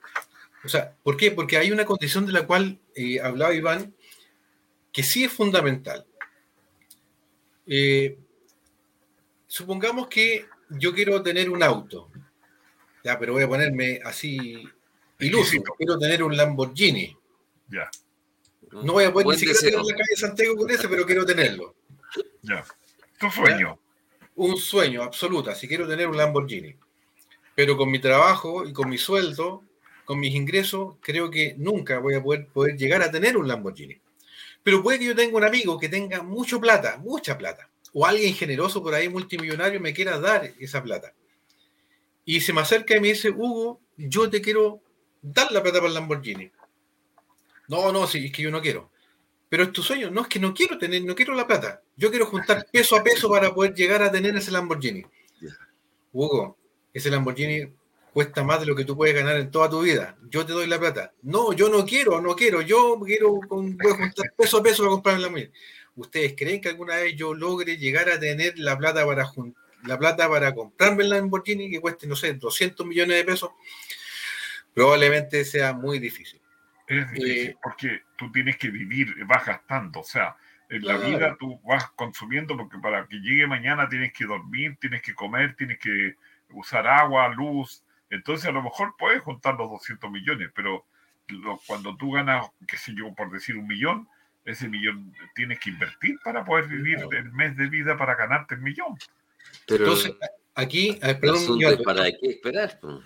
O 0.64 0.68
sea, 0.68 0.96
¿por 1.02 1.16
qué? 1.16 1.30
Porque 1.30 1.56
hay 1.56 1.70
una 1.70 1.84
condición 1.84 2.26
de 2.26 2.32
la 2.32 2.46
cual 2.46 2.80
eh, 2.94 3.20
hablaba 3.20 3.54
Iván 3.54 3.94
que 4.92 5.02
sí 5.02 5.24
es 5.24 5.32
fundamental. 5.32 6.06
Eh, 7.66 8.18
supongamos 9.46 10.08
que 10.08 10.46
yo 10.70 10.94
quiero 10.94 11.22
tener 11.22 11.50
un 11.50 11.62
auto, 11.62 12.10
ya, 13.04 13.18
pero 13.18 13.32
voy 13.32 13.42
a 13.42 13.48
ponerme 13.48 14.00
así 14.04 14.62
iluso. 15.18 15.62
Quiero 15.76 15.98
tener 15.98 16.22
un 16.22 16.36
Lamborghini. 16.36 17.16
Ya, 17.68 17.90
No 18.70 18.94
voy 18.94 19.04
a 19.04 19.12
poder 19.12 19.24
Buen 19.26 19.36
ni 19.36 19.40
siquiera 19.40 19.58
deseo. 19.60 19.82
tener 19.82 19.92
la 19.92 19.96
calle 20.04 20.16
Santiago 20.16 20.56
con 20.56 20.70
ese, 20.70 20.88
pero 20.88 21.04
quiero 21.06 21.24
tenerlo. 21.26 21.74
ya. 22.42 22.64
Tu 23.18 23.30
sueño. 23.30 23.78
Un 24.36 24.56
sueño 24.56 25.02
absoluto, 25.02 25.52
si 25.54 25.66
quiero 25.66 25.88
tener 25.88 26.06
un 26.08 26.16
Lamborghini. 26.16 26.76
Pero 27.54 27.76
con 27.76 27.90
mi 27.90 27.98
trabajo 27.98 28.64
y 28.64 28.72
con 28.72 28.88
mi 28.88 28.96
sueldo, 28.98 29.64
con 30.04 30.20
mis 30.20 30.34
ingresos, 30.34 30.94
creo 31.00 31.28
que 31.28 31.54
nunca 31.58 31.98
voy 31.98 32.14
a 32.14 32.22
poder, 32.22 32.46
poder 32.46 32.76
llegar 32.76 33.02
a 33.02 33.10
tener 33.10 33.36
un 33.36 33.48
Lamborghini. 33.48 34.00
Pero 34.62 34.82
puede 34.82 34.98
que 35.00 35.06
yo 35.06 35.16
tenga 35.16 35.36
un 35.36 35.44
amigo 35.44 35.78
que 35.78 35.88
tenga 35.88 36.22
mucho 36.22 36.60
plata, 36.60 36.98
mucha 36.98 37.36
plata, 37.36 37.68
o 37.92 38.06
alguien 38.06 38.32
generoso 38.34 38.82
por 38.82 38.94
ahí, 38.94 39.08
multimillonario, 39.08 39.80
me 39.80 39.92
quiera 39.92 40.18
dar 40.20 40.52
esa 40.60 40.82
plata. 40.82 41.12
Y 42.30 42.42
se 42.42 42.52
me 42.52 42.60
acerca 42.60 42.94
y 42.94 43.00
me 43.00 43.08
dice, 43.08 43.30
Hugo, 43.30 43.80
yo 43.96 44.28
te 44.28 44.42
quiero 44.42 44.82
dar 45.22 45.50
la 45.50 45.62
plata 45.62 45.78
para 45.78 45.88
el 45.88 45.94
Lamborghini. 45.94 46.52
No, 47.68 47.90
no, 47.90 48.06
sí, 48.06 48.26
es 48.26 48.32
que 48.32 48.42
yo 48.42 48.50
no 48.50 48.60
quiero. 48.60 48.90
Pero 49.48 49.62
es 49.62 49.72
tu 49.72 49.82
sueño. 49.82 50.10
No, 50.10 50.20
es 50.20 50.28
que 50.28 50.38
no 50.38 50.52
quiero 50.52 50.76
tener, 50.76 51.02
no 51.04 51.14
quiero 51.14 51.32
la 51.32 51.46
plata. 51.46 51.80
Yo 51.96 52.10
quiero 52.10 52.26
juntar 52.26 52.66
peso 52.72 52.96
a 52.96 53.02
peso 53.02 53.30
para 53.30 53.54
poder 53.54 53.72
llegar 53.72 54.02
a 54.02 54.12
tener 54.12 54.36
ese 54.36 54.50
Lamborghini. 54.50 55.06
Hugo, 56.12 56.58
ese 56.92 57.10
Lamborghini 57.10 57.72
cuesta 58.12 58.44
más 58.44 58.60
de 58.60 58.66
lo 58.66 58.74
que 58.74 58.84
tú 58.84 58.94
puedes 58.94 59.14
ganar 59.14 59.36
en 59.36 59.50
toda 59.50 59.70
tu 59.70 59.80
vida. 59.80 60.14
Yo 60.28 60.44
te 60.44 60.52
doy 60.52 60.66
la 60.66 60.78
plata. 60.78 61.14
No, 61.22 61.54
yo 61.54 61.70
no 61.70 61.86
quiero, 61.86 62.20
no 62.20 62.36
quiero. 62.36 62.60
Yo 62.60 63.00
quiero 63.06 63.40
con, 63.48 63.74
voy 63.78 63.92
a 63.92 63.96
juntar 63.96 64.32
peso 64.36 64.58
a 64.58 64.62
peso 64.62 64.82
para 64.82 64.90
comprar 64.92 65.16
el 65.16 65.22
Lamborghini. 65.22 65.50
¿Ustedes 65.96 66.34
creen 66.36 66.60
que 66.60 66.68
alguna 66.68 66.96
vez 66.96 67.16
yo 67.16 67.32
logre 67.32 67.78
llegar 67.78 68.10
a 68.10 68.20
tener 68.20 68.58
la 68.58 68.76
plata 68.76 69.06
para 69.06 69.24
jun- 69.24 69.54
la 69.84 69.98
plata 69.98 70.28
para 70.28 70.54
comprarme 70.54 71.04
el 71.04 71.10
Lamborghini 71.10 71.70
que 71.70 71.80
cueste, 71.80 72.06
no 72.06 72.16
sé, 72.16 72.34
200 72.34 72.86
millones 72.86 73.16
de 73.16 73.24
pesos? 73.24 73.50
Probablemente 74.74 75.44
sea 75.44 75.72
muy 75.72 75.98
difícil. 75.98 76.40
Es 76.86 77.10
difícil 77.10 77.48
Eh, 77.50 77.56
porque 77.62 78.02
tú 78.16 78.30
tienes 78.32 78.56
que 78.56 78.70
vivir, 78.70 79.14
vas 79.26 79.44
gastando, 79.44 80.00
o 80.00 80.04
sea, 80.04 80.36
en 80.70 80.84
la 80.84 80.96
Claro. 80.98 81.08
vida 81.10 81.36
tú 81.38 81.60
vas 81.64 81.90
consumiendo 81.92 82.56
porque 82.56 82.78
para 82.78 83.06
que 83.06 83.16
llegue 83.16 83.46
mañana 83.46 83.88
tienes 83.88 84.12
que 84.12 84.24
dormir, 84.24 84.76
tienes 84.80 85.02
que 85.02 85.14
comer, 85.14 85.54
tienes 85.56 85.78
que 85.78 86.14
usar 86.50 86.86
agua, 86.86 87.28
luz. 87.28 87.82
Entonces 88.10 88.46
a 88.46 88.52
lo 88.52 88.62
mejor 88.62 88.94
puedes 88.98 89.20
juntar 89.22 89.54
los 89.56 89.70
200 89.70 90.10
millones, 90.10 90.50
pero 90.54 90.86
lo- 91.28 91.60
cuando 91.66 91.96
tú 91.96 92.12
ganas, 92.12 92.46
qué 92.66 92.76
sé 92.76 92.94
yo, 92.94 93.14
por 93.14 93.30
decir 93.30 93.56
un 93.56 93.66
millón, 93.66 94.08
ese 94.44 94.68
millón 94.68 95.12
tienes 95.34 95.58
que 95.58 95.70
invertir 95.70 96.18
para 96.24 96.42
poder 96.44 96.68
vivir 96.68 96.96
Claro. 96.96 97.12
el 97.12 97.32
mes 97.32 97.54
de 97.56 97.68
vida 97.68 97.98
para 97.98 98.14
ganarte 98.14 98.54
el 98.54 98.62
millón. 98.62 98.96
Pero 99.66 99.84
Entonces, 99.84 100.12
aquí, 100.54 100.98
perdón, 101.20 101.36
asunto 101.36 101.60
yo- 101.60 101.70
es 101.70 101.82
para 101.82 102.04
qué 102.10 102.18
esperar. 102.30 102.78
claro, 102.80 103.02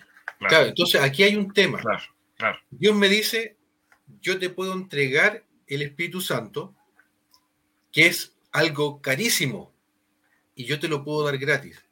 Claro, 0.48 0.66
entonces 0.66 1.00
aquí 1.00 1.22
hay 1.22 1.36
un 1.36 1.52
tema. 1.52 1.78
claro, 1.80 2.02
claro. 2.36 2.58
Dios 2.70 2.94
me 2.96 3.08
dice, 3.08 3.56
yo 4.20 4.38
te 4.38 4.50
puedo 4.50 4.72
entregar 4.72 5.44
el 5.66 5.82
Espíritu 5.82 6.20
Santo, 6.20 6.74
que 7.92 8.06
es 8.06 8.34
algo 8.52 9.00
carísimo, 9.00 9.72
y 10.54 10.64
yo 10.64 10.78
te 10.80 10.88
lo 10.88 11.04
puedo 11.04 11.24
dar 11.24 11.38
gratis. 11.38 11.82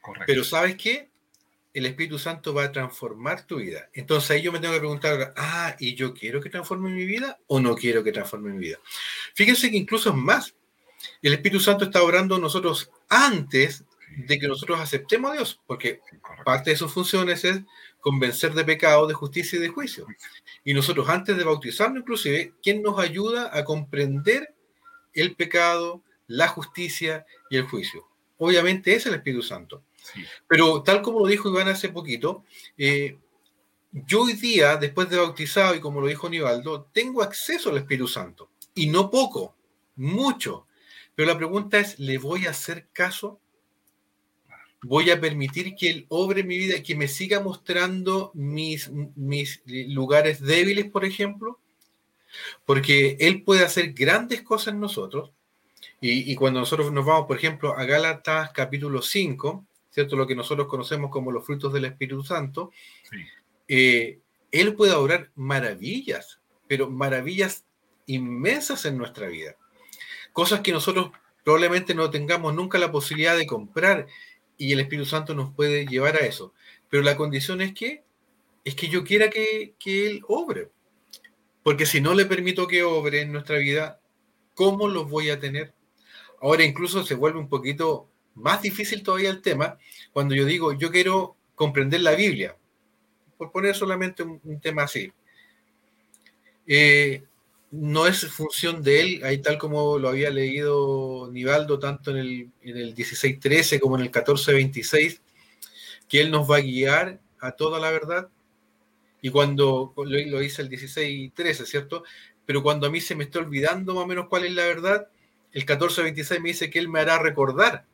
correcto. 0.00 0.24
Pero 0.26 0.42
¿sabes 0.44 0.76
qué? 0.76 1.08
El 1.74 1.84
Espíritu 1.86 2.18
Santo 2.18 2.54
va 2.54 2.64
a 2.64 2.72
transformar 2.72 3.46
tu 3.46 3.56
vida. 3.56 3.90
Entonces 3.92 4.30
ahí 4.30 4.42
yo 4.42 4.50
me 4.50 4.58
tengo 4.58 4.72
que 4.74 4.80
preguntar, 4.80 5.12
ahora, 5.12 5.34
ah, 5.36 5.76
¿y 5.78 5.94
yo 5.94 6.14
quiero 6.14 6.40
que 6.40 6.48
transforme 6.48 6.88
mi 6.90 7.04
vida 7.04 7.38
o 7.46 7.60
no 7.60 7.74
quiero 7.76 8.02
que 8.02 8.10
transforme 8.10 8.50
mi 8.52 8.58
vida? 8.58 8.78
Fíjense 9.34 9.70
que 9.70 9.76
incluso 9.76 10.08
es 10.10 10.16
más. 10.16 10.54
El 11.22 11.34
Espíritu 11.34 11.60
Santo 11.60 11.84
está 11.84 12.02
obrando 12.02 12.36
en 12.36 12.42
nosotros 12.42 12.90
antes 13.08 13.84
de 14.26 14.38
que 14.38 14.48
nosotros 14.48 14.80
aceptemos 14.80 15.30
a 15.30 15.34
Dios, 15.34 15.60
porque 15.66 16.00
parte 16.44 16.70
de 16.70 16.76
sus 16.76 16.92
funciones 16.92 17.44
es 17.44 17.60
convencer 18.00 18.52
de 18.52 18.64
pecado, 18.64 19.06
de 19.06 19.14
justicia 19.14 19.58
y 19.58 19.62
de 19.62 19.68
juicio. 19.68 20.06
Y 20.64 20.74
nosotros 20.74 21.08
antes 21.08 21.36
de 21.36 21.44
bautizarnos, 21.44 22.00
inclusive, 22.00 22.52
¿quién 22.62 22.82
nos 22.82 22.98
ayuda 22.98 23.56
a 23.56 23.64
comprender 23.64 24.54
el 25.12 25.36
pecado, 25.36 26.02
la 26.26 26.48
justicia 26.48 27.24
y 27.48 27.56
el 27.56 27.64
juicio? 27.64 28.08
Obviamente 28.38 28.94
es 28.94 29.06
el 29.06 29.14
Espíritu 29.14 29.42
Santo. 29.42 29.84
Sí, 30.02 30.24
Pero 30.48 30.82
tal 30.82 31.02
como 31.02 31.20
lo 31.20 31.26
dijo 31.26 31.48
Iván 31.48 31.68
hace 31.68 31.88
poquito, 31.88 32.44
eh, 32.76 33.18
yo 33.92 34.22
hoy 34.22 34.34
día, 34.34 34.76
después 34.76 35.08
de 35.08 35.16
bautizado 35.16 35.74
y 35.74 35.80
como 35.80 36.00
lo 36.00 36.08
dijo 36.08 36.28
Nivaldo, 36.28 36.88
tengo 36.92 37.22
acceso 37.22 37.70
al 37.70 37.78
Espíritu 37.78 38.08
Santo. 38.08 38.50
Y 38.74 38.88
no 38.88 39.10
poco, 39.10 39.56
mucho. 39.96 40.66
Pero 41.14 41.28
la 41.28 41.36
pregunta 41.36 41.78
es, 41.78 41.98
¿le 41.98 42.18
voy 42.18 42.46
a 42.46 42.50
hacer 42.50 42.88
caso? 42.92 43.40
¿Voy 44.82 45.10
a 45.10 45.20
permitir 45.20 45.74
que 45.74 45.90
Él 45.90 46.06
obre 46.08 46.44
mi 46.44 46.58
vida, 46.58 46.82
que 46.82 46.94
me 46.94 47.08
siga 47.08 47.40
mostrando 47.40 48.30
mis, 48.34 48.90
mis 49.16 49.60
lugares 49.66 50.40
débiles, 50.40 50.90
por 50.90 51.04
ejemplo? 51.04 51.58
Porque 52.64 53.16
Él 53.20 53.42
puede 53.42 53.64
hacer 53.64 53.92
grandes 53.92 54.42
cosas 54.42 54.74
en 54.74 54.80
nosotros. 54.80 55.32
Y, 56.00 56.30
y 56.30 56.34
cuando 56.36 56.60
nosotros 56.60 56.92
nos 56.92 57.04
vamos, 57.04 57.26
por 57.26 57.36
ejemplo, 57.36 57.76
a 57.76 57.84
Gálatas 57.84 58.50
capítulo 58.52 59.02
5, 59.02 59.64
¿cierto? 59.90 60.14
Lo 60.14 60.26
que 60.26 60.36
nosotros 60.36 60.68
conocemos 60.68 61.10
como 61.10 61.32
los 61.32 61.44
frutos 61.44 61.72
del 61.72 61.86
Espíritu 61.86 62.22
Santo, 62.22 62.70
sí, 63.10 63.18
eh, 63.68 64.18
Él 64.50 64.74
puede 64.74 64.92
obrar 64.92 65.30
maravillas, 65.36 66.40
pero 66.66 66.90
maravillas 66.90 67.64
inmensas 68.06 68.86
en 68.86 68.96
nuestra 68.96 69.28
vida. 69.28 69.56
Cosas 70.32 70.60
que 70.60 70.72
nosotros 70.72 71.10
probablemente 71.44 71.94
no 71.94 72.10
tengamos 72.10 72.54
nunca 72.54 72.78
la 72.78 72.90
posibilidad 72.90 73.36
de 73.36 73.46
comprar 73.46 74.06
y 74.58 74.72
el 74.72 74.80
Espíritu 74.80 75.06
Santo 75.06 75.34
nos 75.34 75.54
puede 75.54 75.86
llevar 75.86 76.16
a 76.16 76.26
eso. 76.26 76.52
Pero 76.90 77.02
la 77.02 77.16
condición 77.16 77.62
es 77.62 77.72
que, 77.72 78.02
es 78.64 78.74
que 78.74 78.88
yo 78.88 79.04
quiera 79.04 79.30
que, 79.30 79.74
que 79.78 80.06
Él 80.06 80.22
obre. 80.28 80.70
Porque 81.62 81.86
si 81.86 82.00
no 82.00 82.14
le 82.14 82.26
permito 82.26 82.66
que 82.66 82.82
obre 82.82 83.22
en 83.22 83.32
nuestra 83.32 83.56
vida, 83.58 84.00
¿cómo 84.54 84.88
los 84.88 85.08
voy 85.08 85.30
a 85.30 85.40
tener? 85.40 85.72
Ahora 86.40 86.64
incluso 86.64 87.04
se 87.04 87.14
vuelve 87.14 87.38
un 87.38 87.48
poquito 87.48 88.08
más 88.34 88.62
difícil 88.62 89.02
todavía 89.02 89.30
el 89.30 89.42
tema 89.42 89.78
cuando 90.12 90.34
yo 90.34 90.44
digo, 90.44 90.72
yo 90.72 90.90
quiero 90.90 91.36
comprender 91.54 92.00
la 92.00 92.14
Biblia, 92.14 92.56
por 93.36 93.50
poner 93.50 93.74
solamente 93.74 94.22
un, 94.22 94.40
un 94.44 94.60
tema 94.60 94.82
así. 94.84 95.12
Eh, 96.66 97.22
no 97.70 98.06
es 98.06 98.26
función 98.28 98.82
de 98.82 99.00
él, 99.00 99.20
ahí 99.24 99.38
tal 99.38 99.58
como 99.58 99.98
lo 99.98 100.08
había 100.08 100.30
leído 100.30 101.28
Nivaldo, 101.30 101.78
tanto 101.78 102.10
en 102.10 102.16
el, 102.16 102.50
en 102.62 102.76
el 102.76 102.94
16.13 102.94 103.78
como 103.78 103.96
en 103.96 104.02
el 104.02 104.10
14.26, 104.10 105.20
que 106.08 106.20
él 106.20 106.30
nos 106.30 106.50
va 106.50 106.56
a 106.56 106.60
guiar 106.60 107.20
a 107.40 107.52
toda 107.52 107.78
la 107.78 107.90
verdad. 107.90 108.28
Y 109.20 109.30
cuando 109.30 109.92
lo, 109.96 110.04
lo 110.04 110.42
hice 110.42 110.62
el 110.62 110.70
16.13, 110.70 111.66
¿cierto? 111.66 112.04
Pero 112.46 112.62
cuando 112.62 112.86
a 112.86 112.90
mí 112.90 113.00
se 113.00 113.14
me 113.14 113.24
está 113.24 113.40
olvidando 113.40 113.94
más 113.94 114.04
o 114.04 114.06
menos 114.06 114.28
cuál 114.28 114.44
es 114.46 114.52
la 114.52 114.64
verdad, 114.64 115.08
el 115.52 115.66
14.26 115.66 116.40
me 116.40 116.48
dice 116.48 116.70
que 116.70 116.78
él 116.78 116.88
me 116.88 117.00
hará 117.00 117.18
recordar, 117.18 117.84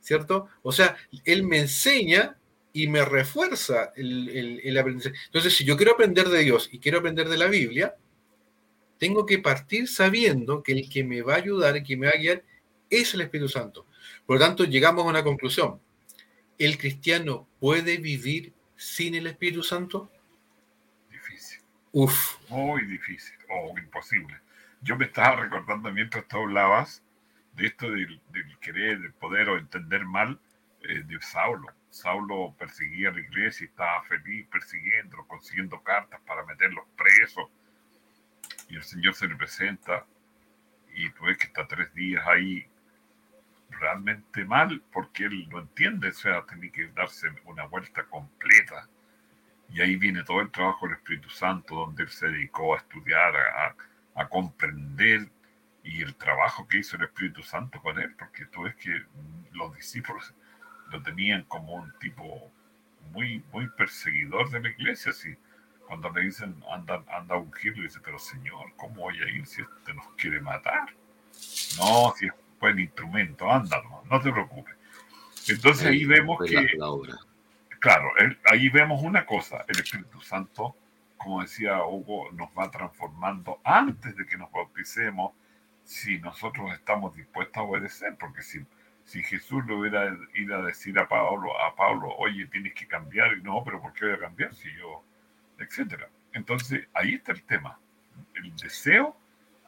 ¿cierto? 0.00 0.48
O 0.62 0.72
sea, 0.72 0.96
él 1.24 1.44
me 1.44 1.60
enseña 1.60 2.36
y 2.74 2.88
me 2.88 3.04
refuerza 3.04 3.92
el, 3.96 4.28
el, 4.28 4.60
el 4.64 4.78
aprendizaje. 4.78 5.16
Entonces, 5.26 5.54
si 5.54 5.64
yo 5.64 5.76
quiero 5.76 5.92
aprender 5.92 6.28
de 6.28 6.40
Dios 6.40 6.68
y 6.72 6.78
quiero 6.78 6.98
aprender 6.98 7.28
de 7.28 7.38
la 7.38 7.46
Biblia, 7.46 7.94
tengo 9.02 9.26
que 9.26 9.40
partir 9.40 9.88
sabiendo 9.88 10.62
que 10.62 10.70
el 10.70 10.88
que 10.88 11.02
me 11.02 11.22
va 11.22 11.34
a 11.34 11.38
ayudar, 11.38 11.76
el 11.76 11.82
que 11.82 11.96
me 11.96 12.06
va 12.06 12.12
a 12.14 12.20
guiar, 12.20 12.44
es 12.88 13.12
el 13.14 13.22
Espíritu 13.22 13.48
Santo. 13.48 13.84
Por 14.24 14.36
lo 14.36 14.46
tanto, 14.46 14.62
llegamos 14.62 15.04
a 15.04 15.08
una 15.08 15.24
conclusión. 15.24 15.80
¿El 16.56 16.78
cristiano 16.78 17.48
puede 17.58 17.96
vivir 17.96 18.52
sin 18.76 19.16
el 19.16 19.26
Espíritu 19.26 19.64
Santo? 19.64 20.08
Difícil, 21.10 21.58
Uf, 21.90 22.36
muy 22.48 22.86
difícil 22.86 23.34
o 23.50 23.76
imposible. 23.76 24.36
Yo 24.82 24.94
me 24.96 25.06
estaba 25.06 25.34
recordando 25.34 25.90
mientras 25.90 26.28
tú 26.28 26.36
hablabas 26.36 27.02
de 27.56 27.66
esto 27.66 27.90
del, 27.90 28.20
del 28.30 28.56
querer, 28.60 29.00
del 29.00 29.14
poder 29.14 29.48
o 29.48 29.58
entender 29.58 30.04
mal 30.04 30.38
eh, 30.82 31.02
de 31.04 31.20
Saulo. 31.20 31.66
Saulo 31.90 32.54
perseguía 32.56 33.08
a 33.08 33.12
la 33.12 33.20
iglesia 33.20 33.64
y 33.64 33.68
estaba 33.68 34.04
feliz 34.04 34.46
persiguiendo, 34.46 35.16
consiguiendo 35.26 35.82
cartas 35.82 36.20
para 36.24 36.46
meterlos 36.46 36.84
presos. 36.96 37.50
Y 38.72 38.76
el 38.78 38.82
Señor 38.82 39.14
se 39.14 39.28
le 39.28 39.36
presenta 39.36 40.04
y 40.94 41.10
tú 41.10 41.24
ves 41.26 41.38
que 41.38 41.46
está 41.48 41.66
tres 41.68 41.94
días 41.94 42.24
ahí 42.26 42.66
realmente 43.70 44.44
mal 44.44 44.82
porque 44.92 45.24
él 45.24 45.48
no 45.48 45.60
entiende, 45.60 46.08
o 46.08 46.12
sea, 46.12 46.44
tiene 46.46 46.70
que 46.70 46.88
darse 46.88 47.28
una 47.44 47.64
vuelta 47.66 48.04
completa. 48.04 48.88
Y 49.70 49.80
ahí 49.82 49.96
viene 49.96 50.24
todo 50.24 50.40
el 50.42 50.50
trabajo 50.50 50.86
del 50.86 50.96
Espíritu 50.96 51.30
Santo, 51.30 51.76
donde 51.76 52.04
él 52.04 52.10
se 52.10 52.28
dedicó 52.28 52.74
a 52.74 52.78
estudiar, 52.78 53.36
a, 53.36 53.76
a- 54.16 54.28
comprender 54.28 55.30
y 55.84 56.02
el 56.02 56.14
trabajo 56.16 56.68
que 56.68 56.78
hizo 56.78 56.96
el 56.96 57.04
Espíritu 57.04 57.42
Santo 57.42 57.80
con 57.82 57.98
él, 58.00 58.14
porque 58.18 58.46
tú 58.46 58.62
ves 58.64 58.76
que 58.76 59.02
los 59.52 59.74
discípulos 59.76 60.34
lo 60.90 61.02
tenían 61.02 61.44
como 61.44 61.74
un 61.74 61.92
tipo 62.00 62.50
muy, 63.12 63.44
muy 63.52 63.68
perseguidor 63.70 64.50
de 64.50 64.60
la 64.60 64.70
iglesia. 64.70 65.10
Así, 65.10 65.36
cuando 65.92 66.08
le 66.08 66.22
dicen 66.22 66.56
anda, 66.70 67.04
anda 67.06 67.34
a 67.34 67.38
ungirlo, 67.38 67.82
dice, 67.82 68.00
pero 68.02 68.18
Señor, 68.18 68.72
¿cómo 68.76 69.02
voy 69.02 69.18
a 69.20 69.28
ir 69.28 69.44
si 69.44 69.60
este 69.60 69.92
nos 69.92 70.06
quiere 70.16 70.40
matar? 70.40 70.88
No, 71.76 72.14
si 72.16 72.28
es 72.28 72.32
buen 72.58 72.78
instrumento, 72.78 73.50
anda, 73.52 73.82
no, 74.10 74.18
te 74.22 74.32
preocupes. 74.32 74.74
Entonces 75.48 75.86
ahí 75.88 76.06
vemos 76.06 76.38
fue 76.38 76.48
que, 76.48 76.54
la, 76.54 76.62
la 76.78 76.86
obra. 76.88 77.14
claro, 77.78 78.08
el- 78.16 78.38
ahí 78.50 78.70
vemos 78.70 79.02
una 79.02 79.26
cosa, 79.26 79.66
el 79.68 79.80
Espíritu 79.80 80.18
Santo, 80.22 80.74
como 81.18 81.42
decía 81.42 81.84
Hugo, 81.84 82.32
nos 82.32 82.48
va 82.58 82.70
transformando 82.70 83.60
antes 83.62 84.16
de 84.16 84.24
que 84.24 84.38
nos 84.38 84.50
bauticemos, 84.50 85.34
si 85.84 86.18
nosotros 86.20 86.72
estamos 86.72 87.14
dispuestos 87.14 87.58
a 87.58 87.64
obedecer, 87.64 88.16
porque 88.18 88.40
si, 88.40 88.64
si 89.04 89.22
Jesús 89.22 89.62
le 89.66 89.74
hubiera 89.74 90.16
ido 90.32 90.56
a 90.56 90.62
decir 90.62 90.98
a 90.98 91.06
Pablo, 91.06 91.50
a 91.60 91.76
Pablo, 91.76 92.14
oye, 92.16 92.46
tienes 92.46 92.72
que 92.72 92.86
cambiar, 92.86 93.36
y 93.36 93.42
no, 93.42 93.62
pero 93.62 93.78
¿por 93.82 93.92
qué 93.92 94.06
voy 94.06 94.14
a 94.14 94.18
cambiar 94.20 94.54
si 94.54 94.72
yo, 94.74 95.04
etcétera? 95.58 96.08
Entonces, 96.32 96.86
ahí 96.94 97.14
está 97.14 97.32
el 97.32 97.42
tema, 97.42 97.78
el 98.34 98.54
deseo, 98.56 99.16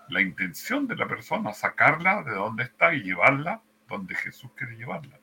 la 0.09 0.21
intención 0.21 0.87
de 0.87 0.97
la 0.97 1.07
persona, 1.09 1.53
sacarla 1.53 2.23
de 2.23 2.33
donde 2.33 2.65
está 2.65 2.95
y 2.95 3.03
llevarla 3.03 3.61
donde 3.89 4.15
Jesús 4.15 4.51
quiere 4.57 4.77
llevarla. 4.77 5.19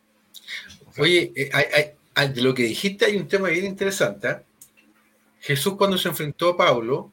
O 0.87 0.93
sea, 0.93 1.03
Oye, 1.03 1.31
eh, 1.35 1.49
hay- 1.53 1.65
hay- 1.73 1.91
hay- 2.15 2.33
de 2.33 2.41
lo 2.41 2.53
que 2.53 2.63
dijiste 2.63 3.05
hay 3.05 3.17
un 3.17 3.27
tema 3.27 3.49
bien 3.49 3.65
interesante. 3.65 4.29
¿eh? 4.29 4.37
Jesús 5.39 5.75
cuando 5.75 5.97
se 5.97 6.09
enfrentó 6.09 6.49
a 6.49 6.57
Pablo, 6.57 7.11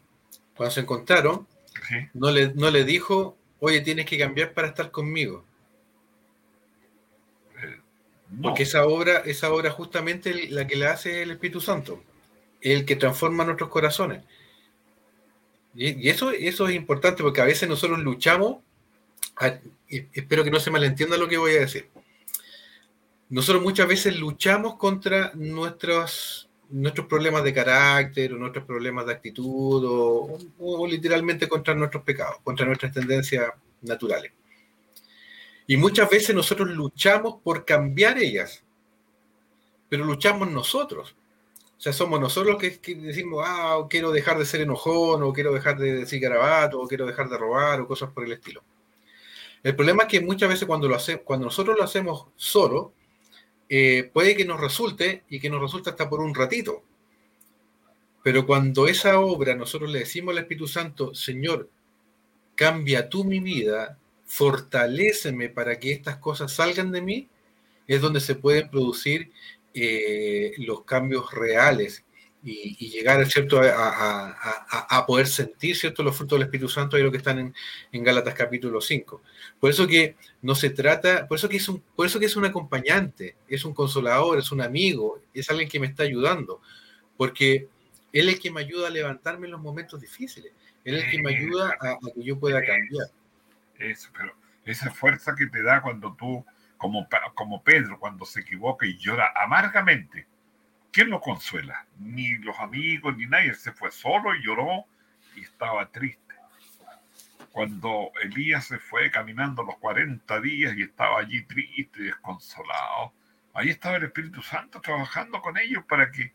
cuando 0.54 0.70
se 0.74 0.80
encontraron, 0.80 1.46
sí, 1.88 1.96
no 2.14 2.30
le, 2.30 2.52
no 2.54 2.70
le 2.70 2.84
dijo, 2.84 3.36
oye, 3.60 3.80
tienes 3.80 4.06
que 4.06 4.18
cambiar 4.18 4.52
para 4.52 4.68
estar 4.68 4.90
conmigo. 4.90 5.44
eh, 7.62 7.80
no, 8.30 8.42
Porque 8.42 8.64
esa 8.64 8.84
obra, 8.86 9.18
esa 9.24 9.52
obra 9.52 9.70
justamente 9.70 10.48
la 10.50 10.66
que 10.66 10.76
le 10.76 10.86
hace 10.86 11.22
el 11.22 11.30
Espíritu 11.32 11.60
Santo, 11.60 12.02
el 12.60 12.84
que 12.84 12.96
transforma 12.96 13.44
nuestros 13.44 13.70
corazones. 13.70 14.24
Y, 15.74 16.08
eso, 16.08 16.30
eso 16.30 16.68
es 16.68 16.74
importante 16.74 17.22
porque 17.22 17.40
a 17.40 17.44
veces 17.44 17.68
nosotros 17.68 17.98
luchamos, 18.00 18.58
espero 19.88 20.44
que 20.44 20.50
no 20.50 20.60
se 20.60 20.70
malentienda 20.70 21.16
lo 21.16 21.28
que 21.28 21.38
voy 21.38 21.52
a 21.52 21.60
decir. 21.60 21.88
Nosotros 23.28 23.62
muchas 23.62 23.86
veces 23.86 24.18
luchamos 24.18 24.76
contra 24.76 25.32
nuestros, 25.34 26.48
nuestros 26.70 27.06
problemas 27.06 27.44
de 27.44 27.52
carácter 27.52 28.32
o 28.32 28.38
nuestros 28.38 28.64
problemas 28.64 29.06
de 29.06 29.12
actitud 29.12 29.84
o, 29.86 30.38
o 30.58 30.86
literalmente 30.86 31.46
contra 31.46 31.74
nuestros 31.74 32.02
pecados, 32.02 32.38
contra 32.42 32.66
nuestras 32.66 32.92
tendencias 32.92 33.52
naturales. 33.82 34.32
Y 35.66 35.76
muchas 35.76 36.08
veces 36.08 36.34
nosotros 36.34 36.70
luchamos 36.70 37.36
por 37.44 37.66
cambiar 37.66 38.18
ellas, 38.18 38.64
pero 39.90 40.04
luchamos 40.06 40.50
nosotros. 40.50 41.14
O 41.78 41.80
sea, 41.80 41.92
somos 41.92 42.20
nosotros 42.20 42.60
los 42.60 42.80
que, 42.80 42.94
decimos, 42.96 43.44
ah, 43.46 43.86
quiero 43.88 44.10
dejar 44.10 44.36
de 44.36 44.44
ser 44.44 44.62
enojón, 44.62 45.22
o 45.22 45.32
quiero 45.32 45.54
dejar 45.54 45.78
de 45.78 45.94
decir 45.94 46.20
garabato, 46.20 46.80
o 46.80 46.88
quiero 46.88 47.06
dejar 47.06 47.28
de 47.28 47.38
robar, 47.38 47.80
o 47.80 47.86
cosas 47.86 48.10
por 48.10 48.24
el 48.24 48.32
estilo. 48.32 48.64
El 49.62 49.76
problema 49.76 50.02
es 50.02 50.08
que 50.08 50.20
muchas 50.20 50.48
veces 50.48 50.66
cuando, 50.66 50.88
lo 50.88 50.96
hace, 50.96 51.18
cuando 51.18 51.46
nosotros 51.46 51.76
lo 51.76 51.84
hacemos 51.84 52.26
solo, 52.34 52.92
eh, 53.68 54.10
puede 54.12 54.34
que 54.34 54.44
nos 54.44 54.60
resulte 54.60 55.22
y 55.28 55.38
que 55.38 55.50
nos 55.50 55.60
resulte 55.60 55.90
hasta 55.90 56.08
por 56.10 56.20
un 56.20 56.34
ratito. 56.34 56.82
Pero 58.24 58.44
cuando 58.44 58.88
esa 58.88 59.20
obra 59.20 59.54
nosotros 59.54 59.90
le 59.90 60.00
decimos 60.00 60.32
al 60.32 60.42
Espíritu 60.42 60.66
Santo, 60.66 61.14
Señor, 61.14 61.70
cambia 62.56 63.08
tú 63.08 63.22
mi 63.22 63.38
vida, 63.38 63.98
fortaléceme 64.24 65.48
para 65.48 65.78
que 65.78 65.92
estas 65.92 66.16
cosas 66.16 66.52
salgan 66.52 66.90
de 66.90 67.02
mí, 67.02 67.28
es 67.86 68.00
donde 68.00 68.20
se 68.20 68.34
pueden 68.34 68.68
producir 68.68 69.30
eh, 69.82 70.52
los 70.58 70.84
cambios 70.84 71.32
reales 71.32 72.04
y, 72.44 72.76
y 72.78 72.90
llegar 72.90 73.24
¿cierto? 73.26 73.60
A, 73.60 73.64
a- 73.66 74.30
a- 74.70 74.98
a 74.98 75.06
poder 75.06 75.26
sentir 75.26 75.76
¿cierto? 75.76 76.02
los 76.02 76.16
frutos 76.16 76.38
del 76.38 76.46
Espíritu 76.46 76.68
Santo 76.68 76.96
y 76.96 77.02
lo 77.02 77.10
que 77.10 77.16
están 77.18 77.38
en, 77.38 77.54
en 77.92 78.04
Gálatas 78.04 78.34
capítulo 78.34 78.80
5. 78.80 79.22
Por 79.58 79.70
eso 79.70 79.86
que 79.86 80.16
no 80.42 80.54
se 80.54 80.70
trata, 80.70 81.26
por 81.26 81.36
eso 81.36 81.48
que 81.48 81.56
es 81.56 81.68
un, 81.68 81.80
por 81.96 82.06
eso 82.06 82.20
que 82.20 82.26
es 82.26 82.36
un 82.36 82.44
acompañante, 82.44 83.36
es 83.48 83.64
un 83.64 83.74
consolador, 83.74 84.38
es 84.38 84.52
un 84.52 84.60
amigo, 84.60 85.20
es 85.34 85.50
alguien 85.50 85.68
que 85.68 85.80
me 85.80 85.88
está 85.88 86.04
ayudando, 86.04 86.60
porque 87.16 87.68
él 88.12 88.28
es 88.28 88.34
el 88.36 88.40
que 88.40 88.50
me 88.52 88.60
ayuda 88.60 88.86
a 88.88 88.90
levantarme 88.90 89.46
en 89.46 89.52
los 89.52 89.60
momentos 89.60 90.00
difíciles, 90.00 90.52
él 90.84 90.94
es 90.96 91.04
el 91.04 91.10
que 91.10 91.22
me 91.22 91.36
ayuda 91.36 91.76
a, 91.80 91.90
a 91.92 91.98
que 92.14 92.22
yo 92.22 92.38
pueda 92.38 92.64
cambiar. 92.64 93.08
Eso, 93.78 94.08
pero 94.16 94.32
esa 94.64 94.90
fuerza 94.92 95.34
que 95.36 95.46
te 95.46 95.62
da 95.62 95.82
cuando 95.82 96.14
tú, 96.18 96.44
como, 96.78 97.08
como 97.34 97.62
Pedro, 97.62 97.98
cuando 97.98 98.24
se 98.24 98.40
equivoca 98.40 98.86
y 98.86 98.96
llora 98.96 99.32
amargamente, 99.34 100.26
¿quién 100.92 101.10
lo 101.10 101.20
consuela? 101.20 101.86
Ni 101.98 102.38
los 102.38 102.58
amigos, 102.58 103.16
ni 103.16 103.26
nadie. 103.26 103.54
Se 103.54 103.72
fue 103.72 103.90
solo 103.90 104.34
y 104.34 104.42
lloró 104.42 104.86
y 105.34 105.42
estaba 105.42 105.90
triste. 105.90 106.34
Cuando 107.52 108.12
Elías 108.22 108.66
se 108.66 108.78
fue 108.78 109.10
caminando 109.10 109.62
los 109.64 109.76
40 109.78 110.40
días 110.40 110.76
y 110.76 110.82
estaba 110.82 111.18
allí 111.18 111.42
triste 111.42 112.00
y 112.00 112.04
desconsolado, 112.04 113.12
ahí 113.54 113.70
estaba 113.70 113.96
el 113.96 114.04
Espíritu 114.04 114.40
Santo 114.42 114.80
trabajando 114.80 115.40
con 115.40 115.58
ellos 115.58 115.84
para 115.84 116.10
que 116.12 116.32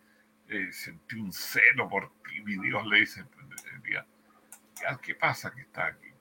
eh, 0.49 0.71
sentí 0.73 1.15
un 1.15 1.31
celo 1.31 1.87
por 1.87 2.11
ti. 2.23 2.43
Y 2.45 2.59
Dios 2.59 2.85
le 2.85 2.99
dice, 2.99 3.23
Elías, 3.83 4.05
"Ya, 4.81 4.97
¿qué 5.01 5.15
pasa 5.15 5.51
que 5.51 5.61
está 5.61 5.85
aquí? 5.87 6.12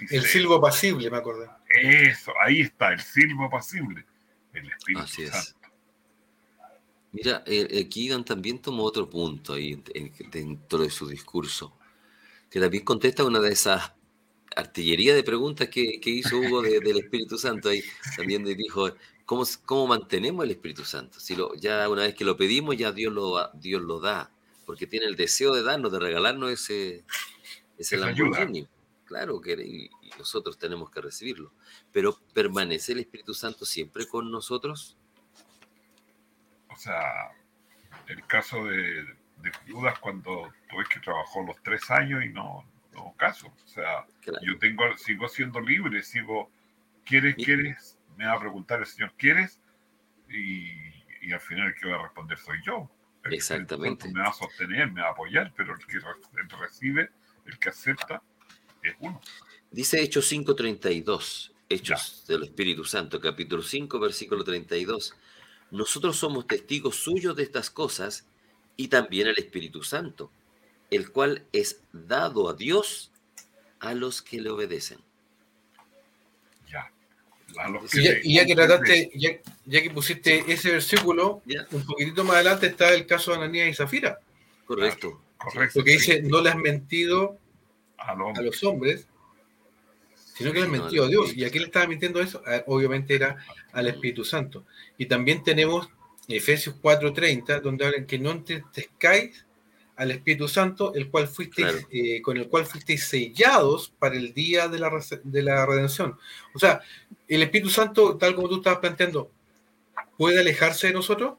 El 0.00 0.08
celo". 0.08 0.22
silbo 0.24 0.60
pasible, 0.60 1.10
me 1.10 1.16
acordé. 1.18 1.48
Eso, 1.68 2.32
ahí 2.44 2.60
está, 2.60 2.92
el 2.92 3.00
silbo 3.00 3.48
pasible, 3.50 4.04
el 4.52 4.68
Espíritu 4.70 5.04
Así 5.04 5.22
es. 5.22 5.30
Santo. 5.30 5.60
Mira, 7.12 7.42
eh, 7.46 7.84
aquí 7.86 8.08
Dan 8.08 8.24
también 8.24 8.60
tomó 8.60 8.84
otro 8.84 9.08
punto 9.10 9.54
ahí 9.54 9.82
en- 9.94 10.12
dentro 10.30 10.78
de 10.78 10.90
su 10.90 11.08
discurso, 11.08 11.76
que 12.48 12.60
también 12.60 12.84
contesta 12.84 13.24
una 13.24 13.40
de 13.40 13.52
esas 13.52 13.92
artillería 14.56 15.14
de 15.14 15.22
preguntas 15.22 15.68
que, 15.68 16.00
que 16.00 16.10
hizo 16.10 16.36
Hugo 16.38 16.62
de- 16.62 16.80
del 16.80 16.98
Espíritu 16.98 17.38
Santo 17.38 17.68
ahí. 17.68 17.82
También 18.16 18.44
le 18.44 18.54
dijo, 18.56 18.92
¿cómo, 19.24 19.44
cómo 19.64 19.86
mantenemos 19.86 20.44
el 20.44 20.50
Espíritu 20.52 20.84
Santo? 20.84 21.20
Si 21.20 21.36
lo, 21.36 21.54
ya 21.54 21.88
una 21.88 22.02
vez 22.02 22.14
que 22.14 22.24
lo 22.24 22.36
pedimos, 22.36 22.76
ya 22.76 22.90
Dios 22.92 23.12
lo, 23.12 23.36
da- 23.36 23.50
Dios 23.54 23.80
lo 23.82 24.00
da, 24.00 24.30
porque 24.66 24.86
tiene 24.88 25.06
el 25.06 25.14
deseo 25.16 25.54
de 25.54 25.62
darnos, 25.62 25.92
de 25.92 26.00
regalarnos 26.00 26.50
ese, 26.50 27.04
ese 27.78 27.96
Esa 27.96 28.06
ayuda. 28.06 28.48
Claro 29.10 29.40
que 29.40 29.54
y, 29.54 29.90
nosotros 30.20 30.56
tenemos 30.56 30.88
que 30.88 31.00
recibirlo. 31.00 31.52
Pero 31.90 32.16
¿permanece 32.32 32.92
el 32.92 33.00
Espíritu 33.00 33.34
Santo 33.34 33.64
siempre 33.64 34.06
con 34.06 34.30
nosotros? 34.30 34.96
O 36.68 36.76
sea, 36.76 37.32
el 38.06 38.24
caso 38.28 38.64
de, 38.66 39.02
de 39.38 39.50
Judas 39.68 39.98
cuando 39.98 40.52
tú 40.68 40.76
ves 40.76 40.88
que 40.88 41.00
trabajó 41.00 41.42
los 41.42 41.60
tres 41.64 41.90
años 41.90 42.24
y 42.24 42.28
no, 42.28 42.64
no 42.92 43.12
caso. 43.16 43.48
O 43.48 43.66
sea, 43.66 44.06
Claro. 44.20 44.38
yo 44.46 44.56
tengo, 44.60 44.84
sigo 44.96 45.28
siendo 45.28 45.58
libre, 45.58 46.04
sigo, 46.04 46.48
¿quieres, 47.04 47.34
Y- 47.36 47.44
quieres? 47.44 47.98
Me 48.16 48.26
va 48.26 48.34
a 48.34 48.38
preguntar 48.40 48.78
el 48.78 48.86
Señor, 48.86 49.12
¿quieres? 49.18 49.60
Y, 50.28 50.70
y 51.20 51.32
al 51.32 51.40
final 51.40 51.66
el 51.66 51.74
que 51.74 51.88
va 51.88 51.98
a 51.98 52.02
responder 52.04 52.38
soy 52.38 52.58
yo. 52.64 52.88
El 53.24 53.34
Exactamente. 53.34 54.06
Me 54.12 54.20
va 54.20 54.28
a 54.28 54.32
sostener, 54.34 54.92
me 54.92 55.00
va 55.02 55.08
a 55.08 55.12
apoyar, 55.12 55.52
pero 55.56 55.74
el 55.74 55.84
que 55.84 55.98
recibe, 56.60 57.10
el 57.46 57.58
que 57.58 57.70
acepta, 57.70 58.22
es 58.82 58.94
uno. 59.00 59.20
Dice 59.70 60.02
Hechos 60.02 60.26
5:32, 60.32 61.52
Hechos 61.68 62.24
del 62.26 62.42
Espíritu 62.44 62.84
Santo, 62.84 63.20
capítulo 63.20 63.62
5, 63.62 63.98
versículo 64.00 64.42
32. 64.44 65.14
Nosotros 65.70 66.16
somos 66.16 66.46
testigos 66.46 66.96
suyos 66.96 67.36
de 67.36 67.44
estas 67.44 67.70
cosas 67.70 68.26
y 68.76 68.88
también 68.88 69.28
el 69.28 69.38
Espíritu 69.38 69.82
Santo, 69.84 70.30
el 70.90 71.12
cual 71.12 71.44
es 71.52 71.80
dado 71.92 72.48
a 72.48 72.54
Dios 72.54 73.12
a 73.78 73.94
los 73.94 74.20
que 74.22 74.40
le 74.40 74.50
obedecen. 74.50 74.98
Ya. 76.70 76.90
A 77.58 77.68
los 77.68 77.94
Y 77.94 78.02
ya, 78.02 78.10
le- 78.12 78.20
y 78.24 78.34
ya 78.34 78.46
que 78.46 78.54
trataste, 78.54 79.10
ya, 79.14 79.30
ya 79.66 79.82
que 79.82 79.90
pusiste 79.90 80.52
ese 80.52 80.72
versículo, 80.72 81.42
Ya. 81.46 81.66
un 81.70 81.84
poquitito 81.86 82.24
más 82.24 82.36
adelante 82.36 82.66
está 82.66 82.92
el 82.92 83.06
caso 83.06 83.30
de 83.30 83.38
Ananías 83.38 83.68
y 83.68 83.74
Zafira, 83.74 84.18
Correcto. 84.66 85.20
Correcto. 85.38 85.74
porque 85.74 85.92
dice, 85.92 86.22
no 86.22 86.40
le 86.42 86.50
has 86.50 86.56
mentido 86.56 87.38
A 88.00 88.14
los 88.14 88.36
a 88.38 88.42
los 88.42 88.64
hombres, 88.64 89.06
sino 90.34 90.52
que 90.52 90.58
le 90.60 90.64
has 90.64 90.70
Sino 90.70 90.82
mentido 90.82 91.04
a 91.04 91.08
Dios. 91.08 91.36
¿Y 91.36 91.44
a 91.44 91.50
quién 91.50 91.62
le 91.62 91.66
estaba 91.66 91.86
mintiendo 91.86 92.20
eso? 92.20 92.42
Ah, 92.46 92.62
Obviamente 92.66 93.14
era 93.14 93.36
al 93.72 93.86
Espíritu 93.88 94.24
Santo. 94.24 94.64
Y 94.98 95.06
también 95.06 95.42
tenemos 95.44 95.88
Efesios 96.28 96.76
4:30, 96.80 97.60
donde 97.60 97.84
hablan 97.86 98.06
que 98.06 98.18
no 98.18 98.30
entristezcáis 98.30 99.44
al 99.96 100.12
Espíritu 100.12 100.48
Santo, 100.48 100.94
el 100.94 101.10
cual 101.10 101.28
fuisteis, 101.28 101.68
Claro. 101.72 101.88
eh, 101.92 102.22
con 102.22 102.36
el 102.38 102.48
cual 102.48 102.64
fuisteis 102.64 103.04
sellados 103.04 103.92
para 103.98 104.16
el 104.16 104.32
día 104.32 104.66
de 104.68 104.78
la, 104.78 104.90
de 105.24 105.42
la 105.42 105.66
redención. 105.66 106.16
O 106.54 106.58
sea, 106.58 106.80
el 107.28 107.42
Espíritu 107.42 107.68
Santo, 107.68 108.16
tal 108.16 108.34
como 108.34 108.48
tú 108.48 108.56
estabas 108.56 108.78
planteando, 108.78 109.30
¿puede 110.16 110.40
alejarse 110.40 110.86
de 110.86 110.94
nosotros? 110.94 111.34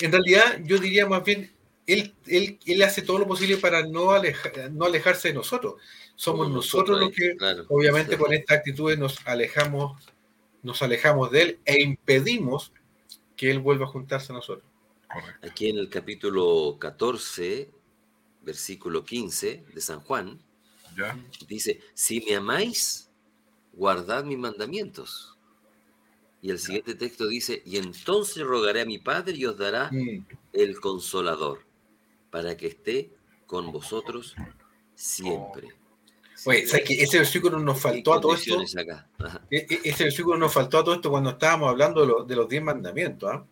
En 0.00 0.12
realidad, 0.12 0.60
yo 0.62 0.78
diría 0.78 1.06
más 1.06 1.24
bien, 1.24 1.50
él, 1.92 2.14
él, 2.26 2.58
él 2.66 2.82
hace 2.82 3.02
todo 3.02 3.18
lo 3.18 3.26
posible 3.26 3.56
para 3.56 3.86
no, 3.86 4.10
aleja- 4.10 4.68
no 4.70 4.84
alejarse 4.86 5.28
de 5.28 5.34
nosotros. 5.34 5.74
Somos 6.16 6.44
Como 6.46 6.56
nosotros 6.56 6.98
los 7.00 7.08
ahí, 7.08 7.14
que, 7.14 7.36
claro. 7.36 7.64
obviamente, 7.68 8.10
Claro. 8.10 8.24
con 8.24 8.32
estas 8.34 8.58
actitudes 8.58 8.98
nos 8.98 9.26
alejamos, 9.26 10.02
nos 10.62 10.82
alejamos 10.82 11.30
de 11.30 11.42
él 11.42 11.58
e 11.64 11.82
impedimos 11.82 12.72
que 13.36 13.50
él 13.50 13.58
vuelva 13.60 13.86
a 13.86 13.88
juntarse 13.88 14.32
a 14.32 14.36
nosotros. 14.36 14.64
correcto. 15.12 15.48
Aquí 15.48 15.68
en 15.70 15.78
el 15.78 15.88
capítulo 15.88 16.76
14, 16.78 17.70
versículo 18.42 19.04
15 19.04 19.64
de 19.74 19.80
San 19.80 20.00
Juan, 20.00 20.38
¿Ya? 20.96 21.18
dice, 21.48 21.80
si 21.94 22.20
me 22.20 22.36
amáis, 22.36 23.10
guardad 23.72 24.24
mis 24.24 24.38
mandamientos. 24.38 25.36
Y 26.42 26.50
el 26.50 26.58
siguiente 26.58 26.94
texto 26.94 27.26
dice, 27.28 27.62
y 27.66 27.76
entonces 27.76 28.42
rogaré 28.44 28.80
a 28.82 28.86
mi 28.86 28.98
Padre 28.98 29.36
y 29.36 29.44
os 29.46 29.56
dará 29.58 29.90
Mm. 29.92 30.24
el 30.52 30.80
consolador, 30.80 31.64
para 32.30 32.56
que 32.56 32.66
esté 32.68 33.10
con 33.46 33.72
vosotros 33.72 34.34
siempre. 34.94 35.68
Oye, 36.46 36.66
¿sabes 36.66 36.86
qué? 36.86 37.02
Ese 37.02 37.18
versículo 37.18 37.58
nos 37.58 37.76
¿Qué 37.76 37.82
faltó 37.82 38.14
a 38.14 38.20
todo 38.20 38.34
esto. 38.34 38.62
E- 39.50 39.66
e- 39.68 39.80
Ese 39.84 40.04
versículo 40.04 40.38
nos 40.38 40.52
faltó 40.52 40.78
a 40.78 40.84
todo 40.84 40.94
esto 40.94 41.10
cuando 41.10 41.30
estábamos 41.30 41.68
hablando 41.68 42.00
de, 42.00 42.06
lo- 42.06 42.24
de 42.24 42.36
los 42.36 42.48
diez 42.48 42.62
mandamientos. 42.62 43.30
¿ah? 43.30 43.44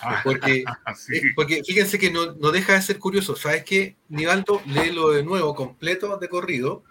Ah, 0.00 0.20
Porque, 0.24 0.64
sí. 0.96 1.16
eh, 1.16 1.22
porque 1.34 1.62
fíjense 1.64 1.98
que 1.98 2.10
no, 2.10 2.32
no 2.32 2.50
deja 2.50 2.74
de 2.74 2.82
ser 2.82 2.98
curioso. 2.98 3.36
¿Sabes 3.36 3.64
qué? 3.64 3.96
Nivaldo, 4.08 4.62
léelo 4.66 5.10
de 5.10 5.22
nuevo, 5.22 5.54
completo, 5.54 6.16
de 6.16 6.28
corrido, 6.30 6.82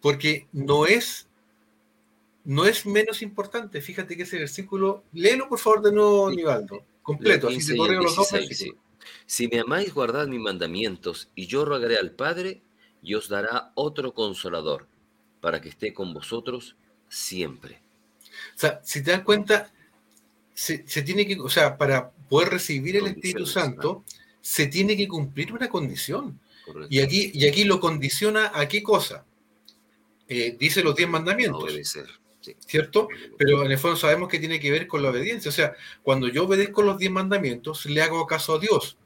porque 0.00 0.46
no 0.52 0.86
es, 0.86 1.28
no 2.44 2.64
es 2.64 2.86
menos 2.86 3.20
importante. 3.20 3.82
Fíjate 3.82 4.16
que 4.16 4.22
ese 4.22 4.38
versículo, 4.38 5.02
léelo 5.12 5.48
por 5.48 5.58
favor 5.58 5.82
de 5.82 5.92
nuevo, 5.92 6.30
Sí. 6.30 6.36
Nivaldo, 6.36 6.84
completo, 7.02 7.48
así 7.48 7.56
15 7.56 7.72
de 7.72 7.76
y 7.76 7.80
el 7.80 7.86
corrido 7.86 8.02
los 8.04 8.16
dos 8.16 8.30
16, 8.30 8.48
versículos. 8.48 8.82
sí. 8.82 8.87
Si 9.26 9.48
me 9.48 9.60
amáis, 9.60 9.92
guardad 9.92 10.26
mis 10.26 10.40
mandamientos, 10.40 11.30
y 11.34 11.46
yo 11.46 11.64
rogaré 11.64 11.96
al 11.96 12.12
Padre, 12.12 12.62
y 13.02 13.14
os 13.14 13.28
dará 13.28 13.72
otro 13.74 14.14
consolador, 14.14 14.86
para 15.40 15.60
que 15.60 15.68
esté 15.68 15.94
con 15.94 16.12
vosotros 16.12 16.76
siempre. 17.08 17.80
O 18.54 18.58
sea, 18.58 18.80
si 18.84 19.02
te 19.02 19.12
das 19.12 19.22
cuenta, 19.22 19.72
se, 20.54 20.86
se 20.86 21.02
tiene 21.02 21.26
que, 21.26 21.38
o 21.38 21.48
sea, 21.48 21.76
para 21.76 22.10
poder 22.10 22.50
recibir 22.50 22.96
el 22.96 23.06
Espíritu 23.06 23.46
Santo, 23.46 24.04
se 24.40 24.66
tiene 24.66 24.96
que 24.96 25.08
cumplir 25.08 25.52
una 25.52 25.68
condición. 25.68 26.40
Correcto. 26.64 26.88
Y 26.90 27.00
aquí, 27.00 27.30
y 27.34 27.46
aquí 27.46 27.64
lo 27.64 27.80
condiciona 27.80 28.50
a 28.54 28.66
qué 28.68 28.82
cosa? 28.82 29.24
Eh, 30.28 30.56
dice 30.58 30.82
los 30.82 30.94
diez 30.94 31.08
mandamientos, 31.08 31.64
obedecer. 31.64 32.06
¿Cierto? 32.60 33.08
Pero 33.36 33.64
en 33.64 33.70
el 33.72 33.78
fondo 33.78 33.96
sabemos 33.96 34.28
que 34.28 34.38
tiene 34.38 34.60
que 34.60 34.70
ver 34.70 34.86
con 34.86 35.02
la 35.02 35.10
obediencia. 35.10 35.48
O 35.48 35.52
sea, 35.52 35.74
cuando 36.02 36.28
yo 36.28 36.44
obedezco 36.44 36.82
los 36.82 36.98
diez 36.98 37.10
mandamientos, 37.10 37.86
le 37.86 38.02
hago 38.02 38.26
caso 38.26 38.54
a 38.56 38.58
Dios. 38.58 38.96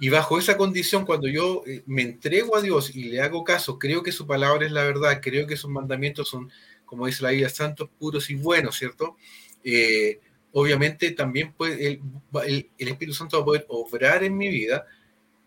Y 0.00 0.08
bajo 0.08 0.38
esa 0.38 0.56
condición, 0.56 1.06
cuando 1.06 1.28
yo 1.28 1.62
eh, 1.66 1.82
me 1.86 2.02
entrego 2.02 2.56
a 2.56 2.60
Dios 2.60 2.94
y 2.94 3.04
le 3.04 3.20
hago 3.20 3.44
caso, 3.44 3.78
creo 3.78 4.02
que 4.02 4.10
su 4.12 4.26
palabra 4.26 4.66
es 4.66 4.72
la 4.72 4.82
verdad, 4.84 5.20
creo 5.22 5.46
que 5.46 5.56
sus 5.56 5.70
mandamientos 5.70 6.28
son, 6.28 6.50
como 6.84 7.06
dice 7.06 7.22
la 7.22 7.30
Biblia, 7.30 7.48
santos, 7.48 7.88
puros 7.98 8.28
y 8.28 8.34
buenos, 8.34 8.76
¿cierto? 8.76 9.16
Eh, 9.62 10.18
obviamente 10.52 11.12
también 11.12 11.52
puede, 11.52 11.86
el, 11.86 12.00
el- 12.44 12.68
el 12.76 12.88
Espíritu 12.88 13.14
Santo 13.16 13.36
va 13.38 13.42
a 13.42 13.46
poder 13.46 13.66
obrar 13.68 14.24
en 14.24 14.36
mi 14.36 14.48
vida 14.48 14.84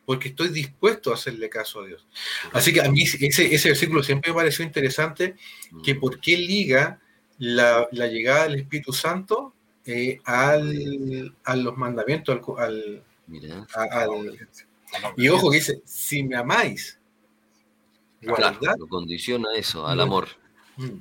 porque 0.08 0.30
estoy 0.30 0.48
dispuesto 0.48 1.12
a 1.12 1.16
hacerle 1.16 1.50
caso 1.50 1.82
a 1.82 1.86
Dios. 1.86 2.08
Así 2.54 2.72
que 2.72 2.80
a 2.80 2.90
mí 2.90 3.02
ese, 3.04 3.54
ese 3.54 3.68
versículo 3.68 4.02
siempre 4.02 4.32
me 4.32 4.38
pareció 4.38 4.64
interesante, 4.64 5.36
que 5.84 5.96
Mm. 5.96 6.00
por 6.00 6.22
qué 6.22 6.38
liga 6.38 7.02
la, 7.40 7.86
la 7.92 8.08
llegada 8.08 8.44
del 8.46 8.56
Espíritu 8.62 8.94
Santo 8.94 9.54
eh, 9.86 10.20
al, 10.24 11.36
a 11.44 11.56
los 11.58 11.76
mandamientos, 11.76 12.40
al, 12.58 12.64
al- 12.64 13.04
Mira, 13.28 13.68
a- 13.76 14.06
y 15.18 15.28
ojo 15.28 15.52
que 15.52 15.58
dice, 15.58 15.82
si 15.84 16.24
me 16.24 16.38
amáis, 16.38 16.98
claro, 18.22 18.58
lo 18.80 18.88
condiciona 18.88 19.50
eso, 19.58 19.86
al 19.86 20.00
amor. 20.00 20.30
Mm. 20.78 21.00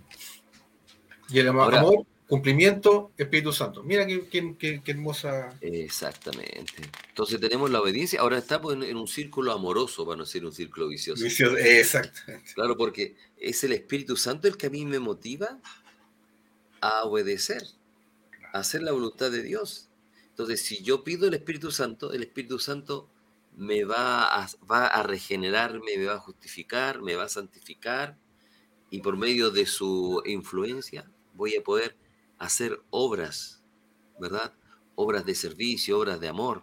Y 1.28 1.38
el 1.38 1.48
Ahora- 1.48 1.78
amor, 1.78 2.04
cumplimiento, 2.28 3.12
Espíritu 3.16 3.52
Santo. 3.52 3.82
Mira 3.82 4.06
qué, 4.06 4.26
qué- 4.28 4.56
qué- 4.58 4.82
qué 4.82 4.90
hermosa. 4.90 5.56
Exactamente. 5.60 6.72
Entonces 7.08 7.40
tenemos 7.40 7.70
la 7.70 7.80
obediencia, 7.80 8.20
ahora 8.20 8.38
estamos 8.38 8.74
en, 8.74 8.82
en 8.82 8.96
un 8.96 9.06
círculo 9.08 9.52
amoroso, 9.52 10.04
para 10.04 10.16
no 10.18 10.26
ser 10.26 10.44
un 10.44 10.52
círculo 10.52 10.88
vicioso. 10.88 11.22
visión. 11.22 11.56
Exactamente. 11.58 12.52
Claro, 12.54 12.76
porque 12.76 13.16
es 13.36 13.62
el 13.64 13.72
Espíritu 13.72 14.16
Santo 14.16 14.48
el 14.48 14.56
que 14.56 14.66
a 14.66 14.70
mí 14.70 14.84
me 14.84 14.98
motiva 14.98 15.60
a 16.80 17.04
obedecer, 17.04 17.62
a 18.52 18.58
hacer 18.58 18.82
la 18.82 18.92
voluntad 18.92 19.30
de 19.30 19.42
Dios. 19.42 19.88
Entonces, 20.28 20.62
si 20.62 20.82
yo 20.82 21.02
pido 21.04 21.28
el 21.28 21.34
Espíritu 21.34 21.70
Santo, 21.70 22.12
el 22.12 22.22
Espíritu 22.22 22.58
Santo 22.58 23.08
me 23.56 23.84
va 23.84 24.42
a, 24.42 24.48
va 24.70 24.86
a 24.86 25.02
regenerarme, 25.02 25.96
me 25.96 26.04
va 26.06 26.14
a 26.14 26.18
justificar, 26.18 27.00
me 27.00 27.14
va 27.14 27.24
a 27.24 27.28
santificar 27.28 28.18
y 28.90 29.00
por 29.00 29.16
medio 29.16 29.50
de 29.50 29.64
su 29.64 30.22
influencia 30.26 31.10
voy 31.32 31.56
a 31.56 31.62
poder 31.62 31.96
hacer 32.38 32.80
obras, 32.90 33.62
¿verdad? 34.18 34.52
Obras 34.94 35.24
de 35.26 35.34
servicio, 35.34 35.98
obras 35.98 36.20
de 36.20 36.28
amor. 36.28 36.62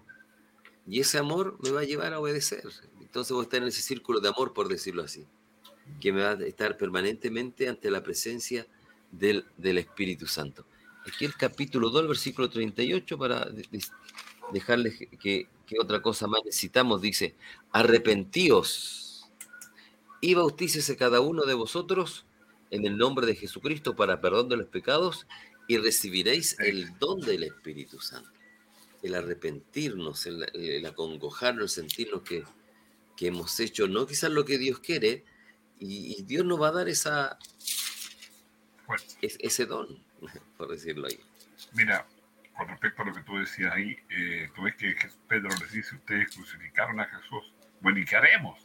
Y 0.87 0.99
ese 0.99 1.17
amor 1.17 1.57
me 1.63 1.71
va 1.71 1.81
a 1.81 1.85
llevar 1.85 2.13
a 2.13 2.19
obedecer. 2.19 2.63
Entonces 2.99 3.31
voy 3.31 3.41
a 3.41 3.43
estar 3.43 3.61
en 3.61 3.67
ese 3.67 3.81
círculo 3.81 4.19
de 4.19 4.29
amor, 4.29 4.53
por 4.53 4.67
decirlo 4.67 5.03
así, 5.03 5.25
que 6.01 6.11
me 6.11 6.23
va 6.23 6.31
a 6.31 6.45
estar 6.45 6.77
permanentemente 6.77 7.69
ante 7.69 7.89
la 7.91 8.01
presencia 8.03 8.65
del, 9.11 9.45
del 9.57 9.77
Espíritu 9.77 10.25
Santo. 10.27 10.65
Aquí 11.05 11.25
el 11.25 11.35
capítulo 11.35 11.89
2, 11.89 12.01
el 12.01 12.07
versículo 12.07 12.49
38, 12.49 13.17
para 13.17 13.45
de- 13.45 13.67
de- 13.69 13.83
dejarles 14.51 14.97
que- 15.19 15.47
que 15.65 15.75
otra 15.79 16.01
cosa 16.01 16.27
más 16.27 16.41
necesitamos, 16.45 17.01
dice, 17.01 17.35
arrepentíos 17.71 19.29
y 20.21 20.33
bautícese 20.33 20.95
cada 20.97 21.19
uno 21.21 21.43
de 21.45 21.53
vosotros 21.53 22.25
en 22.71 22.85
el 22.85 22.97
nombre 22.97 23.25
de 23.27 23.35
Jesucristo 23.35 23.95
para 23.95 24.19
perdón 24.21 24.49
de 24.49 24.57
los 24.57 24.67
pecados 24.67 25.27
y 25.67 25.77
recibiréis 25.77 26.59
el 26.59 26.97
don 26.99 27.19
del 27.21 27.43
Espíritu 27.43 27.99
Santo. 27.99 28.29
El 29.01 29.15
arrepentirnos, 29.15 30.25
el, 30.27 30.43
el 30.55 30.85
acongojarnos, 30.85 31.77
el 31.77 31.87
sentirnos 31.89 32.21
que, 32.23 32.43
que 33.17 33.27
hemos 33.27 33.59
hecho 33.59 33.87
no 33.87 34.05
quizás 34.07 34.31
lo 34.31 34.45
que 34.45 34.57
Dios 34.57 34.79
quiere 34.79 35.23
y, 35.79 36.15
y 36.17 36.23
Dios 36.23 36.45
nos 36.45 36.61
va 36.61 36.69
a 36.69 36.71
dar 36.71 36.89
esa, 36.89 37.37
es- 39.21 39.37
ese 39.39 39.65
don, 39.65 39.87
por 40.57 40.69
decirlo 40.69 41.07
ahí. 41.07 41.19
Mira, 41.73 42.05
con 42.57 42.67
respecto 42.67 43.01
a 43.01 43.05
lo 43.05 43.13
que 43.13 43.21
tú 43.23 43.37
decías 43.37 43.73
ahí, 43.73 43.97
eh, 44.09 44.49
tú 44.55 44.63
ves 44.63 44.75
que 44.75 44.95
Pedro 45.27 45.49
les 45.59 45.71
dice, 45.71 45.95
ustedes 45.95 46.33
crucificaron 46.35 46.99
a 46.99 47.05
Jesús. 47.05 47.51
Bueno, 47.81 47.99
¿y 47.99 48.05
qué 48.05 48.15
haremos? 48.15 48.59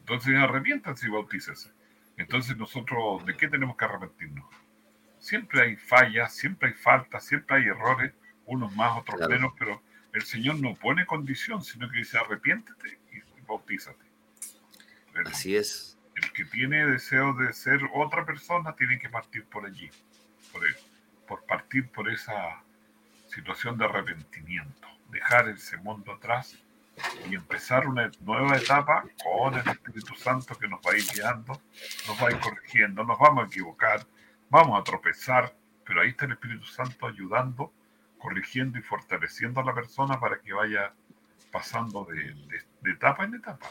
Entonces 0.00 0.34
arrepiéntanse 0.36 1.06
y 1.06 1.10
bautícense. 1.10 1.70
Entonces 2.16 2.56
nosotros, 2.56 3.24
¿de 3.26 3.36
qué 3.36 3.48
tenemos 3.48 3.76
que 3.76 3.84
arrepentirnos? 3.84 4.44
Siempre 5.20 5.62
hay 5.62 5.76
fallas, 5.76 6.34
siempre 6.34 6.68
hay 6.70 6.74
faltas, 6.74 7.24
siempre 7.24 7.56
hay 7.58 7.64
errores, 7.66 8.12
unos 8.46 8.74
más, 8.74 8.98
otros 8.98 9.16
Claro. 9.18 9.32
menos, 9.32 9.52
pero 9.58 9.82
el 10.12 10.22
Señor 10.22 10.56
no 10.56 10.74
pone 10.74 11.06
condición, 11.06 11.62
sino 11.62 11.88
que 11.90 11.98
dice 11.98 12.18
arrepiéntete 12.18 12.98
y 13.12 13.20
bautízate. 13.46 14.04
Pero 15.12 15.28
Así 15.28 15.54
es. 15.56 15.98
el 16.16 16.32
que 16.32 16.44
tiene 16.46 16.86
deseo 16.86 17.34
de 17.34 17.52
ser 17.52 17.80
otra 17.94 18.24
persona 18.24 18.74
tiene 18.74 18.98
que 18.98 19.08
partir 19.08 19.44
por 19.44 19.66
allí, 19.66 19.90
por, 20.52 20.64
el- 20.66 20.76
por 21.28 21.44
partir 21.44 21.88
por 21.90 22.10
esa 22.10 22.62
situación 23.28 23.78
de 23.78 23.84
arrepentimiento, 23.84 24.88
dejar 25.10 25.48
ese 25.48 25.76
mundo 25.76 26.12
atrás 26.12 26.56
y 27.28 27.34
empezar 27.34 27.86
una 27.86 28.10
nueva 28.20 28.56
etapa 28.56 29.04
con 29.22 29.54
el 29.54 29.66
Espíritu 29.68 30.14
Santo 30.16 30.56
que 30.58 30.66
nos 30.68 30.80
va 30.80 30.92
a 30.92 30.96
ir 30.96 31.04
guiando, 31.14 31.60
nos 32.08 32.20
va 32.22 32.28
a 32.28 32.30
ir 32.32 32.38
corrigiendo, 32.40 33.04
nos 33.04 33.18
vamos 33.18 33.44
a 33.44 33.46
equivocar, 33.46 34.04
vamos 34.50 34.78
a 34.80 34.84
tropezar, 34.84 35.54
pero 35.84 36.00
ahí 36.02 36.10
está 36.10 36.26
el 36.26 36.32
Espíritu 36.32 36.66
Santo 36.66 37.06
ayudando, 37.06 37.72
corrigiendo 38.18 38.78
y 38.78 38.82
fortaleciendo 38.82 39.60
a 39.60 39.64
la 39.64 39.74
persona 39.74 40.20
para 40.20 40.38
que 40.40 40.52
vaya 40.52 40.92
pasando 41.50 42.04
de, 42.04 42.16
de- 42.24 42.64
de 42.82 42.90
etapa 42.92 43.24
en 43.24 43.34
etapa. 43.34 43.70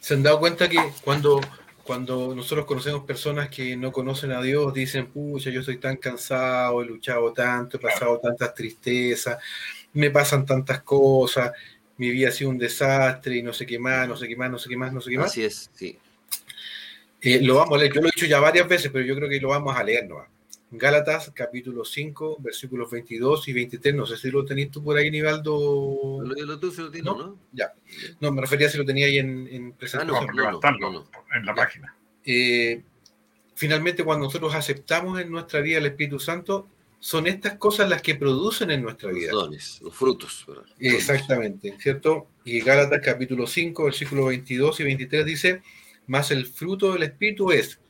¿Se 0.00 0.14
han 0.14 0.22
dado 0.22 0.38
cuenta 0.40 0.68
que 0.68 0.78
cuando, 1.02 1.40
cuando 1.84 2.34
nosotros 2.34 2.66
conocemos 2.66 3.04
personas 3.04 3.48
que 3.48 3.76
no 3.76 3.92
conocen 3.92 4.32
a 4.32 4.42
Dios, 4.42 4.74
dicen, 4.74 5.06
pucha, 5.06 5.50
yo 5.50 5.60
estoy 5.60 5.78
tan 5.78 5.96
cansado, 5.96 6.82
he 6.82 6.86
luchado 6.86 7.32
tanto, 7.32 7.76
he 7.76 7.80
pasado 7.80 8.18
tantas 8.20 8.54
tristezas, 8.54 9.38
me 9.92 10.10
pasan 10.10 10.44
tantas 10.44 10.82
cosas, 10.82 11.52
mi 11.96 12.10
vida 12.10 12.28
ha 12.28 12.32
sido 12.32 12.50
un 12.50 12.58
desastre 12.58 13.36
y 13.36 13.42
no 13.42 13.52
sé 13.52 13.64
qué 13.64 13.78
más, 13.78 14.08
no 14.08 14.16
sé 14.16 14.26
qué 14.28 14.36
más, 14.36 14.50
no 14.50 14.58
sé 14.58 14.68
qué 14.68 14.76
más, 14.76 14.92
no 14.92 15.00
sé 15.00 15.10
qué 15.10 15.18
más? 15.18 15.30
Así 15.30 15.44
es, 15.44 15.70
sí. 15.72 15.98
Eh, 17.24 17.40
lo 17.42 17.56
vamos 17.56 17.74
a 17.76 17.78
leer, 17.80 17.92
yo 17.92 18.00
lo 18.00 18.08
he 18.08 18.12
dicho 18.14 18.26
ya 18.26 18.38
varias 18.40 18.68
veces, 18.68 18.90
pero 18.92 19.04
yo 19.04 19.16
creo 19.16 19.28
que 19.28 19.40
lo 19.40 19.48
vamos 19.48 19.76
a 19.76 19.82
leer, 19.82 20.06
¿no? 20.08 20.24
Gálatas, 20.70 21.30
capítulo 21.34 21.84
5, 21.84 22.38
versículos 22.40 22.90
22 22.90 23.46
y 23.48 23.52
23, 23.52 23.94
no 23.94 24.06
sé 24.06 24.16
si 24.16 24.30
lo 24.30 24.44
tenéis 24.44 24.70
tú 24.72 24.82
por 24.82 24.96
ahí, 24.98 25.08
Nivaldo. 25.10 26.20
Lo, 26.22 26.34
lo 26.34 26.58
tú 26.58 26.70
se 26.72 26.82
lo 26.82 26.90
tienes, 26.90 27.12
¿No? 27.12 27.16
¿no? 27.16 27.38
No, 28.20 28.32
me 28.32 28.40
refería 28.40 28.68
si 28.68 28.76
lo 28.78 28.84
tenía 28.84 29.06
ahí 29.06 29.18
en, 29.18 29.46
en 29.48 29.64
Ah, 29.64 29.68
no, 29.68 29.76
presentación. 29.76 30.26
Vamos 30.36 30.64
a 30.64 30.70
no, 30.72 30.78
no, 30.78 30.92
no, 30.92 31.08
en 31.36 31.46
la 31.46 31.52
Ya. 31.52 31.56
página. 31.56 31.96
eh, 32.24 32.82
finalmente 33.54 34.02
cuando 34.02 34.24
nosotros 34.26 34.52
aceptamos 34.54 35.20
en 35.20 35.30
nuestra 35.30 35.60
vida 35.60 35.78
el 35.78 35.86
Espíritu 35.86 36.18
Santo, 36.18 36.66
son 36.98 37.26
estas 37.28 37.54
cosas 37.56 37.88
las 37.88 38.02
que 38.02 38.16
producen 38.16 38.70
en 38.72 38.82
nuestra 38.82 39.10
Los 39.10 39.18
vida. 39.18 39.30
dones, 39.32 39.78
los 39.82 39.94
frutos. 39.94 40.44
Exactamente, 40.80 41.76
¿cierto? 41.78 42.28
Y 42.44 42.60
Gálatas 42.60 43.00
capítulo 43.04 43.46
5, 43.46 43.84
versículos 43.84 44.26
22 44.26 44.80
y 44.80 44.84
23 44.84 45.24
dice, 45.24 45.62
más 46.06 46.30
el 46.30 46.46
fruto 46.46 46.92
del 46.92 47.04
Espíritu 47.04 47.50
es 47.52 47.80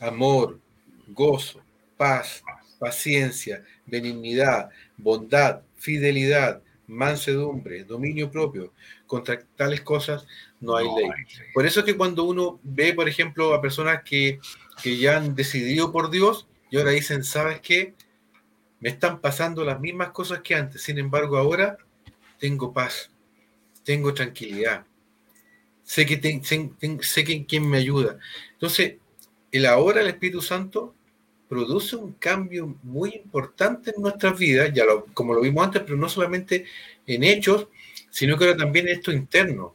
amor, 0.00 0.60
gozo, 1.08 1.62
paz, 1.96 2.42
paciencia, 2.78 3.64
benignidad, 3.86 4.70
bondad, 4.96 5.62
fidelidad, 5.76 6.62
mansedumbre, 6.86 7.84
dominio 7.84 8.30
propio. 8.30 8.72
Contra 9.06 9.40
tales 9.56 9.82
cosas 9.82 10.26
no 10.60 10.76
hay 10.76 10.86
ley. 10.86 11.10
Por 11.54 11.66
eso 11.66 11.80
es 11.80 11.86
que 11.86 11.96
cuando 11.96 12.24
uno 12.24 12.58
ve, 12.62 12.92
por 12.92 13.08
ejemplo, 13.08 13.54
a 13.54 13.60
personas 13.60 14.02
que, 14.04 14.40
que 14.82 14.96
ya 14.96 15.16
han 15.16 15.34
decidido 15.34 15.92
por 15.92 16.10
Dios 16.10 16.48
y 16.70 16.78
ahora 16.78 16.90
dicen, 16.90 17.22
¿sabes 17.22 17.60
qué? 17.60 17.94
Me 18.80 18.88
están 18.88 19.20
pasando 19.20 19.64
las 19.64 19.78
mismas 19.78 20.10
cosas 20.10 20.40
que 20.40 20.54
antes, 20.54 20.82
sin 20.82 20.98
embargo 20.98 21.36
ahora 21.36 21.78
tengo 22.38 22.72
paz, 22.72 23.10
tengo 23.84 24.12
tranquilidad, 24.12 24.84
sé 25.84 26.06
que, 26.06 26.42
sé, 27.02 27.46
quién 27.46 27.68
me 27.68 27.78
ayuda. 27.78 28.18
Entonces, 28.52 28.96
el 29.50 29.66
ahora 29.66 30.00
el 30.00 30.08
Espíritu 30.08 30.40
Santo 30.40 30.94
produce 31.48 31.96
un 31.96 32.12
cambio 32.14 32.78
muy 32.82 33.10
importante 33.14 33.92
en 33.94 34.02
nuestras 34.02 34.38
vidas, 34.38 34.72
ya 34.72 34.84
lo- 34.86 35.06
como 35.14 35.34
lo 35.34 35.42
vimos 35.42 35.64
antes, 35.66 35.82
pero 35.82 35.96
no 35.96 36.08
solamente 36.08 36.64
en 37.06 37.24
hechos, 37.24 37.68
sino 38.10 38.38
que 38.38 38.44
ahora 38.44 38.56
también 38.56 38.88
esto 38.88 39.12
interno 39.12 39.74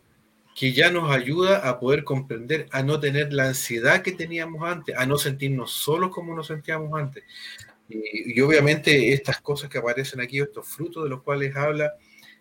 que 0.55 0.73
ya 0.73 0.89
nos 0.89 1.11
ayuda 1.11 1.69
a 1.69 1.79
poder 1.79 2.03
comprender, 2.03 2.67
a 2.71 2.81
no 2.81 2.99
tener 2.99 3.31
la 3.31 3.49
ansiedad 3.49 4.01
que 4.01 4.11
teníamos 4.11 4.67
antes, 4.67 4.95
a 4.97 5.05
no 5.05 5.17
sentirnos 5.19 5.71
solos 5.71 6.09
como 6.11 6.35
nos 6.35 6.47
sentíamos 6.47 6.99
antes. 6.99 7.23
Y, 7.89 8.39
obviamente 8.41 9.13
estas 9.13 9.39
cosas 9.41 9.69
que 9.69 9.77
aparecen 9.77 10.19
aquí, 10.19 10.39
estos 10.39 10.67
frutos 10.67 11.03
de 11.03 11.09
los 11.09 11.21
cuales 11.23 11.55
habla 11.55 11.93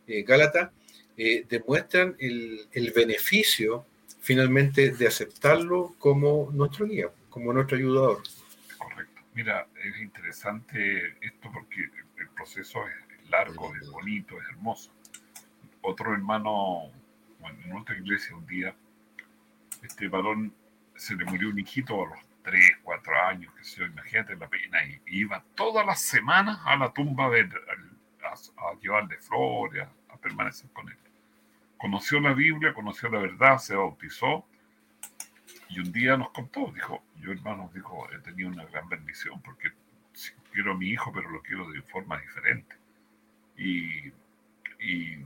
eh, 0.07 0.23
Gálatas, 0.23 0.71
eh, 1.17 1.47
demuestran 1.49 2.17
el, 2.19 2.69
el 2.73 2.93
beneficio 2.93 3.87
finalmente 4.21 4.91
de 4.91 5.07
aceptarlo 5.07 5.95
como 5.99 6.51
nuestro 6.53 6.87
guía, 6.87 7.09
como 7.31 7.53
nuestro 7.53 7.77
ayudador. 7.77 8.23
Correcto. 8.79 9.23
Mira, 9.35 9.67
es 9.85 10.01
interesante 10.01 11.17
esto 11.21 11.51
porque 11.53 11.83
el 12.19 12.29
proceso 12.31 12.81
es 12.89 13.31
largo, 13.31 13.75
es 13.81 13.89
bonito, 13.91 14.41
es 14.41 14.49
hermoso. 14.49 14.93
Otro 15.83 16.13
hermano, 16.13 16.91
bueno, 17.39 17.59
en 17.65 17.73
otra 17.77 17.97
iglesia 17.97 18.35
un 18.35 18.47
día, 18.47 18.75
este 19.83 20.09
varón 20.09 20.53
se 20.97 21.15
le 21.15 21.25
murió 21.27 21.49
un 21.51 21.59
hijito 21.59 22.03
a 22.05 22.09
los 22.11 22.19
3, 22.43 22.79
4 22.83 23.13
años, 23.27 23.53
que 23.55 23.65
se 23.65 23.85
imagínate 23.85 24.35
la 24.37 24.49
pena, 24.49 24.79
y, 24.85 25.01
iba 25.21 25.45
todas 25.55 25.85
las 25.87 26.01
semanas 26.01 26.59
a 26.65 26.77
la 26.77 26.93
tumba 26.93 27.27
a, 27.27 27.29
a- 27.29 28.71
a 28.71 28.81
llevarle 28.81 29.19
flores, 29.19 29.83
a, 29.85 30.15
a 30.15 30.17
permanecer 30.17 30.69
con 30.73 30.89
él. 30.89 30.97
Conoció 31.87 32.19
la 32.19 32.35
Biblia, 32.35 32.75
conoció 32.75 33.09
la 33.11 33.21
verdad, 33.21 33.59
se 33.59 33.77
bautizó, 33.77 34.45
y 35.69 35.79
un 35.79 35.93
día 35.93 36.17
nos 36.17 36.31
contó, 36.31 36.73
dijo, 36.75 37.05
yo 37.21 37.31
hermano, 37.31 37.71
dijo, 37.73 38.09
he 38.13 38.19
tenido 38.19 38.49
una 38.49 38.65
gran 38.65 38.89
bendición 38.89 39.41
porque 39.41 39.71
quiero 40.51 40.73
a 40.73 40.77
mi 40.77 40.89
hijo, 40.89 41.13
pero 41.13 41.31
lo 41.31 41.41
quiero 41.43 41.71
de 41.71 41.81
forma 41.83 42.21
diferente. 42.21 42.75
Y, 43.57 44.09
y 44.81 45.25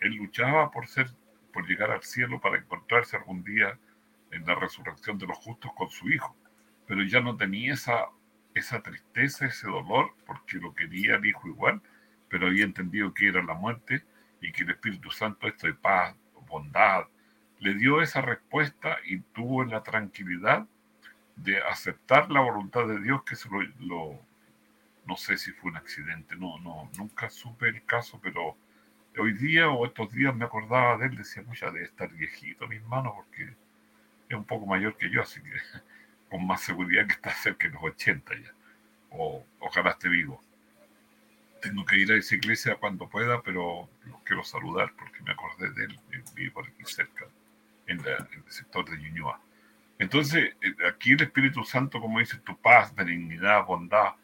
él 0.00 0.14
luchaba 0.16 0.70
por 0.70 0.86
ser, 0.86 1.10
por 1.50 1.66
llegar 1.66 1.90
al 1.90 2.02
cielo 2.02 2.42
para 2.42 2.58
encontrarse 2.58 3.16
algún 3.16 3.42
día 3.42 3.78
en 4.32 4.44
la 4.44 4.54
resurrección 4.54 5.16
de 5.16 5.26
los 5.26 5.38
justos 5.38 5.72
con 5.74 5.88
su 5.88 6.10
hijo. 6.10 6.36
Pero 6.86 7.04
ya 7.04 7.22
no 7.22 7.38
tenía 7.38 7.72
esa, 7.72 8.10
esa 8.54 8.82
tristeza, 8.82 9.46
ese 9.46 9.66
dolor, 9.66 10.14
porque 10.26 10.58
lo 10.58 10.74
quería 10.74 11.14
el 11.14 11.24
hijo 11.24 11.48
igual, 11.48 11.80
pero 12.28 12.48
había 12.48 12.66
entendido 12.66 13.14
que 13.14 13.28
era 13.28 13.42
la 13.42 13.54
muerte 13.54 14.04
y 14.46 14.52
que 14.52 14.62
el 14.62 14.70
Espíritu 14.70 15.10
Santo, 15.10 15.48
esto 15.48 15.66
de 15.66 15.74
paz, 15.74 16.14
bondad, 16.46 17.06
le 17.58 17.74
dio 17.74 18.00
esa 18.00 18.20
respuesta 18.20 18.98
y 19.04 19.18
tuvo 19.18 19.64
la 19.64 19.82
tranquilidad 19.82 20.66
de 21.34 21.58
aceptar 21.62 22.30
la 22.30 22.40
voluntad 22.40 22.86
de 22.86 23.00
Dios 23.00 23.24
que 23.24 23.34
se 23.34 23.48
lo, 23.80 24.20
no 25.04 25.16
sé 25.16 25.36
si 25.36 25.50
fue 25.52 25.70
un 25.70 25.76
accidente, 25.76 26.36
no, 26.36 26.58
no, 26.60 26.88
nunca 26.96 27.28
supe 27.28 27.68
el 27.68 27.84
caso, 27.84 28.20
pero 28.22 28.56
hoy 29.18 29.32
día 29.32 29.68
o 29.68 29.84
estos 29.84 30.12
días 30.12 30.34
me 30.34 30.44
acordaba 30.44 30.96
de 30.98 31.06
él, 31.06 31.16
decía, 31.16 31.42
mucha 31.42 31.70
de 31.72 31.82
estar 31.82 32.08
viejito 32.12 32.68
mi 32.68 32.76
hermano, 32.76 33.14
porque 33.16 33.54
es 34.28 34.36
un 34.36 34.44
poco 34.44 34.66
mayor 34.66 34.96
que 34.96 35.10
yo, 35.10 35.22
así 35.22 35.40
que 35.42 35.50
con 36.30 36.46
más 36.46 36.60
seguridad 36.60 37.06
que 37.06 37.14
está 37.14 37.30
cerca 37.30 37.66
de 37.66 37.74
los 37.74 37.82
80 37.82 38.34
ya, 38.34 38.52
o 39.10 39.44
ojalá 39.58 39.90
esté 39.90 40.08
vivo. 40.08 40.40
Tengo 41.66 41.84
que 41.84 41.96
ir 41.98 42.12
a 42.12 42.16
esa 42.16 42.34
iglesia 42.36 42.76
cuando 42.76 43.08
pueda, 43.08 43.42
pero 43.42 43.88
los 44.06 44.20
quiero 44.22 44.44
saludar 44.44 44.92
porque 44.96 45.20
me 45.22 45.32
acordé 45.32 45.70
de 45.72 45.84
él, 45.86 46.00
vive 46.34 46.50
por 46.52 46.64
aquí 46.66 46.84
cerca, 46.84 47.26
en, 47.86 47.98
la- 48.04 48.18
en 48.18 48.42
el 48.46 48.52
sector 48.52 48.88
de 48.88 48.96
Ñuñoa. 48.98 49.40
Entonces, 49.98 50.54
eh, 50.62 50.74
aquí 50.88 51.12
el 51.12 51.22
Espíritu 51.22 51.64
Santo, 51.64 52.00
como 52.00 52.20
dice, 52.20 52.38
tu 52.38 52.56
paz, 52.56 52.94
benignidad, 52.94 53.64
bondad, 53.64 54.14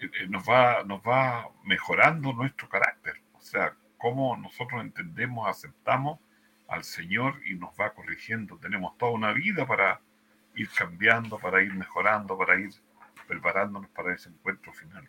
eh, 0.00 0.10
eh, 0.20 0.26
nos 0.28 0.44
va, 0.48 0.82
nos 0.84 1.00
va 1.02 1.48
mejorando 1.64 2.32
nuestro 2.32 2.68
carácter. 2.68 3.20
O 3.34 3.42
sea, 3.42 3.74
cómo 3.98 4.36
nosotros 4.36 4.80
entendemos, 4.82 5.48
aceptamos 5.48 6.18
al 6.68 6.84
Señor 6.84 7.40
y 7.46 7.54
nos 7.54 7.70
va 7.80 7.92
corrigiendo. 7.94 8.58
Tenemos 8.58 8.98
toda 8.98 9.12
una 9.12 9.32
vida 9.32 9.66
para 9.66 10.00
ir 10.56 10.68
cambiando, 10.70 11.38
para 11.38 11.62
ir 11.62 11.74
mejorando, 11.74 12.36
para 12.38 12.58
ir 12.58 12.70
preparándonos 13.28 13.90
para 13.90 14.14
ese 14.14 14.30
encuentro 14.30 14.72
final. 14.72 15.08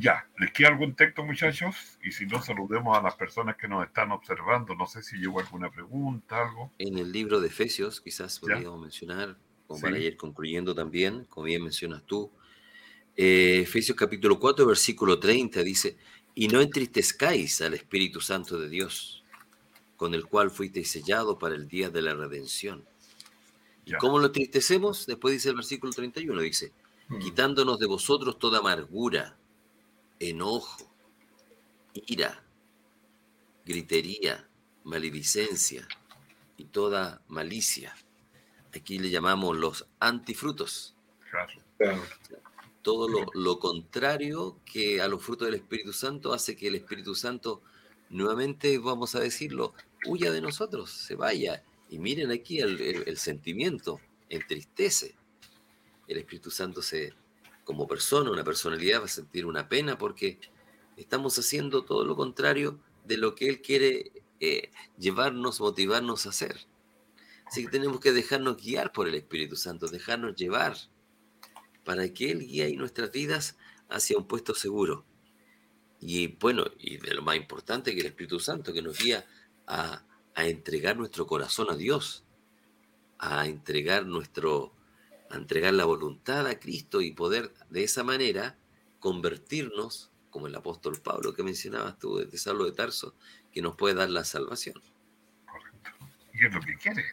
Ya, 0.00 0.28
¿les 0.38 0.52
queda 0.52 0.68
algún 0.68 0.94
texto, 0.94 1.24
muchachos? 1.24 1.98
Y 2.02 2.12
si 2.12 2.26
no, 2.26 2.40
saludemos 2.40 2.96
a 2.96 3.02
las 3.02 3.16
personas 3.16 3.56
que 3.56 3.66
nos 3.66 3.84
están 3.84 4.12
observando. 4.12 4.74
No 4.74 4.86
sé 4.86 5.02
si 5.02 5.16
llegó 5.16 5.40
alguna 5.40 5.70
pregunta, 5.70 6.40
algo. 6.42 6.72
En 6.78 6.98
el 6.98 7.10
libro 7.10 7.40
de 7.40 7.48
Efesios, 7.48 8.00
quizás 8.00 8.38
podríamos 8.38 8.80
mencionar, 8.80 9.36
como 9.66 9.78
Sí. 9.78 9.84
para 9.86 9.98
ir 9.98 10.16
concluyendo 10.16 10.74
también, 10.74 11.24
como 11.24 11.44
bien 11.46 11.62
mencionas 11.62 12.04
tú. 12.04 12.30
eh, 13.20 13.62
Efesios 13.62 13.96
capítulo 13.96 14.38
4, 14.38 14.64
versículo 14.64 15.18
30 15.18 15.64
dice, 15.64 15.96
y 16.36 16.46
no 16.46 16.60
entristezcáis 16.60 17.60
al 17.62 17.74
Espíritu 17.74 18.20
Santo 18.20 18.60
de 18.60 18.68
Dios, 18.68 19.24
con 19.96 20.14
el 20.14 20.26
cual 20.26 20.50
fuisteis 20.52 20.90
sellado 20.92 21.38
para 21.38 21.56
el 21.56 21.66
día 21.68 21.90
de 21.90 22.02
la 22.02 22.14
redención. 22.14 22.86
¿Y 23.84 23.92
Ya. 23.92 23.98
cómo 23.98 24.20
lo 24.20 24.26
entristecemos? 24.26 25.06
Después 25.06 25.34
dice 25.34 25.48
el 25.50 25.56
versículo 25.56 25.92
31, 25.92 26.40
dice, 26.42 26.72
Mm. 27.08 27.18
quitándonos 27.18 27.78
de 27.80 27.86
vosotros 27.86 28.38
toda 28.38 28.60
amargura, 28.60 29.36
enojo, 30.20 30.90
ira, 31.94 32.44
gritería, 33.64 34.48
maledicencia 34.84 35.86
y 36.56 36.64
toda 36.66 37.22
malicia. 37.28 37.94
aquí 38.74 38.98
le 38.98 39.10
llamamos 39.10 39.56
los 39.56 39.86
antifrutos. 40.00 40.94
Claro. 41.78 42.02
Todo 42.82 43.08
lo, 43.08 43.26
lo 43.34 43.58
contrario 43.58 44.58
que 44.64 45.00
a 45.02 45.08
los 45.08 45.22
frutos 45.22 45.46
del 45.46 45.56
Espíritu 45.56 45.92
Santo 45.92 46.32
hace 46.32 46.56
que 46.56 46.68
el 46.68 46.74
Espíritu 46.76 47.14
Santo, 47.14 47.60
nuevamente 48.08 48.78
vamos 48.78 49.14
a 49.14 49.20
decirlo, 49.20 49.74
huya 50.06 50.30
de 50.30 50.40
nosotros, 50.40 50.90
se 50.90 51.14
vaya. 51.14 51.62
Y 51.90 51.98
miren 51.98 52.30
aquí 52.30 52.60
el, 52.60 52.80
el- 52.80 53.08
el 53.08 53.18
sentimiento, 53.18 54.00
entristece. 54.28 55.14
El 56.06 56.18
Espíritu 56.18 56.50
Santo 56.50 56.80
se, 56.80 57.12
como 57.68 57.86
persona, 57.86 58.30
una 58.30 58.44
personalidad, 58.44 59.02
va 59.02 59.04
a 59.04 59.08
sentir 59.08 59.44
una 59.44 59.68
pena 59.68 59.98
porque 59.98 60.40
estamos 60.96 61.38
haciendo 61.38 61.84
todo 61.84 62.02
lo 62.02 62.16
contrario 62.16 62.80
de 63.04 63.18
lo 63.18 63.34
que 63.34 63.46
Él 63.46 63.60
quiere 63.60 64.10
eh, 64.40 64.70
llevarnos, 64.96 65.60
motivarnos 65.60 66.24
a 66.24 66.30
hacer. 66.30 66.60
Así 67.44 67.66
que 67.66 67.70
tenemos 67.70 68.00
que 68.00 68.12
dejarnos 68.12 68.56
guiar 68.56 68.90
por 68.90 69.06
el 69.06 69.14
Espíritu 69.16 69.54
Santo, 69.54 69.86
dejarnos 69.86 70.34
llevar 70.34 70.78
para 71.84 72.08
que 72.14 72.30
Él 72.30 72.38
guíe 72.38 72.74
nuestras 72.74 73.12
vidas 73.12 73.58
hacia 73.90 74.16
un 74.16 74.26
puesto 74.26 74.54
seguro. 74.54 75.04
Y 76.00 76.28
bueno, 76.28 76.64
y 76.78 76.96
de 76.96 77.12
lo 77.12 77.20
más 77.20 77.36
importante 77.36 77.94
que 77.94 78.00
el 78.00 78.06
Espíritu 78.06 78.40
Santo, 78.40 78.72
que 78.72 78.80
nos 78.80 78.98
guía 78.98 79.26
a, 79.66 80.06
a 80.34 80.46
entregar 80.46 80.96
nuestro 80.96 81.26
corazón 81.26 81.66
a 81.70 81.76
Dios, 81.76 82.24
a 83.18 83.46
entregar 83.46 84.06
nuestro, 84.06 84.72
a 85.30 85.36
entregar 85.36 85.74
la 85.74 85.84
voluntad 85.84 86.46
a 86.46 86.58
Cristo 86.58 87.00
y 87.00 87.12
poder 87.12 87.52
de 87.70 87.84
esa 87.84 88.02
manera 88.04 88.56
convertirnos, 89.00 90.10
como 90.30 90.46
el 90.46 90.54
apóstol 90.54 91.00
Pablo 91.02 91.34
que 91.34 91.42
mencionabas 91.42 91.98
tú 91.98 92.16
de 92.18 92.38
Saulo 92.38 92.64
de 92.64 92.72
Tarso, 92.72 93.14
que 93.52 93.62
nos 93.62 93.76
puede 93.76 93.94
dar 93.94 94.10
la 94.10 94.24
salvación. 94.24 94.80
Correcto. 95.46 95.90
Y 96.34 96.46
es 96.46 96.54
lo 96.54 96.60
que 96.60 96.76
quiere. 96.76 97.04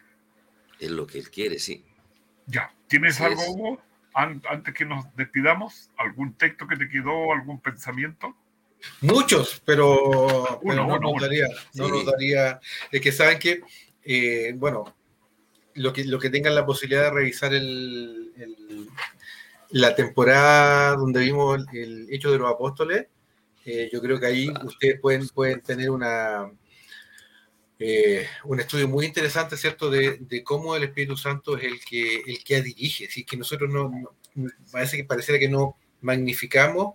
Es 0.78 0.90
lo 0.90 1.06
que 1.06 1.18
Él 1.18 1.30
quiere, 1.30 1.58
sí. 1.58 1.84
Ya. 2.46 2.72
¿Tienes 2.86 3.14
Así 3.16 3.24
algo, 3.24 3.42
es. 3.42 3.48
Hugo? 3.48 3.82
An- 4.14 4.42
Antes 4.48 4.74
que 4.74 4.84
nos 4.84 5.04
despidamos, 5.16 5.90
¿algún 5.96 6.34
texto 6.34 6.66
que 6.66 6.76
te 6.76 6.88
quedó, 6.88 7.32
algún 7.32 7.60
pensamiento? 7.60 8.34
Muchos, 9.00 9.60
pero, 9.64 10.08
Uno, 10.08 10.60
pero 10.62 10.74
no 10.76 10.86
uno, 10.86 10.98
nos 11.00 11.12
uno. 11.12 11.22
daría, 11.22 11.48
no 11.74 11.86
Sí. 11.86 11.90
nos 11.92 12.06
daría. 12.06 12.60
Es 12.92 13.00
que 13.00 13.10
saben 13.12 13.38
que, 13.38 13.62
eh, 14.04 14.52
bueno, 14.56 14.94
lo 15.76 15.92
que, 15.92 16.04
lo 16.04 16.18
que 16.18 16.30
tengan 16.30 16.54
la 16.54 16.66
posibilidad 16.66 17.04
de 17.04 17.10
revisar 17.10 17.54
el, 17.54 18.32
la 19.70 19.94
temporada 19.94 20.96
donde 20.96 21.20
vimos 21.20 21.64
el, 21.72 22.06
Hecho 22.10 22.30
de 22.32 22.38
los 22.38 22.50
Apóstoles, 22.52 23.06
eh, 23.64 23.88
yo 23.92 24.00
creo 24.00 24.18
que 24.20 24.26
ahí 24.26 24.48
ustedes 24.64 25.00
pueden, 25.00 25.28
pueden 25.28 25.60
tener 25.60 25.90
una 25.90 26.50
eh, 27.78 28.26
un 28.44 28.60
estudio 28.60 28.88
muy 28.88 29.04
interesante, 29.04 29.56
¿cierto?, 29.56 29.90
de, 29.90 30.16
de 30.20 30.42
cómo 30.42 30.74
el 30.76 30.84
Espíritu 30.84 31.16
Santo 31.16 31.58
es 31.58 31.64
el 31.64 31.80
que, 31.84 32.22
el 32.26 32.42
que 32.42 32.62
dirige. 32.62 33.06
Así 33.06 33.24
que 33.24 33.36
nosotros 33.36 33.70
no, 33.70 33.90
no- 34.34 34.50
parece 34.72 34.96
que 34.96 35.04
pareciera 35.04 35.38
que 35.38 35.48
no 35.48 35.76
magnificamos 36.00 36.94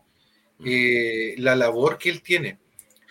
eh, 0.65 1.35
la 1.37 1.55
labor 1.55 1.97
que 1.97 2.09
él 2.09 2.21
tiene. 2.21 2.59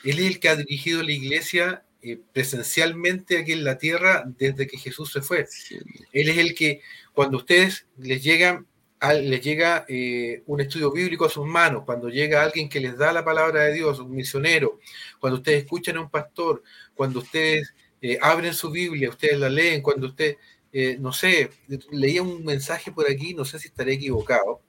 Él 0.05 0.19
es 0.19 0.27
el 0.27 0.41
que 0.41 0.49
ha 0.49 0.57
dirigido 0.57 1.03
la 1.03 1.13
iglesia 1.13 1.85
eh, 2.03 2.19
presencialmente 2.33 3.39
aquí 3.39 3.53
en 3.53 3.65
la 3.65 3.79
tierra 3.79 4.25
desde 4.39 4.67
que 4.67 4.79
Jesús 4.79 5.13
se 5.13 5.21
fue. 5.23 5.47
Sí. 5.47 5.79
Él 6.13 6.29
es 6.29 6.39
el 6.39 6.55
que, 6.55 6.81
cuando 7.13 7.39
ustedes 7.39 7.87
les 7.99 8.23
llegan, 8.23 8.67
les 9.09 9.41
llega 9.41 9.87
eh, 9.89 10.43
un 10.47 10.61
estudio 10.61 10.93
bíblico 10.93 11.25
a 11.25 11.31
sus 11.31 11.47
manos, 11.47 11.85
cuando 11.85 12.09
llega 12.09 12.43
alguien 12.43 12.69
que 12.69 12.81
les 12.81 12.97
da 12.99 13.13
la 13.13 13.25
palabra 13.25 13.65
de 13.65 13.73
Dios, 13.73 13.99
un 13.99 14.11
misionero, 14.11 14.79
cuando 15.19 15.39
ustedes 15.39 15.65
escuchan 15.65 15.97
a 15.97 16.03
un 16.03 16.11
pastor, 16.11 16.63
cuando 16.95 17.21
ustedes 17.21 17.75
eh, 18.03 18.19
abren 18.21 18.53
su 18.53 18.71
Biblia, 18.71 19.09
ustedes 19.09 19.39
la 19.39 19.49
leen, 19.49 19.81
cuando 19.81 20.09
usted, 20.09 20.37
eh, 20.73 20.97
no 21.01 21.13
sé, 21.13 21.51
leía 21.91 22.23
un 22.23 22.45
mensaje 22.45 22.93
por 22.93 23.11
aquí, 23.11 23.33
no 23.35 23.45
sé 23.45 23.59
si 23.59 23.69
estaré 23.69 23.95
equivocado. 23.95 24.61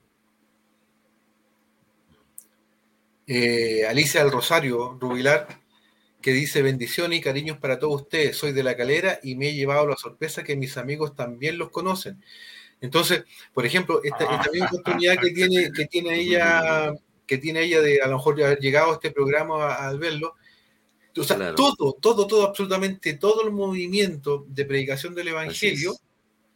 Alicia 3.88 4.22
del 4.24 4.32
Rosario 4.32 4.98
Rubilar, 5.00 5.61
que 6.22 6.32
dice 6.32 6.61
bendiciones 6.61 7.19
y 7.19 7.22
cariños 7.22 7.57
para 7.57 7.80
todos 7.80 8.01
ustedes. 8.03 8.38
Soy 8.38 8.51
de 8.53 8.63
la 8.63 8.78
calera 8.78 9.19
y 9.24 9.36
me 9.36 9.49
he 9.49 9.53
llevado 9.55 9.88
la 9.88 9.97
sorpresa 9.97 10.43
que 10.43 10.55
mis 10.55 10.78
amigos 10.78 11.15
también 11.15 11.57
los 11.57 11.69
conocen. 11.72 12.24
Entonces, 12.80 13.24
por 13.53 13.65
ejemplo, 13.65 14.01
esta, 14.03 14.24
esta 14.24 14.51
misma 14.51 14.67
oportunidad 14.67 15.17
que 15.22 15.32
tiene, 15.32 15.72
que 15.72 15.86
tiene 15.86 16.15
ella, 16.19 16.93
que 17.28 17.38
tiene 17.38 17.61
ella 17.61 17.82
de 17.82 18.01
a 18.01 18.07
lo 18.07 18.17
mejor 18.17 18.36
de 18.36 18.45
haber 18.45 18.59
llegado 18.59 18.91
a 18.91 18.93
este 18.95 19.11
programa 19.11 19.76
al 19.76 19.99
verlo, 19.99 20.36
o 21.17 21.24
sea, 21.24 21.36
Claro. 21.36 21.55
todo, 21.55 21.93
todo, 21.99 22.26
todo, 22.26 22.47
absolutamente 22.47 23.13
todo 23.15 23.43
el 23.45 23.51
movimiento 23.51 24.45
de 24.47 24.65
predicación 24.65 25.13
del 25.13 25.28
Evangelio 25.30 25.93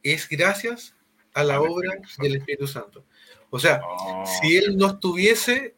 es. 0.02 0.24
es 0.24 0.30
gracias 0.30 0.96
a 1.34 1.44
la 1.44 1.60
obra 1.62 1.92
del 2.20 2.38
Espíritu 2.38 2.66
Santo. 2.66 3.06
O 3.50 3.60
sea, 3.60 3.82
Oh, 3.84 4.24
si 4.42 4.56
él 4.58 4.78
no 4.78 4.88
estuviese, 4.88 5.75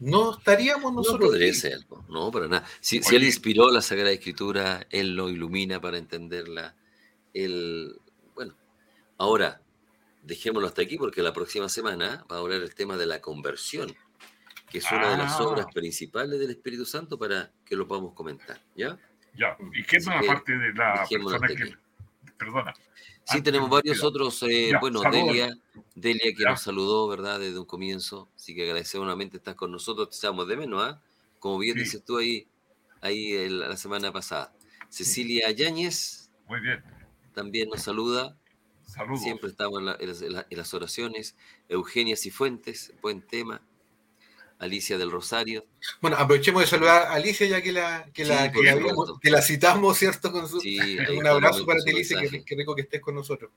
no 0.00 0.36
estaríamos 0.36 0.92
No 0.92 0.98
nosotros. 0.98 1.30
podría 1.30 1.48
aquí. 1.48 1.56
ser, 1.58 1.78
po, 1.88 2.04
no, 2.08 2.30
para 2.30 2.48
nada. 2.48 2.66
Si, 2.80 3.00
él 3.12 3.24
inspiró 3.24 3.70
la 3.70 3.80
Sagrada 3.82 4.10
Escritura, 4.12 4.86
él 4.90 5.14
lo 5.16 5.28
ilumina 5.30 5.80
para 5.80 5.98
entenderla. 5.98 6.74
Él, 7.34 7.98
bueno, 8.34 8.54
ahora 9.18 9.60
dejémoslo 10.22 10.66
hasta 10.68 10.82
aquí 10.82 10.96
porque 10.98 11.22
la 11.22 11.32
próxima 11.32 11.68
semana 11.68 12.24
va 12.30 12.36
a 12.36 12.38
hablar 12.40 12.60
el 12.62 12.74
tema 12.74 12.96
de 12.96 13.06
la 13.06 13.20
conversión, 13.20 13.94
que 14.70 14.78
es 14.78 14.90
una 14.90 15.10
de 15.10 15.16
las 15.18 15.32
Ah. 15.40 15.44
obras 15.44 15.66
principales 15.72 16.38
del 16.40 16.50
Espíritu 16.50 16.84
Santo 16.84 17.18
para 17.18 17.52
que 17.64 17.76
lo 17.76 17.86
podamos 17.86 18.12
comentar, 18.14 18.60
¿ya? 18.74 18.98
Ya. 19.34 19.56
¿Y 19.74 19.84
qué 19.84 19.98
Así 19.98 20.06
más 20.08 20.20
que 20.22 20.26
aparte 20.30 20.52
de 20.58 20.72
la 20.74 21.06
persona 21.08 21.48
que... 21.48 21.74
Perdona. 22.38 22.74
Sí, 23.24 23.40
tenemos 23.42 23.68
varios 23.70 24.02
otros, 24.04 24.42
eh, 24.44 24.70
Ya, 24.72 24.78
bueno, 24.80 25.00
saludos. 25.02 25.26
Delia, 25.28 25.56
Delia 25.94 26.32
que 26.36 26.42
Ya. 26.42 26.50
nos 26.50 26.62
saludó, 26.62 27.08
¿verdad? 27.08 27.40
Desde 27.40 27.58
un 27.58 27.64
comienzo, 27.64 28.28
así 28.36 28.54
que 28.54 28.64
agradecemos 28.64 29.04
nuevamente 29.06 29.38
estar 29.38 29.56
con 29.56 29.72
nosotros, 29.72 30.10
te 30.10 30.16
echamos 30.16 30.46
de 30.46 30.56
menos, 30.56 30.82
¿ah? 30.82 31.02
Como 31.38 31.58
bien 31.58 31.74
Sí. 31.76 31.82
dices 31.84 32.04
tú 32.04 32.18
ahí, 32.18 32.46
ahí 33.00 33.48
la 33.48 33.76
semana 33.76 34.12
pasada. 34.12 34.52
Cecilia 34.88 35.50
Yáñez 35.50 36.30
Muy 36.46 36.60
bien. 36.60 36.82
también 37.34 37.68
nos 37.68 37.82
saluda, 37.82 38.36
Saludos. 38.84 39.22
siempre 39.22 39.50
estamos 39.50 39.80
en, 39.80 39.86
la- 39.86 39.96
en 39.98 40.08
las- 40.08 40.22
en 40.22 40.32
la- 40.32 40.46
en 40.48 40.58
las 40.58 40.72
oraciones. 40.74 41.36
Eugenia 41.68 42.16
Cifuentes, 42.16 42.92
buen 43.02 43.22
tema. 43.22 43.60
Alicia 44.58 44.96
del 44.96 45.10
Rosario, 45.10 45.66
Bueno, 46.00 46.16
aprovechemos 46.16 46.62
de 46.62 46.66
saludar 46.66 47.02
a 47.02 47.12
Alicia 47.14 47.46
ya 47.46 47.60
que 47.60 47.72
la, 47.72 48.08
que 48.12 48.24
la, 48.24 48.50
que 48.50 48.60
que 49.20 49.42
citamos, 49.42 49.98
¿cierto? 49.98 50.32
Con 50.32 50.48
su, 50.48 50.60
sí, 50.60 50.78
un 51.18 51.26
abrazo 51.26 51.66
para 51.66 51.80
ti, 51.82 51.90
Alicia, 51.90 52.18
que, 52.44 52.56
rico 52.56 52.74
que 52.74 52.82
estés 52.82 53.00
con 53.00 53.14
nosotros. 53.14 53.50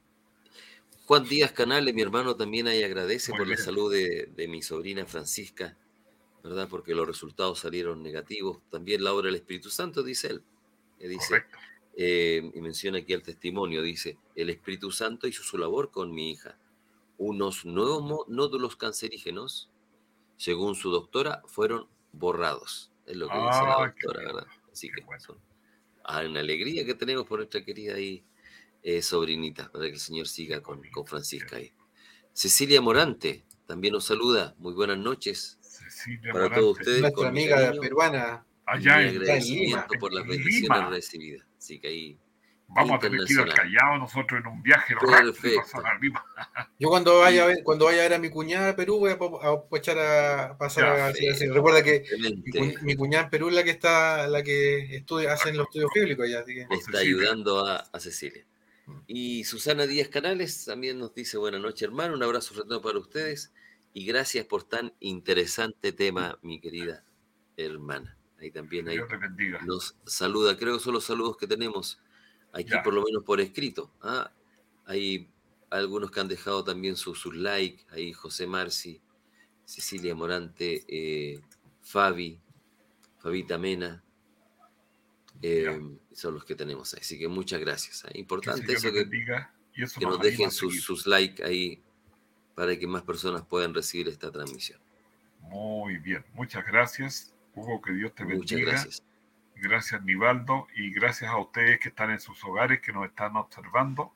Juan 1.06 1.24
Díaz 1.24 1.54
Canales, 1.54 1.94
mi 1.96 2.02
hermano, 2.02 2.36
también 2.36 2.68
ahí 2.68 2.84
agradece 2.84 3.32
Muy 3.32 3.40
por 3.40 3.48
la 3.48 3.58
salud 3.58 3.92
de, 3.92 4.30
de 4.36 4.48
mi 4.48 4.62
sobrina 4.62 5.06
Francisca, 5.06 5.78
¿verdad? 6.44 6.68
Porque 6.70 6.94
los 6.94 7.08
resultados 7.08 7.60
salieron 7.60 8.04
negativos. 8.04 8.60
También 8.70 9.04
la 9.04 9.14
obra 9.14 9.28
del 9.28 9.36
Espíritu 9.36 9.70
Santo, 9.70 10.04
dice 10.04 10.28
él. 10.28 10.44
Dice, 11.00 11.28
Correcto. 11.30 11.58
eh, 11.96 12.52
y 12.54 12.62
menciona 12.62 13.00
aquí 13.00 13.14
el 13.14 13.24
testimonio, 13.24 13.82
dice, 13.82 14.18
el 14.36 14.50
Espíritu 14.50 14.92
Santo 14.92 15.28
hizo 15.28 15.44
su 15.44 15.58
labor 15.58 15.92
con 15.92 16.14
mi 16.14 16.32
hija. 16.32 16.58
Unos 17.18 17.66
nuevos 17.66 18.28
nódulos 18.28 18.76
cancerígenos, 18.76 19.70
según 20.40 20.74
su 20.74 20.90
doctora, 20.90 21.42
fueron 21.48 21.88
borrados. 22.14 22.92
Es 23.06 23.18
lo 23.18 23.28
que 23.28 23.34
dice 23.36 23.46
la 23.64 23.76
Ah, 23.78 23.86
doctora, 23.88 24.20
¿verdad? 24.24 24.48
Así 24.72 24.88
qué 24.88 24.96
que 25.02 25.02
bueno. 25.04 25.20
son 25.22 25.38
ah, 26.06 26.24
una 26.26 26.40
alegría 26.40 26.86
que 26.86 26.96
tenemos 26.96 27.26
por 27.28 27.40
nuestra 27.40 27.64
querida 27.66 27.96
ahí, 27.96 28.24
eh, 28.82 29.02
sobrinita, 29.02 29.70
para 29.70 29.86
que 29.88 29.92
el 29.92 30.00
Señor 30.00 30.28
siga 30.30 30.62
con, 30.64 30.82
con 30.92 31.06
Francisca 31.06 31.58
ahí. 31.58 31.74
Cecilia 32.32 32.80
Morante 32.80 33.44
también 33.68 33.94
nos 33.94 34.06
saluda. 34.06 34.56
Muy 34.60 34.74
buenas 34.74 34.98
noches 34.98 35.58
Cecilia 35.62 36.32
para 36.32 36.46
Morante. 36.46 36.60
todos 36.62 36.80
ustedes. 36.80 37.02
Nuestra 37.02 37.16
con 37.18 37.28
amiga 37.28 37.56
cariño 37.58 37.82
peruana. 37.82 38.46
y 38.48 38.72
Allá 38.72 39.02
en, 39.02 39.18
agradecimiento 39.18 39.88
Lima. 39.92 40.00
por 40.00 40.14
las 40.14 40.24
En 40.24 40.30
bendiciones 40.30 40.90
recibidas. 40.90 41.48
Así 41.58 41.80
que 41.82 41.88
ahí 41.90 42.18
Vamos 42.76 42.98
a 42.98 43.00
tener 43.00 43.26
que 43.26 43.34
ir 43.34 43.40
al. 43.40 43.54
Callao 43.54 43.98
nosotros 43.98 44.42
en 44.42 44.48
un 44.48 44.62
viaje. 44.62 44.94
Perfecto. 44.96 45.62
Yo 46.78 46.90
cuando 46.90 47.20
vaya 47.20 47.44
a 47.44 47.48
ver, 47.48 47.58
cuando 47.64 47.86
vaya 47.86 48.00
a 48.00 48.04
ver 48.04 48.14
a 48.14 48.20
mi 48.20 48.30
cuñada 48.30 48.70
a 48.70 48.76
Perú 48.76 49.00
voy 49.00 49.12
a, 49.12 49.14
aprovechar 49.14 49.98
a 49.98 50.58
pasar 50.58 50.98
Ya, 50.98 51.08
a, 51.08 51.14
sí. 51.14 51.28
a- 51.50 51.54
Recuerda 51.54 51.84
que 51.84 52.06
mi, 52.84 52.96
cuñada 52.96 53.26
en 53.26 53.30
Perú 53.30 53.50
es 53.50 53.56
la 53.56 53.64
que 53.64 53.72
está, 53.72 54.28
la 54.28 54.44
que 54.44 54.96
estudia, 54.96 55.34
hacen 55.34 55.58
los 55.58 55.68
estudios 55.68 55.90
bíblicos 55.94 56.26
allá, 56.26 56.40
así 56.42 56.54
que 56.54 56.68
Le 56.70 56.76
está 56.76 57.00
ayudando 57.00 57.66
a, 57.66 57.78
a 57.78 58.00
Cecilia. 58.00 58.46
Y 59.08 59.44
Susana 59.44 59.86
Díaz 59.86 60.08
Canales 60.10 60.66
también 60.66 60.98
nos 60.98 61.14
dice 61.14 61.38
buenas 61.38 61.62
noches, 61.62 61.84
hermano. 61.84 62.14
Un 62.16 62.24
abrazo 62.24 62.54
fraterno 62.54 62.82
para 62.82 62.98
ustedes 63.00 63.52
y 63.94 64.06
gracias 64.06 64.46
por 64.46 64.64
tan 64.64 64.94
interesante 65.00 65.92
tema, 65.92 66.38
mi 66.42 66.60
querida 66.60 67.04
hermana. 67.58 68.16
Ahí 68.40 68.52
también 68.52 68.86
bendiga. 68.86 69.60
nos 69.66 69.96
saluda. 70.06 70.56
Creo 70.58 70.78
que 70.78 70.84
son 70.84 70.94
los 70.94 71.04
saludos 71.04 71.36
que 71.38 71.46
tenemos 71.46 72.00
aquí, 72.54 72.70
Ya. 72.72 72.84
por 72.84 72.94
lo 72.94 73.04
menos 73.04 73.24
por 73.24 73.40
escrito. 73.42 73.92
¿ah? 74.02 74.32
Hay 74.86 75.30
algunos 75.70 76.12
que 76.12 76.20
han 76.20 76.28
dejado 76.28 76.64
también 76.64 76.96
sus 76.96 77.20
sus 77.20 77.36
likes. 77.36 77.84
Ahí 77.92 78.14
José 78.14 78.48
Marci, 78.48 79.00
Cecilia 79.66 80.16
Morante, 80.16 80.84
eh, 80.88 81.42
Fabi, 81.82 82.40
Fabita 83.20 83.58
Mena. 83.58 84.04
eh, 85.42 85.80
son 86.12 86.34
los 86.34 86.44
que 86.44 86.54
tenemos 86.56 86.94
ahí. 86.94 87.00
Así 87.02 87.18
que 87.18 87.28
muchas 87.30 87.62
gracias. 87.62 88.02
Que 88.04 88.10
el 88.10 88.18
Importante 88.20 88.74
eso 88.74 88.92
que 88.92 89.00
bendiga. 89.00 89.54
Y 89.74 89.84
eso 89.84 90.00
que 90.00 90.06
nos 90.06 90.20
dejen 90.20 90.52
sus, 90.52 90.82
sus 90.84 91.08
likes 91.08 91.42
ahí 91.44 91.82
para 92.56 92.78
que 92.78 92.86
más 92.88 93.04
personas 93.04 93.46
puedan 93.46 93.74
recibir 93.74 94.10
esta 94.10 94.30
transmisión. 94.32 94.82
Muy 95.44 95.98
bien, 96.00 96.26
muchas 96.34 96.66
gracias. 96.66 97.34
Hugo, 97.56 97.82
que 97.82 97.94
Dios 97.94 98.14
te 98.14 98.26
Muchas 98.26 98.50
bendiga. 98.60 98.72
gracias. 98.72 99.04
Gracias, 99.62 100.02
Nivaldo, 100.04 100.68
y 100.74 100.90
gracias 100.92 101.30
a 101.30 101.38
ustedes 101.38 101.82
que 101.82 101.90
están 101.90 102.12
en 102.12 102.22
sus 102.22 102.42
hogares, 102.46 102.80
que 102.80 102.94
nos 102.94 103.06
están 103.06 103.36
observando, 103.36 104.14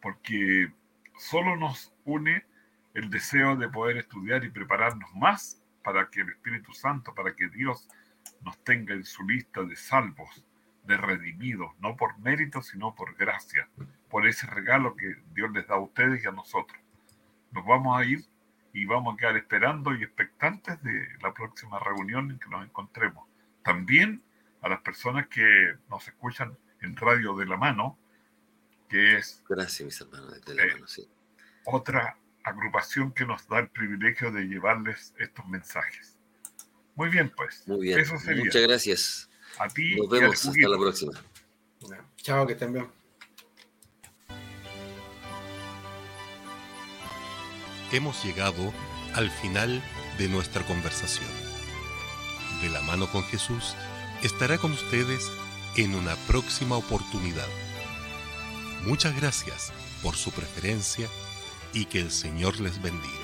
porque 0.00 0.72
solo 1.18 1.56
nos 1.56 1.92
une 2.06 2.46
el 2.94 3.10
deseo 3.10 3.54
de 3.56 3.68
poder 3.68 3.98
estudiar 3.98 4.44
y 4.44 4.50
prepararnos 4.50 5.14
más 5.14 5.62
para 5.84 6.08
que 6.08 6.22
el 6.22 6.30
Espíritu 6.30 6.72
Santo, 6.72 7.14
para 7.14 7.36
que 7.36 7.50
Dios 7.50 7.86
nos 8.40 8.56
tenga 8.64 8.94
en 8.94 9.04
su 9.04 9.24
lista 9.24 9.62
de 9.62 9.76
salvos, 9.76 10.42
de 10.84 10.96
redimidos, 10.96 11.70
no 11.80 11.94
por 11.94 12.18
mérito, 12.20 12.62
sino 12.62 12.94
por 12.94 13.14
gracia, 13.14 13.68
por 14.08 14.26
ese 14.26 14.46
regalo 14.46 14.96
que 14.96 15.16
Dios 15.34 15.50
les 15.52 15.66
da 15.66 15.74
a 15.74 15.80
ustedes 15.80 16.24
y 16.24 16.28
a 16.28 16.32
nosotros. 16.32 16.80
Nos 17.52 17.66
vamos 17.66 18.00
a 18.00 18.06
ir 18.06 18.24
y 18.72 18.86
vamos 18.86 19.14
a 19.14 19.16
quedar 19.18 19.36
esperando 19.36 19.94
y 19.94 20.02
expectantes 20.02 20.82
de 20.82 21.08
la 21.22 21.34
próxima 21.34 21.78
reunión 21.78 22.30
en 22.30 22.38
que 22.38 22.48
nos 22.48 22.64
encontremos. 22.64 23.28
También 23.62 24.22
a 24.62 24.68
las 24.68 24.80
personas 24.80 25.28
que 25.28 25.74
nos 25.88 26.06
escuchan 26.08 26.56
en 26.80 26.96
Radio 26.96 27.34
de 27.36 27.46
la 27.46 27.56
Mano, 27.56 27.98
que 28.88 29.16
es 29.16 29.42
Gracias, 29.48 29.84
mis 29.84 30.00
hermanos, 30.00 30.34
desde 30.34 30.54
la 30.54 30.62
Eh, 30.64 30.72
mano, 30.74 30.86
sí. 30.86 31.08
otra 31.64 32.16
agrupación 32.44 33.12
que 33.12 33.26
nos 33.26 33.46
da 33.48 33.58
el 33.58 33.68
privilegio 33.68 34.30
de 34.32 34.44
llevarles 34.44 35.14
estos 35.18 35.46
mensajes. 35.46 36.16
Muy 36.94 37.10
bien, 37.10 37.30
pues. 37.36 37.62
Muy 37.66 37.80
bien. 37.80 37.98
Eso 38.00 38.18
sería. 38.18 38.44
Muchas 38.44 38.62
gracias. 38.62 39.30
A 39.58 39.68
ti 39.68 39.96
Nos 39.96 40.08
vemos 40.08 40.46
hasta 40.46 40.68
la 40.68 40.78
próxima. 40.78 41.12
Chao, 42.16 42.46
que 42.46 42.54
estén 42.54 42.72
bien. 42.72 42.88
Hemos 47.92 48.22
llegado 48.24 48.72
al 49.14 49.30
final 49.30 49.82
de 50.18 50.28
nuestra 50.28 50.62
conversación. 50.66 51.28
De 52.62 52.68
la 52.70 52.82
mano 52.82 53.06
con 53.10 53.22
Jesús 53.24 53.74
estará 54.22 54.58
con 54.58 54.72
ustedes 54.72 55.30
en 55.76 55.94
una 55.94 56.16
próxima 56.26 56.76
oportunidad. 56.76 57.46
Muchas 58.84 59.14
gracias 59.16 59.72
por 60.02 60.16
su 60.16 60.30
preferencia 60.30 61.08
y 61.72 61.84
que 61.84 62.00
el 62.00 62.10
Señor 62.10 62.60
les 62.60 62.80
bendiga. 62.80 63.17